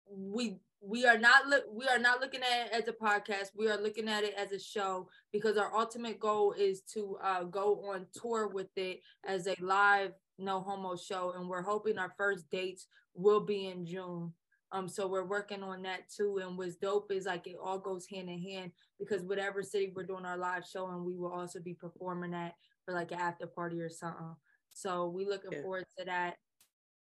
we 0.07 0.59
we 0.81 1.07
are 1.07 1.17
not 1.17 1.47
look 1.47 1.63
we 1.73 1.87
are 1.87 1.97
not 1.97 2.21
looking 2.21 2.41
at 2.41 2.67
it 2.67 2.73
as 2.73 2.87
a 2.87 2.93
podcast. 2.93 3.47
We 3.57 3.67
are 3.69 3.81
looking 3.81 4.07
at 4.07 4.23
it 4.23 4.35
as 4.37 4.51
a 4.51 4.59
show 4.59 5.09
because 5.31 5.57
our 5.57 5.75
ultimate 5.75 6.19
goal 6.19 6.53
is 6.53 6.81
to 6.93 7.17
uh, 7.23 7.43
go 7.43 7.89
on 7.91 8.05
tour 8.13 8.47
with 8.47 8.69
it 8.75 9.01
as 9.27 9.47
a 9.47 9.55
live 9.59 10.11
no 10.37 10.59
homo 10.59 10.95
show 10.95 11.33
and 11.35 11.49
we're 11.49 11.61
hoping 11.61 11.97
our 11.97 12.13
first 12.17 12.49
dates 12.51 12.87
will 13.15 13.39
be 13.39 13.67
in 13.67 13.85
june. 13.85 14.33
Um 14.73 14.89
so 14.89 15.07
we're 15.07 15.23
working 15.23 15.63
on 15.63 15.81
that 15.83 16.09
too 16.09 16.39
and 16.43 16.57
what's 16.57 16.75
dope 16.75 17.11
is 17.11 17.25
like 17.25 17.47
it 17.47 17.55
all 17.63 17.79
goes 17.79 18.05
hand 18.05 18.29
in 18.29 18.41
hand 18.41 18.71
because 18.99 19.23
whatever 19.23 19.63
city 19.63 19.93
we're 19.95 20.03
doing 20.03 20.25
our 20.25 20.37
live 20.37 20.65
show 20.65 20.87
and 20.87 21.05
we 21.05 21.15
will 21.15 21.31
also 21.31 21.61
be 21.61 21.73
performing 21.73 22.33
at 22.33 22.53
for 22.83 22.93
like 22.93 23.11
an 23.11 23.19
after 23.19 23.47
party 23.47 23.79
or 23.79 23.89
something 23.89 24.35
so 24.75 25.07
we 25.07 25.25
looking 25.25 25.51
yeah. 25.51 25.61
forward 25.63 25.85
to 25.97 26.05
that 26.05 26.35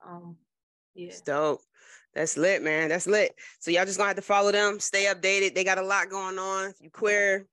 um 0.04 0.36
yeah. 0.98 1.08
It's 1.08 1.20
dope. 1.20 1.60
That's 2.14 2.36
lit, 2.36 2.62
man. 2.62 2.88
That's 2.88 3.06
lit. 3.06 3.32
So 3.60 3.70
y'all 3.70 3.84
just 3.84 3.98
gonna 3.98 4.08
have 4.08 4.16
to 4.16 4.22
follow 4.22 4.50
them, 4.50 4.80
stay 4.80 5.04
updated. 5.04 5.54
They 5.54 5.62
got 5.62 5.78
a 5.78 5.82
lot 5.82 6.10
going 6.10 6.38
on. 6.38 6.70
If 6.70 6.80
you 6.80 6.90
queer, 6.90 7.46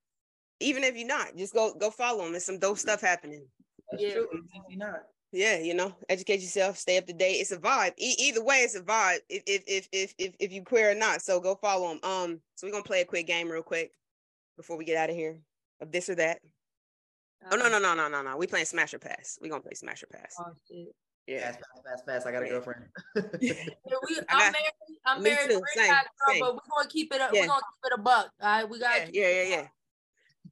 even 0.59 0.83
if 0.83 0.97
you're 0.97 1.07
not, 1.07 1.37
just 1.37 1.53
go 1.53 1.73
go 1.75 1.91
follow 1.91 2.23
them. 2.23 2.31
There's 2.31 2.45
some 2.45 2.57
dope 2.57 2.79
stuff 2.79 3.01
happening. 3.01 3.45
That's 3.91 4.03
yeah. 4.03 4.13
true. 4.13 4.27
If 4.31 4.63
you're 4.67 4.79
not. 4.79 5.01
Yeah, 5.31 5.59
you 5.59 5.73
know, 5.73 5.93
educate 6.07 6.39
yourself, 6.39 6.77
stay 6.77 6.97
up 6.97 7.07
to 7.07 7.13
date. 7.13 7.35
It's 7.35 7.51
a 7.51 7.57
vibe. 7.57 7.91
E- 7.97 8.15
either 8.19 8.43
way, 8.43 8.57
it's 8.57 8.75
a 8.75 8.81
vibe. 8.81 9.19
If 9.29 9.43
if 9.45 9.63
if 9.67 9.89
if 9.91 10.13
if, 10.17 10.33
if 10.39 10.51
you 10.51 10.63
queer 10.63 10.91
or 10.91 10.95
not, 10.95 11.21
so 11.21 11.39
go 11.39 11.55
follow 11.55 11.89
them. 11.89 11.99
Um, 12.03 12.41
so 12.55 12.65
we're 12.65 12.71
gonna 12.71 12.83
play 12.83 13.01
a 13.01 13.05
quick 13.05 13.27
game 13.27 13.49
real 13.49 13.61
quick 13.61 13.91
before 14.55 14.77
we 14.77 14.85
get 14.85 14.97
out 14.97 15.09
of 15.09 15.15
here 15.15 15.39
of 15.81 15.91
this 15.91 16.09
or 16.09 16.15
that. 16.15 16.39
Oh 17.51 17.55
no 17.55 17.69
no 17.69 17.79
no 17.79 17.93
no 17.93 18.07
no 18.07 18.21
no! 18.21 18.37
We 18.37 18.47
playing 18.47 18.65
Smash 18.65 18.93
or 18.93 18.99
Pass. 18.99 19.37
We 19.41 19.49
gonna 19.49 19.61
play 19.61 19.73
Smash 19.73 20.03
or 20.03 20.07
Pass. 20.07 20.35
Oh 20.39 20.51
shit. 20.67 20.87
Yeah. 21.27 21.51
Fast, 21.51 21.59
fast, 21.59 21.85
fast, 21.85 22.05
fast. 22.05 22.27
I 22.27 22.31
got 22.31 22.43
a 22.43 22.47
girlfriend. 22.47 22.85
yeah, 23.41 23.53
we, 24.07 24.19
I'm 24.29 24.51
married. 24.51 24.55
I'm 25.05 25.23
married. 25.23 25.49
Too. 25.49 25.61
Same, 25.75 25.87
girl, 25.87 26.01
same. 26.29 26.39
but 26.39 26.53
we're 26.53 26.59
gonna 26.75 26.89
keep 26.89 27.13
it. 27.13 27.21
A, 27.21 27.29
yeah. 27.33 27.41
We're 27.41 27.47
gonna 27.47 27.61
keep 27.61 27.91
it 27.91 27.99
a 27.99 28.01
buck. 28.01 28.29
All 28.41 28.47
right, 28.47 28.69
we 28.69 28.79
got. 28.79 29.13
Yeah, 29.13 29.29
yeah, 29.29 29.43
yeah, 29.43 29.67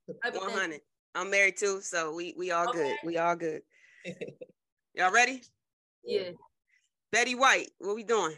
yeah. 0.07 0.29
One 0.31 0.51
hundred. 0.51 0.81
I'm 1.15 1.29
married 1.29 1.57
too, 1.57 1.79
so 1.81 2.13
we 2.15 2.33
we 2.37 2.51
all 2.51 2.69
okay. 2.69 2.79
good. 2.79 2.95
We 3.03 3.17
all 3.17 3.35
good. 3.35 3.61
Y'all 4.95 5.11
ready? 5.11 5.41
Yeah. 6.03 6.31
Betty 7.11 7.35
White, 7.35 7.69
what 7.77 7.95
we 7.95 8.03
doing? 8.03 8.35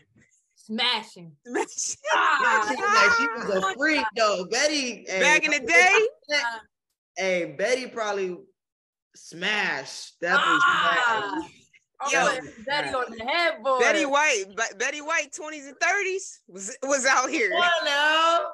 Smashing. 0.55 1.31
Smashing. 1.45 2.01
Ah, 2.13 2.65
she, 2.67 2.75
was 2.75 3.49
she 3.49 3.53
was 3.53 3.63
a 3.63 3.77
freak 3.77 4.05
though. 4.17 4.45
Betty. 4.51 5.05
Back 5.07 5.43
hey, 5.43 5.45
in 5.45 5.51
the 5.51 5.67
day. 5.67 5.99
Hey, 7.17 7.55
Betty 7.57 7.87
probably 7.87 8.37
Smash. 9.15 10.11
Definitely 10.21 10.59
ah! 10.61 11.31
smash. 11.37 11.51
Yo, 12.11 12.27
Betty 12.67 12.89
on 12.93 13.17
the 13.17 13.23
headboard. 13.23 13.79
Betty 13.79 14.05
White, 14.05 14.45
Betty 14.77 15.01
White, 15.01 15.31
20s 15.31 15.67
and 15.67 15.77
30s 15.79 16.39
was 16.47 16.77
was 16.83 17.05
out 17.05 17.29
here. 17.29 17.51
Hello. 17.53 18.49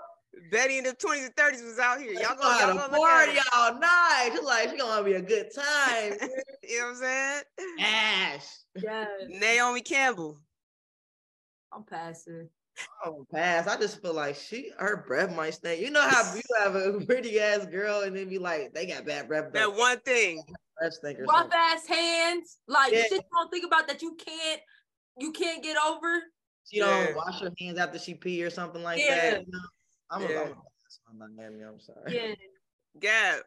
Betty 0.50 0.78
in 0.78 0.86
the 0.86 0.92
20s 0.92 1.26
and 1.26 1.36
30s 1.36 1.66
was 1.66 1.80
out 1.80 2.00
here. 2.00 2.14
Y'all 2.14 2.36
go, 2.36 2.50
y'all 2.60 2.74
go 2.74 2.98
party 2.98 3.38
all 3.54 3.74
night. 3.80 4.30
She's 4.32 4.44
like, 4.44 4.70
she's 4.70 4.82
gonna 4.82 5.04
be 5.04 5.14
a 5.14 5.22
good 5.22 5.54
time. 5.54 6.14
you 6.64 6.80
know 6.80 6.86
what 6.86 6.90
I'm 6.90 6.96
saying? 6.96 7.44
Ash. 7.80 8.48
Yeah. 8.82 9.06
Naomi 9.28 9.82
Campbell. 9.82 10.38
I'm 11.74 11.84
passing. 11.84 12.48
Oh, 13.06 13.26
pass. 13.34 13.68
I 13.68 13.78
just 13.78 14.02
feel 14.02 14.14
like 14.14 14.36
she, 14.36 14.72
her 14.78 15.04
breath 15.08 15.36
might 15.36 15.54
stink. 15.54 15.82
You 15.82 15.90
know 15.90 16.08
how 16.08 16.36
you 16.36 16.42
have 16.60 16.76
a 16.76 17.00
pretty 17.06 17.40
ass 17.40 17.66
girl 17.66 18.02
and 18.02 18.16
then 18.16 18.30
be 18.30 18.38
like, 18.38 18.74
they 18.74 18.86
got 18.86 19.06
bad 19.06 19.28
breath. 19.28 19.52
That 19.54 19.74
one 19.76 20.00
thing. 20.02 20.44
Breath 20.80 20.94
stink 20.94 21.20
Rough 21.28 21.52
ass 21.54 21.88
hands, 21.88 22.60
like 22.68 22.92
Yeah. 22.94 23.04
shit 23.04 23.12
you 23.14 23.20
don't 23.34 23.50
think 23.52 23.66
about 23.66 23.88
that 23.88 24.02
you 24.02 24.16
can't, 24.16 24.62
you 25.18 25.32
can't 25.32 25.64
get 25.64 25.78
over. 25.78 26.22
She 26.72 26.80
don't 26.80 27.16
wash 27.16 27.42
her 27.42 27.52
hands 27.60 27.78
after 27.80 27.98
she 28.00 28.14
pee 28.14 28.44
or 28.44 28.50
something 28.50 28.84
like 28.84 29.00
Yeah. 29.00 29.32
that. 29.32 29.46
You 29.46 29.52
know? 29.52 29.60
I'm, 30.12 30.22
a, 30.24 30.30
Yeah. 30.30 30.42
I'm, 30.42 30.48
a, 30.48 30.56
I'm 31.10 31.18
not 31.18 31.30
Miami. 31.36 31.64
I'm 31.64 31.80
sorry. 31.80 32.16
Yeah, 32.16 32.36
Gab. 33.00 33.44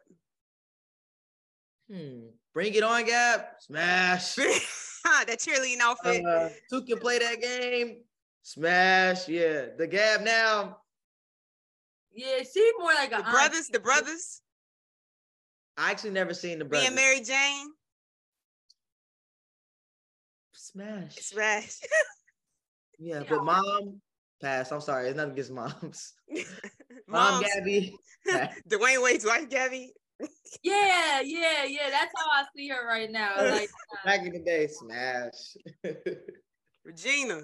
Hmm. 1.89 2.27
Bring 2.53 2.73
it 2.73 2.83
on, 2.83 3.05
Gab. 3.05 3.41
Smash. 3.59 4.35
that 5.05 5.37
cheerleading 5.39 5.79
outfit. 5.81 6.25
Uh, 6.25 6.49
two 6.69 6.81
can 6.83 6.99
play 6.99 7.19
that 7.19 7.41
game. 7.41 8.01
Smash. 8.45 9.27
Yeah. 9.27 9.65
The 9.75 9.87
Gab 9.87 10.21
now. 10.21 10.77
yeah, 12.13 12.43
she 12.43 12.71
more 12.79 12.93
like 12.93 13.11
a 13.11 13.17
the 13.17 13.23
brothers, 13.31 13.67
the 13.69 13.79
brothers. 13.79 14.41
I 15.77 15.89
actually 15.89 16.11
never 16.11 16.35
seen 16.35 16.59
the 16.59 16.65
Me 16.65 16.69
brother. 16.69 16.85
and 16.85 16.95
Mary 16.95 17.21
Jane. 17.21 17.71
Smash. 20.53 21.15
Smash. 21.15 21.79
Yeah, 22.99 23.19
Yeah. 23.21 23.23
but 23.27 23.43
mom, 23.43 23.99
pass. 24.41 24.71
I'm 24.71 24.79
sorry. 24.79 25.07
It's 25.09 25.17
nothing 25.17 25.31
against 25.33 25.51
moms. 25.51 26.13
Mom, 27.07 27.33
Moms. 27.41 27.47
Gabby. 27.55 27.95
Dwyane 28.69 29.01
Wade's 29.03 29.25
wife, 29.25 29.49
Gabby. 29.49 29.91
Yeah, 30.63 31.21
yeah, 31.21 31.63
yeah. 31.65 31.89
That's 31.89 32.11
how 32.15 32.29
I 32.31 32.43
see 32.55 32.67
her 32.69 32.87
right 32.87 33.11
now. 33.11 33.35
Like, 33.37 33.69
uh, 33.91 34.05
Back 34.05 34.25
in 34.25 34.33
the 34.33 34.39
day, 34.39 34.67
smash. 34.67 35.57
Regina. 36.83 37.41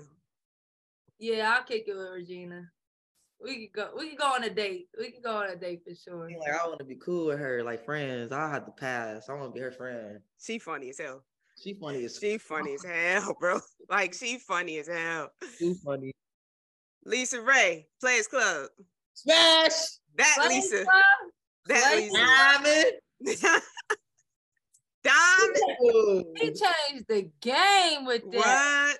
Yeah, 1.21 1.53
I'll 1.55 1.63
kick 1.63 1.83
it 1.87 1.95
with 1.95 2.09
Regina. 2.11 2.63
We 3.39 3.67
could 3.67 3.73
go. 3.75 3.89
We 3.95 4.09
could 4.09 4.17
go 4.19 4.33
on 4.33 4.43
a 4.43 4.49
date. 4.49 4.87
We 4.99 5.11
could 5.11 5.23
go 5.23 5.35
on 5.37 5.49
a 5.51 5.55
date 5.55 5.83
for 5.87 5.93
sure. 5.93 6.27
like 6.27 6.49
I 6.51 6.67
want 6.67 6.79
to 6.79 6.85
be 6.85 6.95
cool 6.95 7.27
with 7.27 7.37
her, 7.39 7.63
like 7.63 7.85
friends. 7.85 8.31
I 8.31 8.49
have 8.49 8.65
to 8.65 8.71
pass. 8.71 9.29
I 9.29 9.33
want 9.35 9.53
to 9.53 9.53
be 9.53 9.61
her 9.61 9.71
friend. 9.71 10.19
She 10.39 10.57
funny 10.57 10.89
as 10.89 10.97
hell. 10.97 11.23
She 11.63 11.75
funny 11.75 12.05
as 12.05 12.17
She 12.19 12.39
funny 12.39 12.73
as 12.73 12.83
hell, 12.83 13.35
bro. 13.39 13.59
Like 13.89 14.13
she 14.15 14.39
funny 14.39 14.79
as 14.79 14.87
hell. 14.87 15.29
too 15.59 15.75
funny. 15.85 16.11
LisaRaye, 17.07 17.85
Players 17.99 18.27
Club. 18.27 18.69
Smash. 19.13 19.71
That 20.17 20.35
But 20.37 20.49
Lisa. 20.49 20.77
it's, 20.81 20.87
uh, 20.87 21.01
That 21.67 21.83
Players 21.83 22.11
Lisa. 23.27 23.43
Diamond. 23.43 23.61
Diamond. 25.03 25.77
Ooh. 25.83 26.33
He 26.37 26.45
changed 26.47 27.07
the 27.09 27.29
game 27.41 28.05
with 28.05 28.23
that. 28.31 28.37
What? 28.37 28.99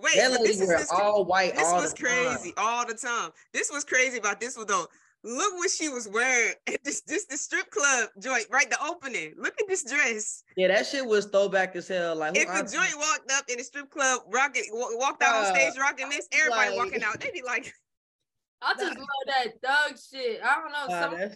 Wait, 0.00 0.14
That 0.16 0.30
but 0.30 0.40
lady 0.40 0.52
this 0.52 0.60
is 0.60 0.68
wear 0.68 0.78
this, 0.78 0.90
all 0.92 1.24
white 1.24 1.56
this 1.56 1.66
all 1.66 1.80
was 1.82 1.92
the 1.92 2.04
time. 2.06 2.36
crazy 2.36 2.54
all 2.56 2.86
the 2.86 2.94
time. 2.94 3.30
This 3.52 3.70
was 3.70 3.84
crazy 3.84 4.18
about 4.18 4.40
this 4.40 4.56
one 4.56 4.66
though. 4.68 4.86
Look 5.24 5.54
what 5.56 5.70
she 5.70 5.88
was 5.88 6.08
wearing 6.08 6.54
at 6.68 6.84
this 6.84 7.00
this 7.00 7.24
the 7.24 7.36
strip 7.36 7.68
club 7.70 8.08
joint, 8.20 8.46
right? 8.50 8.70
The 8.70 8.78
opening. 8.84 9.34
Look 9.36 9.60
at 9.60 9.66
this 9.66 9.82
dress. 9.82 10.44
Yeah, 10.56 10.68
that 10.68 10.86
shit 10.86 11.04
was 11.04 11.26
throwback 11.26 11.74
as 11.74 11.88
hell. 11.88 12.14
Like 12.14 12.36
If 12.36 12.48
a 12.48 12.52
auntie- 12.52 12.76
joint 12.76 12.94
walked 12.96 13.30
up 13.32 13.44
in 13.48 13.58
the 13.58 13.64
strip 13.64 13.90
club, 13.90 14.20
rocking, 14.32 14.62
wa- 14.70 14.90
walked 14.92 15.22
out 15.24 15.34
on 15.34 15.44
Uh, 15.46 15.54
stage 15.54 15.72
rocking 15.80 16.08
this, 16.10 16.28
everybody 16.32 16.70
like- 16.70 16.78
walking 16.78 17.02
out. 17.02 17.18
They'd 17.20 17.32
be 17.32 17.42
like, 17.42 17.72
I 18.62 18.74
just 18.74 18.96
love 18.96 19.06
that 19.26 19.46
thug 19.62 19.98
shit. 19.98 20.40
I 20.44 20.54
don't 20.60 20.72
know. 20.72 20.94
Nah, 20.94 21.10
some 21.10 21.18
that's 21.18 21.34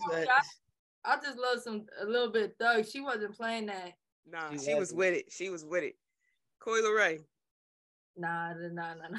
I, 1.04 1.12
I 1.14 1.16
just 1.16 1.36
love 1.38 1.60
some 1.62 1.86
a 2.00 2.04
little 2.06 2.30
bit 2.30 2.54
thug. 2.60 2.86
She 2.86 3.00
wasn't 3.00 3.34
playing 3.36 3.66
that. 3.66 3.92
Nah, 4.30 4.50
She 4.52 4.58
she 4.58 4.74
was 4.74 4.92
wasn't. 4.92 4.98
with 4.98 5.14
it. 5.14 5.32
She 5.32 5.48
was 5.50 5.64
with 5.64 5.82
it. 5.82 5.96
Coi 6.60 6.80
Leray, 6.80 7.18
Nah, 8.16 8.52
nah, 8.54 8.94
nah, 8.94 9.08
nah. 9.10 9.18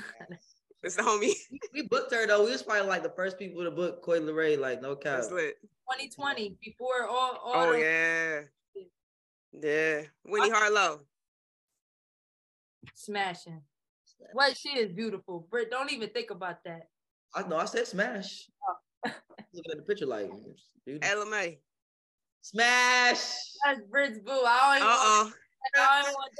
that's 0.81 0.95
the 0.97 1.01
homie. 1.01 1.33
we 1.73 1.83
booked 1.87 2.13
her 2.13 2.27
though. 2.27 2.43
We 2.45 2.51
was 2.51 2.63
probably 2.63 2.87
like 2.87 3.03
the 3.03 3.09
first 3.15 3.39
people 3.39 3.63
to 3.63 3.71
book 3.71 4.01
Coi 4.03 4.19
Leray. 4.19 4.57
Like 4.59 4.81
no 4.81 4.95
cap. 4.95 5.21
That's 5.21 5.31
lit. 5.31 5.57
2020 5.91 6.57
before 6.63 7.07
all. 7.07 7.37
all 7.43 7.53
Oh 7.55 7.71
the- 7.73 7.79
yeah, 7.79 8.41
yeah. 9.61 10.01
Winnie 10.25 10.49
Harlow. 10.49 11.01
smashing. 12.95 13.61
What 14.33 14.55
she 14.57 14.69
is 14.69 14.91
beautiful. 14.91 15.47
Britt, 15.49 15.69
don't 15.69 15.91
even 15.91 16.09
think 16.09 16.29
about 16.31 16.63
that. 16.63 16.87
I 17.35 17.43
know. 17.47 17.57
I 17.57 17.65
said 17.65 17.87
smash. 17.87 18.47
Looking 19.53 19.71
at 19.71 19.77
the 19.77 19.83
picture 19.83 20.05
like 20.05 20.31
dude. 20.85 21.03
Ella 21.03 21.25
smash. 22.41 23.33
That's 23.65 23.81
Britt's 23.89 24.19
boo. 24.19 24.31
I 24.31 24.77
don't 24.77 24.77
even 24.77 24.87
Uh 24.87 25.23
want, 25.23 25.33
oh. 25.35 25.42
I 25.75 26.03
don't 26.03 26.13
want 26.13 26.31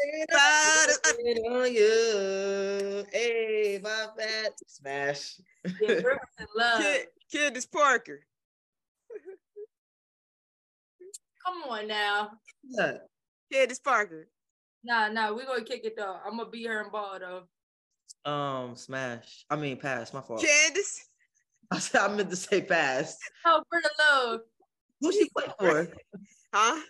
It 1.20 1.40
on 1.52 1.74
you. 1.74 3.06
Hey, 3.12 3.80
my 3.84 4.08
fat 4.18 4.54
smash. 4.68 5.36
yeah, 5.64 5.72
Britt 6.02 6.04
was 6.04 6.20
in 6.40 6.46
love. 6.56 6.82
Kid, 6.82 7.08
Candace 7.32 7.66
Parker. 7.66 8.26
Come 11.46 11.64
on 11.70 11.88
now. 11.88 12.32
Yeah. 12.64 12.98
Candace 13.52 13.80
Parker. 13.80 14.30
Nah, 14.84 15.10
nah, 15.10 15.34
we 15.34 15.46
gonna 15.46 15.64
kick 15.64 15.86
it 15.86 15.96
though. 15.98 16.18
I'm 16.26 16.38
gonna 16.38 16.50
beat 16.50 16.68
her 16.68 16.82
in 16.84 16.92
ball 16.92 17.18
though. 17.20 18.30
Um, 18.30 18.76
smash. 18.76 19.46
I 19.50 19.56
mean, 19.56 19.78
pass. 19.78 20.14
My 20.14 20.22
fault. 20.22 20.44
Candace. 20.44 21.08
I 21.72 21.80
said 21.80 22.02
I 22.02 22.14
meant 22.16 22.30
to 22.30 22.36
say 22.36 22.62
pass. 22.62 23.18
Oh, 23.46 23.64
for 23.70 23.82
the 23.82 23.90
love. 24.00 24.40
Who 25.02 25.12
she 25.12 25.30
play 25.30 25.48
for? 25.60 25.88
Huh? 26.54 26.82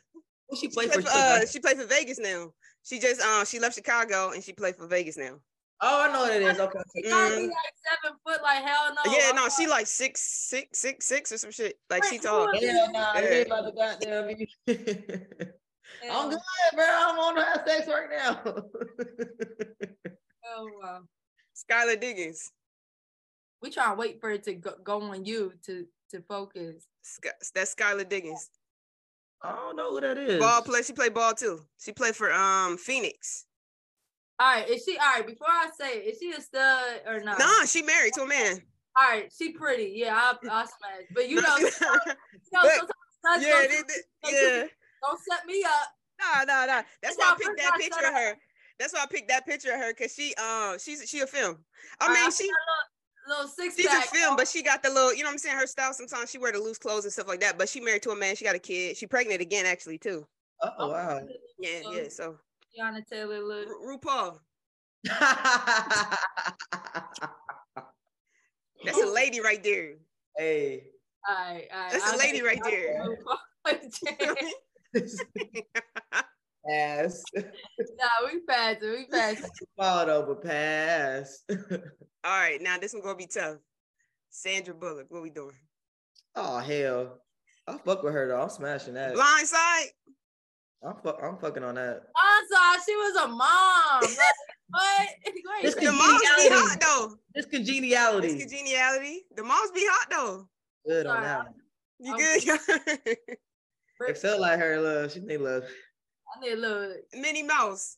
Who 0.50 0.56
she 0.58 0.68
She 0.70 0.76
play 0.76 0.88
play 0.88 1.02
for? 1.02 1.10
for, 1.10 1.10
uh, 1.18 1.46
she 1.46 1.60
played 1.60 1.78
for 1.78 1.86
Vegas 1.86 2.20
now. 2.20 2.52
She 2.84 3.00
just 3.00 3.22
um 3.22 3.46
she 3.46 3.60
left 3.60 3.76
Chicago 3.76 4.32
and 4.32 4.44
she 4.44 4.54
played 4.54 4.76
for 4.76 4.88
Vegas 4.88 5.18
now. 5.18 5.40
oh, 5.82 6.02
I 6.10 6.12
know 6.14 6.22
what 6.22 6.34
it 6.34 6.42
is. 6.42 6.60
Okay. 6.60 6.64
okay. 6.80 6.82
She 6.96 7.02
gotta 7.10 7.36
Mm. 7.36 7.48
like 7.48 7.76
seven 8.04 8.18
foot, 8.26 8.42
like 8.44 8.64
hell 8.64 8.94
no. 8.94 9.12
yeah, 9.12 9.32
no, 9.32 9.50
she 9.50 9.68
like 9.68 9.88
six, 9.88 10.22
six, 10.22 10.80
six, 10.80 11.06
six 11.06 11.32
or 11.32 11.38
some 11.38 11.52
shit. 11.52 11.78
Like 11.90 12.04
she 12.06 12.16
Wait, 12.16 12.24
tall. 12.24 12.48
who 12.48 12.58
is- 12.58 12.72
Hell 12.72 12.92
nah, 12.92 13.12
I 13.14 13.22
Yeah. 13.22 13.30
ain't 13.30 13.48
about 13.48 13.66
to 13.66 13.72
goddamn 13.72 14.28
be. 14.28 14.48
I'm 16.12 16.30
good, 16.30 16.40
bro. 16.76 16.86
I'm 16.90 17.20
on 17.20 17.36
to 17.36 17.44
have 17.44 17.64
sex 17.68 17.88
right 17.88 18.10
now. 18.10 18.42
oh 20.46 20.70
no. 20.82 21.00
Skylar 21.56 22.00
Diggins. 22.00 22.52
We 23.62 23.70
trying 23.70 23.92
to 23.92 24.00
wait 24.00 24.20
for 24.20 24.30
it 24.32 24.44
to 24.44 24.54
go, 24.56 24.72
go 24.84 25.02
on 25.02 25.24
you 25.26 25.54
to 25.66 25.86
to 26.12 26.22
focus. 26.28 26.86
Sky, 27.02 27.30
that's 27.56 27.74
Skylar 27.76 28.08
Diggins. 28.08 28.50
I 29.44 29.52
don't 29.52 29.76
know 29.76 29.92
who 29.92 30.02
that 30.02 30.18
is. 30.18 30.40
Ball 30.40 30.62
play. 30.62 30.82
She 30.84 30.94
played 30.94 31.14
ball 31.14 31.34
too. 31.34 31.62
She 31.80 31.92
played 31.92 32.16
for 32.16 32.32
um 32.32 32.78
Phoenix. 32.78 33.46
All 34.40 34.56
right, 34.56 34.68
is 34.68 34.84
she 34.84 34.98
all 34.98 35.14
right? 35.16 35.28
Before 35.28 35.48
I 35.48 35.70
say, 35.80 35.98
it, 36.00 36.14
is 36.14 36.18
she 36.20 36.32
a 36.32 36.42
stud 36.42 37.02
or 37.06 37.20
not? 37.20 37.38
Nah, 37.40 37.66
she 37.66 37.82
married 37.82 38.14
to 38.14 38.24
a 38.24 38.28
man. 38.28 38.62
All 39.00 39.10
right, 39.10 39.32
she 39.38 39.52
pretty. 39.54 39.94
Yeah, 39.96 40.16
I'll, 40.16 40.40
I'll 40.50 40.66
smash. 40.68 41.04
But 41.14 41.30
you 41.30 41.36
know, 41.42 41.58
you 41.58 41.66
know 41.66 41.96
But- 42.54 42.90
yeah, 43.42 43.50
don't, 43.50 43.70
they, 43.70 43.78
they- 43.78 44.32
don't- 44.32 44.34
yeah. 44.34 44.66
don't 45.02 45.20
set 45.30 45.46
me 45.46 45.64
up. 45.64 45.88
Nah, 46.22 46.44
nah, 46.46 46.66
nah. 46.66 46.82
That's 47.02 47.16
That's 47.16 47.18
why 47.18 47.32
I 47.34 47.36
picked 47.38 47.58
that 47.60 47.72
I 47.74 47.78
picture 47.78 48.08
of 48.08 48.14
her. 48.14 48.36
That's 48.80 48.94
why 48.94 49.04
I 49.04 49.06
picked 49.06 49.28
that 49.30 49.46
picture 49.46 49.72
of 49.74 49.80
her 49.80 49.94
because 49.94 50.14
she 50.14 50.34
um 50.36 50.78
she's 50.80 51.08
she 51.10 51.20
a 51.20 51.28
film. 51.28 51.58
I 52.00 52.06
All 52.06 52.10
right, 52.10 52.20
mean 52.20 52.28
I 52.28 52.30
she 52.32 52.50
Little 53.28 53.48
six 53.48 53.76
she's 53.76 53.86
a 53.86 54.02
film, 54.02 54.36
but 54.36 54.48
she 54.48 54.62
got 54.62 54.84
the 54.84 54.90
little, 54.90 55.14
you 55.14 55.24
know 55.24 55.30
what 55.30 55.34
I'm 55.34 55.38
saying? 55.38 55.58
Her 55.58 55.68
style 55.68 55.94
sometimes 55.94 56.30
she 56.30 56.38
wear 56.38 56.52
the 56.52 56.60
loose 56.60 56.78
clothes 56.78 57.06
and 57.06 57.14
stuff 57.14 57.28
like 57.28 57.40
that. 57.40 57.58
But 57.58 57.70
she 57.70 57.80
married 57.80 58.04
to 58.04 58.12
a 58.12 58.16
man, 58.16 58.36
she 58.36 58.44
got 58.44 58.56
a 58.56 58.60
kid. 58.60 58.98
She 58.98 59.08
pregnant 59.08 59.42
again 59.42 59.66
actually 59.66 59.98
too. 59.98 60.28
Oh 60.62 60.90
wow. 60.90 61.22
Yeah, 61.60 61.82
yeah. 61.92 62.10
So 62.10 62.38
Teyana 62.78 63.06
Taylor 63.08 63.40
look. 63.42 63.68
Ru- 63.68 63.98
RuPaul. 63.98 64.40
That's 68.86 69.02
a 69.02 69.06
lady 69.08 69.40
right 69.42 69.64
there. 69.64 69.96
hey. 70.38 70.88
All 71.28 71.36
right, 71.36 71.68
all 71.74 71.80
right. 71.80 71.92
That's 71.92 72.06
a 72.06 72.14
I'll 72.14 72.18
lady 72.18 72.42
right 72.42 72.62
there. 72.64 73.18
take- 76.68 76.74
pass. 76.76 77.24
nah, 77.36 78.32
we 78.32 78.40
passed 78.42 78.84
it. 78.84 78.98
We 78.98 79.06
passed 79.06 79.44
it. 79.46 79.52
Fall 79.78 80.10
over 80.10 80.36
pass. 80.36 81.44
All 81.50 82.40
right, 82.40 82.62
now 82.62 82.78
this 82.78 82.94
one 82.94 83.02
gonna 83.04 83.16
be 83.16 83.28
tough. 83.28 83.58
Sandra 84.30 84.74
Bullock, 84.74 85.08
what 85.10 85.22
we 85.24 85.30
doing? 85.30 85.56
oh 86.36 86.58
hell. 86.60 87.20
I 87.68 87.78
fuck 87.78 88.04
with 88.04 88.14
her 88.14 88.28
though. 88.28 88.42
I'm 88.42 88.50
smashing 88.50 88.96
that. 88.96 89.14
Blind 89.14 89.48
side? 89.48 89.86
I'm, 90.86 90.96
fuck, 91.02 91.18
I'm 91.24 91.38
fucking 91.38 91.64
on 91.64 91.76
that. 91.76 92.02
Also, 92.14 92.84
she 92.86 92.94
was 92.96 93.24
a 93.24 93.28
mom. 93.28 94.02
Like, 94.02 94.18
what? 94.70 95.08
This 95.62 95.76
Wait, 95.76 95.86
The 95.86 95.92
moms 95.94 96.20
be 96.20 96.50
hot 96.50 96.78
though. 96.82 97.16
This 97.34 97.46
It's 97.46 97.56
congeniality. 97.56 98.40
congeniality. 98.40 99.22
The 99.36 99.44
moms 99.44 99.72
be 99.72 99.86
hot 99.90 100.08
though. 100.10 100.50
Good 100.86 101.06
on 101.06 101.24
that. 101.24 101.46
You 102.00 102.18
good? 102.18 103.18
it 104.10 104.18
felt 104.18 104.42
like 104.42 104.60
her 104.60 104.82
love. 104.82 105.14
She 105.14 105.22
need 105.22 105.38
love. 105.38 105.64
I 106.36 106.40
need 106.40 106.54
a 106.54 106.56
little. 106.56 106.94
Minnie 107.14 107.44
Mouse. 107.44 107.98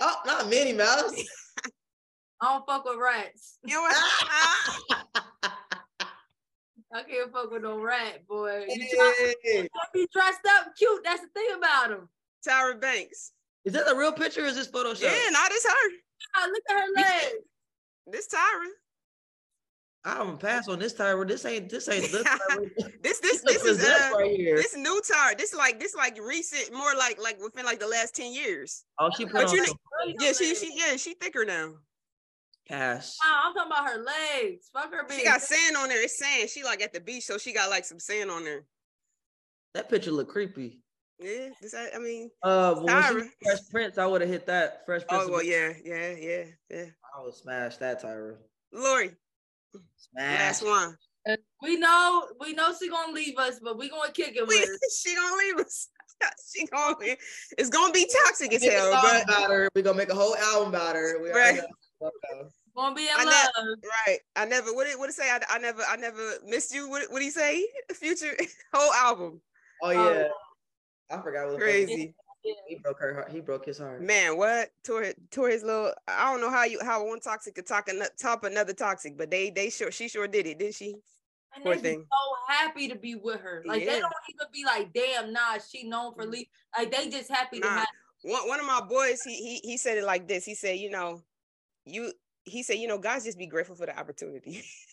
Oh, 0.00 0.14
not 0.26 0.48
Minnie 0.48 0.72
Mouse. 0.72 1.12
I 2.42 2.52
don't 2.54 2.64
fuck 2.66 2.84
with 2.86 2.96
rats. 2.98 3.58
You 3.64 3.74
know 3.74 3.82
what? 3.82 3.96
I 6.92 7.02
can't 7.04 7.30
fuck 7.32 7.50
with 7.52 7.62
no 7.62 7.78
rat, 7.80 8.26
boy. 8.26 8.64
You 8.68 8.88
try 8.96 9.32
Hey. 9.44 9.62
to 9.62 9.68
be 9.94 10.08
dressed 10.12 10.40
up 10.58 10.74
cute. 10.76 11.02
That's 11.04 11.20
the 11.20 11.28
thing 11.28 11.48
about 11.56 11.90
him. 11.92 12.08
Tyra 12.46 12.80
Banks. 12.80 13.32
Is 13.64 13.74
that 13.74 13.88
a 13.90 13.94
real 13.96 14.12
picture 14.12 14.42
or 14.42 14.46
is 14.46 14.56
this 14.56 14.68
Photoshop? 14.68 15.02
Yeah, 15.02 15.30
not 15.30 15.52
as 15.52 15.64
her. 15.64 15.90
Ah, 16.34 16.46
look 16.50 16.62
at 16.68 16.80
her 16.80 16.88
legs. 16.96 17.34
This 18.06 18.26
Tyra. 18.28 18.66
I'm 20.04 20.18
gonna 20.18 20.36
pass 20.38 20.66
on 20.68 20.78
this 20.78 20.94
Tyra. 20.94 21.28
This 21.28 21.44
ain't 21.44 21.68
this 21.68 21.88
ain't 21.88 22.10
this 23.02 23.20
this 23.20 23.20
this 23.20 23.42
this 23.42 23.64
is 23.64 23.84
uh, 23.84 24.10
right 24.16 24.34
here. 24.34 24.56
This 24.56 24.74
new 24.74 25.00
Tyra. 25.02 25.36
This 25.36 25.54
like 25.54 25.78
this 25.78 25.94
like 25.94 26.18
recent, 26.22 26.72
more 26.72 26.94
like 26.96 27.20
like 27.20 27.42
within 27.42 27.66
like 27.66 27.80
the 27.80 27.86
last 27.88 28.14
ten 28.14 28.32
years. 28.32 28.84
Oh, 28.98 29.10
she 29.16 29.26
put 29.26 29.44
on 29.44 29.54
you, 29.54 29.66
yeah, 30.18 30.32
she 30.32 30.54
she 30.54 30.72
yeah 30.74 30.96
she 30.96 31.14
thicker 31.14 31.44
now. 31.44 31.74
Pass. 32.66 33.18
Oh, 33.24 33.42
I'm 33.46 33.54
talking 33.54 33.72
about 33.72 33.90
her 33.90 33.98
legs. 33.98 34.70
Fuck 34.72 34.92
her. 34.92 35.06
She 35.10 35.24
got 35.24 35.42
sand 35.42 35.76
on 35.76 35.88
there. 35.88 36.02
It's 36.02 36.18
sand. 36.18 36.48
She 36.48 36.62
like 36.62 36.80
at 36.80 36.92
the 36.94 37.00
beach, 37.00 37.24
so 37.24 37.36
she 37.36 37.52
got 37.52 37.68
like 37.68 37.84
some 37.84 37.98
sand 37.98 38.30
on 38.30 38.44
there. 38.44 38.64
That 39.74 39.90
picture 39.90 40.12
look 40.12 40.28
creepy. 40.28 40.82
Yeah, 41.18 41.50
this, 41.60 41.74
I, 41.74 41.90
I 41.94 41.98
mean, 41.98 42.30
uh, 42.42 42.80
well, 42.82 43.02
Fresh 43.42 43.58
Prince, 43.70 43.98
I 43.98 44.06
would 44.06 44.22
have 44.22 44.30
hit 44.30 44.46
that 44.46 44.86
Fresh 44.86 45.06
Prince. 45.06 45.24
Oh 45.26 45.30
well, 45.30 45.42
yeah, 45.42 45.74
yeah, 45.84 46.14
yeah, 46.18 46.44
yeah. 46.70 46.86
I 47.14 47.22
would 47.22 47.34
smash 47.34 47.76
that, 47.76 48.02
Tyra. 48.02 48.36
Lori, 48.72 49.08
smash. 49.08 49.19
Last 50.16 50.64
one. 50.64 50.96
Uh, 51.28 51.36
we 51.62 51.76
know, 51.76 52.26
we 52.40 52.54
know 52.54 52.72
she 52.80 52.88
gonna 52.88 53.12
leave 53.12 53.36
us, 53.38 53.60
but 53.62 53.78
we 53.78 53.88
gonna 53.90 54.12
kick 54.12 54.36
it 54.36 54.46
with 54.46 54.66
her. 54.66 54.78
she 54.96 55.14
gonna 55.16 55.36
leave 55.36 55.58
us. 55.58 55.88
she 56.54 56.66
gonna 56.66 56.96
be, 56.96 57.16
it's 57.56 57.70
gonna 57.70 57.92
be 57.92 58.10
toxic 58.24 58.52
as 58.52 58.62
hell. 58.62 58.90
But 58.92 59.24
about 59.24 59.50
her. 59.50 59.68
We're 59.74 59.82
gonna 59.82 59.96
make 59.96 60.10
a 60.10 60.14
whole 60.14 60.36
album 60.36 60.70
about 60.70 60.96
her. 60.96 61.20
We 61.22 61.30
right. 61.30 61.60
Gonna 62.76 62.94
be 62.94 63.02
in 63.02 63.08
I 63.16 63.24
love. 63.24 63.66
Ne- 63.66 63.88
right. 64.06 64.18
I 64.36 64.44
never 64.44 64.72
what 64.72 64.86
did 64.86 64.98
what 64.98 65.06
did 65.06 65.14
say? 65.14 65.30
I, 65.30 65.40
I 65.50 65.58
never 65.58 65.82
I 65.88 65.96
never 65.96 66.34
missed 66.46 66.74
you. 66.74 66.88
What 66.88 67.10
what 67.10 67.18
did 67.18 67.24
he 67.24 67.30
say? 67.30 67.66
Future 67.92 68.36
whole 68.72 68.92
album. 68.92 69.40
Oh 69.82 69.90
yeah. 69.90 70.28
Um, 71.10 71.18
I 71.18 71.22
forgot 71.22 71.48
what 71.48 71.58
crazy. 71.58 72.14
He 72.42 72.76
broke 72.82 73.00
her 73.00 73.14
heart. 73.14 73.30
He 73.30 73.40
broke 73.40 73.66
his 73.66 73.78
heart. 73.78 74.02
Man, 74.02 74.36
what 74.36 74.70
tore 74.84 75.12
tore 75.30 75.50
his 75.50 75.62
little? 75.62 75.92
I 76.08 76.30
don't 76.30 76.40
know 76.40 76.50
how 76.50 76.64
you 76.64 76.78
how 76.82 77.06
one 77.06 77.20
toxic 77.20 77.54
could 77.54 77.66
talk 77.66 77.88
an, 77.88 78.02
top 78.20 78.44
another 78.44 78.72
toxic, 78.72 79.18
but 79.18 79.30
they 79.30 79.50
they 79.50 79.68
sure 79.68 79.90
she 79.90 80.08
sure 80.08 80.26
did 80.26 80.46
it, 80.46 80.58
didn't 80.58 80.74
she? 80.74 80.96
And 81.54 81.64
Poor 81.64 81.76
thing. 81.76 81.98
so 81.98 82.54
happy 82.54 82.88
to 82.88 82.94
be 82.94 83.16
with 83.16 83.40
her. 83.40 83.62
Like 83.66 83.80
yeah. 83.80 83.94
they 83.94 84.00
don't 84.00 84.12
even 84.28 84.46
be 84.52 84.64
like, 84.64 84.92
damn, 84.92 85.32
nah, 85.32 85.58
she 85.58 85.88
known 85.88 86.14
for 86.14 86.24
mm. 86.24 86.30
leave. 86.30 86.46
Like 86.76 86.92
they 86.92 87.08
just 87.08 87.30
happy 87.30 87.58
nah. 87.58 87.66
to 87.66 87.72
have. 87.72 87.88
One 88.22 88.48
one 88.48 88.60
of 88.60 88.66
my 88.66 88.80
boys, 88.80 89.18
he 89.24 89.34
he 89.34 89.60
he 89.70 89.76
said 89.76 89.98
it 89.98 90.04
like 90.04 90.28
this. 90.28 90.44
He 90.44 90.54
said, 90.54 90.78
you 90.78 90.90
know, 90.90 91.22
you 91.84 92.12
he 92.44 92.62
said, 92.62 92.74
you 92.74 92.88
know, 92.88 92.98
guys 92.98 93.24
just 93.24 93.38
be 93.38 93.46
grateful 93.46 93.76
for 93.76 93.86
the 93.86 93.98
opportunity. 93.98 94.62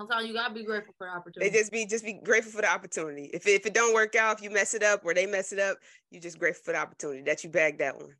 Sometimes 0.00 0.26
you 0.26 0.32
gotta 0.32 0.54
be 0.54 0.64
grateful 0.64 0.94
for 0.96 1.06
the 1.06 1.12
opportunity. 1.12 1.50
They 1.50 1.58
just 1.58 1.70
be 1.70 1.84
just 1.84 2.04
be 2.04 2.14
grateful 2.14 2.52
for 2.52 2.62
the 2.62 2.70
opportunity. 2.70 3.30
If 3.34 3.46
it, 3.46 3.50
if 3.50 3.66
it 3.66 3.74
don't 3.74 3.92
work 3.92 4.14
out, 4.14 4.38
if 4.38 4.42
you 4.42 4.50
mess 4.50 4.72
it 4.72 4.82
up 4.82 5.04
or 5.04 5.12
they 5.12 5.26
mess 5.26 5.52
it 5.52 5.58
up, 5.58 5.76
you 6.10 6.18
just 6.18 6.38
grateful 6.38 6.64
for 6.64 6.72
the 6.72 6.78
opportunity 6.78 7.22
that 7.22 7.44
you 7.44 7.50
bagged 7.50 7.80
that 7.80 7.96
one. 7.98 8.14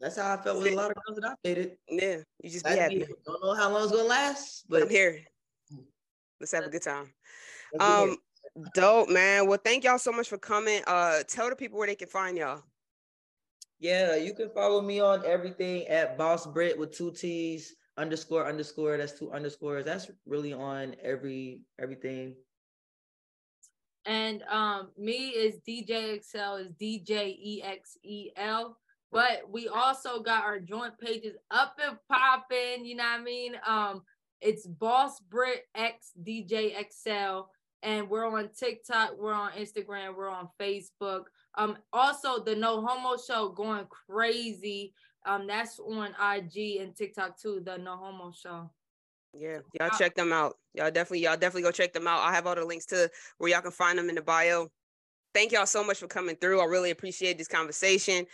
That's 0.00 0.16
how 0.16 0.34
I 0.34 0.42
felt 0.42 0.62
with 0.62 0.72
a 0.72 0.76
lot 0.76 0.90
of 0.90 0.96
girls 0.96 1.20
that 1.20 1.30
I 1.30 1.34
dated. 1.44 1.76
Yeah, 1.88 2.16
you 2.42 2.50
just 2.50 2.64
be 2.64 2.70
happy. 2.70 2.98
Be, 3.00 3.06
don't 3.26 3.42
know 3.42 3.54
how 3.54 3.70
long 3.70 3.82
it's 3.82 3.92
gonna 3.92 4.04
last, 4.04 4.64
but 4.66 4.82
I'm 4.82 4.88
here. 4.88 5.20
Let's 6.40 6.52
have 6.52 6.64
a 6.64 6.70
good 6.70 6.82
time. 6.82 7.12
Um, 7.78 8.16
dope, 8.74 9.10
man. 9.10 9.46
Well, 9.46 9.60
thank 9.62 9.84
y'all 9.84 9.98
so 9.98 10.10
much 10.10 10.28
for 10.28 10.38
coming. 10.38 10.80
Uh, 10.86 11.22
tell 11.28 11.50
the 11.50 11.56
people 11.56 11.78
where 11.78 11.86
they 11.86 11.94
can 11.94 12.08
find 12.08 12.36
y'all. 12.38 12.62
Yeah, 13.78 14.16
you 14.16 14.32
can 14.32 14.48
follow 14.50 14.80
me 14.80 15.00
on 15.00 15.22
everything 15.26 15.86
at 15.86 16.16
Boss 16.16 16.46
Britt 16.46 16.78
with 16.78 16.96
two 16.96 17.12
T's 17.12 17.76
underscore 17.96 18.46
underscore. 18.46 18.96
That's 18.96 19.18
two 19.18 19.32
underscores. 19.32 19.84
That's 19.84 20.10
really 20.26 20.52
on 20.52 20.96
every 21.02 21.62
everything. 21.80 22.34
And 24.06 24.42
um, 24.50 24.90
me 24.98 25.28
is 25.28 25.60
DJ 25.66 26.18
Exel 26.18 26.60
is 26.60 26.72
DJ 26.72 27.36
E 27.38 27.62
X 27.64 27.96
E 28.02 28.30
L. 28.36 28.76
But 29.12 29.48
we 29.48 29.68
also 29.68 30.20
got 30.20 30.42
our 30.42 30.58
joint 30.58 30.98
pages 30.98 31.36
up 31.50 31.78
and 31.86 31.96
popping. 32.10 32.84
You 32.84 32.96
know 32.96 33.04
what 33.04 33.20
I 33.20 33.22
mean? 33.22 33.52
Um, 33.66 34.02
it's 34.40 34.66
Boss 34.66 35.20
Britt 35.20 35.62
X 35.74 36.10
DJ 36.22 36.74
Exel, 36.74 37.46
and 37.82 38.10
we're 38.10 38.26
on 38.26 38.50
TikTok, 38.58 39.12
we're 39.18 39.32
on 39.32 39.52
Instagram, 39.52 40.16
we're 40.16 40.28
on 40.28 40.48
Facebook. 40.60 41.24
Um, 41.56 41.78
also 41.92 42.42
the 42.42 42.56
No 42.56 42.84
Homo 42.84 43.16
Show 43.16 43.50
going 43.50 43.86
crazy. 43.86 44.92
Um, 45.24 45.46
that's 45.46 45.78
on 45.78 46.14
IG 46.20 46.80
and 46.80 46.94
TikTok 46.94 47.40
too. 47.40 47.62
The 47.64 47.78
No 47.78 47.96
Homo 47.96 48.32
Show. 48.32 48.70
Yeah, 49.32 49.58
y'all 49.78 49.90
check 49.90 50.14
them 50.14 50.32
out. 50.32 50.56
Y'all 50.74 50.90
definitely, 50.90 51.20
y'all 51.20 51.36
definitely 51.36 51.62
go 51.62 51.72
check 51.72 51.92
them 51.92 52.06
out. 52.06 52.20
I 52.20 52.32
have 52.32 52.46
all 52.46 52.54
the 52.54 52.64
links 52.64 52.86
to 52.86 53.10
where 53.38 53.50
y'all 53.50 53.62
can 53.62 53.72
find 53.72 53.98
them 53.98 54.08
in 54.08 54.14
the 54.14 54.22
bio. 54.22 54.68
Thank 55.32 55.50
y'all 55.52 55.66
so 55.66 55.82
much 55.82 55.98
for 55.98 56.06
coming 56.06 56.36
through. 56.36 56.60
I 56.60 56.66
really 56.66 56.90
appreciate 56.90 57.38
this 57.38 57.48
conversation. 57.48 58.26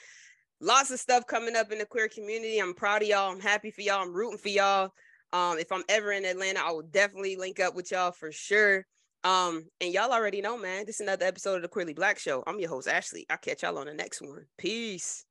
Lots 0.61 0.91
of 0.91 1.01
stuff 1.01 1.27
coming 1.27 1.57
up 1.57 1.73
in 1.73 1.79
the 1.79 1.87
queer 1.87 2.09
community. 2.09 2.59
I'm 2.59 2.75
proud 2.75 3.03
of 3.03 3.09
y'all. 3.09 3.33
I'm 3.33 3.41
happy 3.41 3.71
for 3.71 3.81
y'all. 3.81 4.03
I'm 4.03 4.13
rooting 4.13 4.37
for 4.37 4.51
y'all. 4.51 4.93
Um, 5.33 5.59
if 5.59 5.73
I'm 5.73 5.85
ever 5.89 6.13
in 6.13 6.27
Atlanta, 6.27 6.61
I 6.61 6.73
will 6.73 6.83
definitely 6.83 7.37
link 7.37 7.61
up 7.61 7.75
with 7.75 7.91
y'all 7.91 8.13
for 8.13 8.31
sure. 8.31 8.85
Um, 9.25 9.65
and 9.81 9.93
y'all 9.93 10.13
already 10.13 10.43
know, 10.43 10.59
man. 10.59 10.85
This 10.87 10.97
is 10.97 11.03
another 11.03 11.25
episode 11.25 11.57
of 11.57 11.63
the 11.63 11.69
Queerly 11.69 11.95
Blax 11.95 12.19
Show. 12.19 12.43
I'm 12.47 12.59
your 12.59 12.69
host, 12.69 12.89
Ashley. 12.89 13.27
I'll 13.31 13.39
catch 13.39 13.63
y'all 13.63 13.79
on 13.79 13.87
the 13.87 13.95
next 13.95 14.21
one. 14.21 14.45
Peace. 14.59 15.25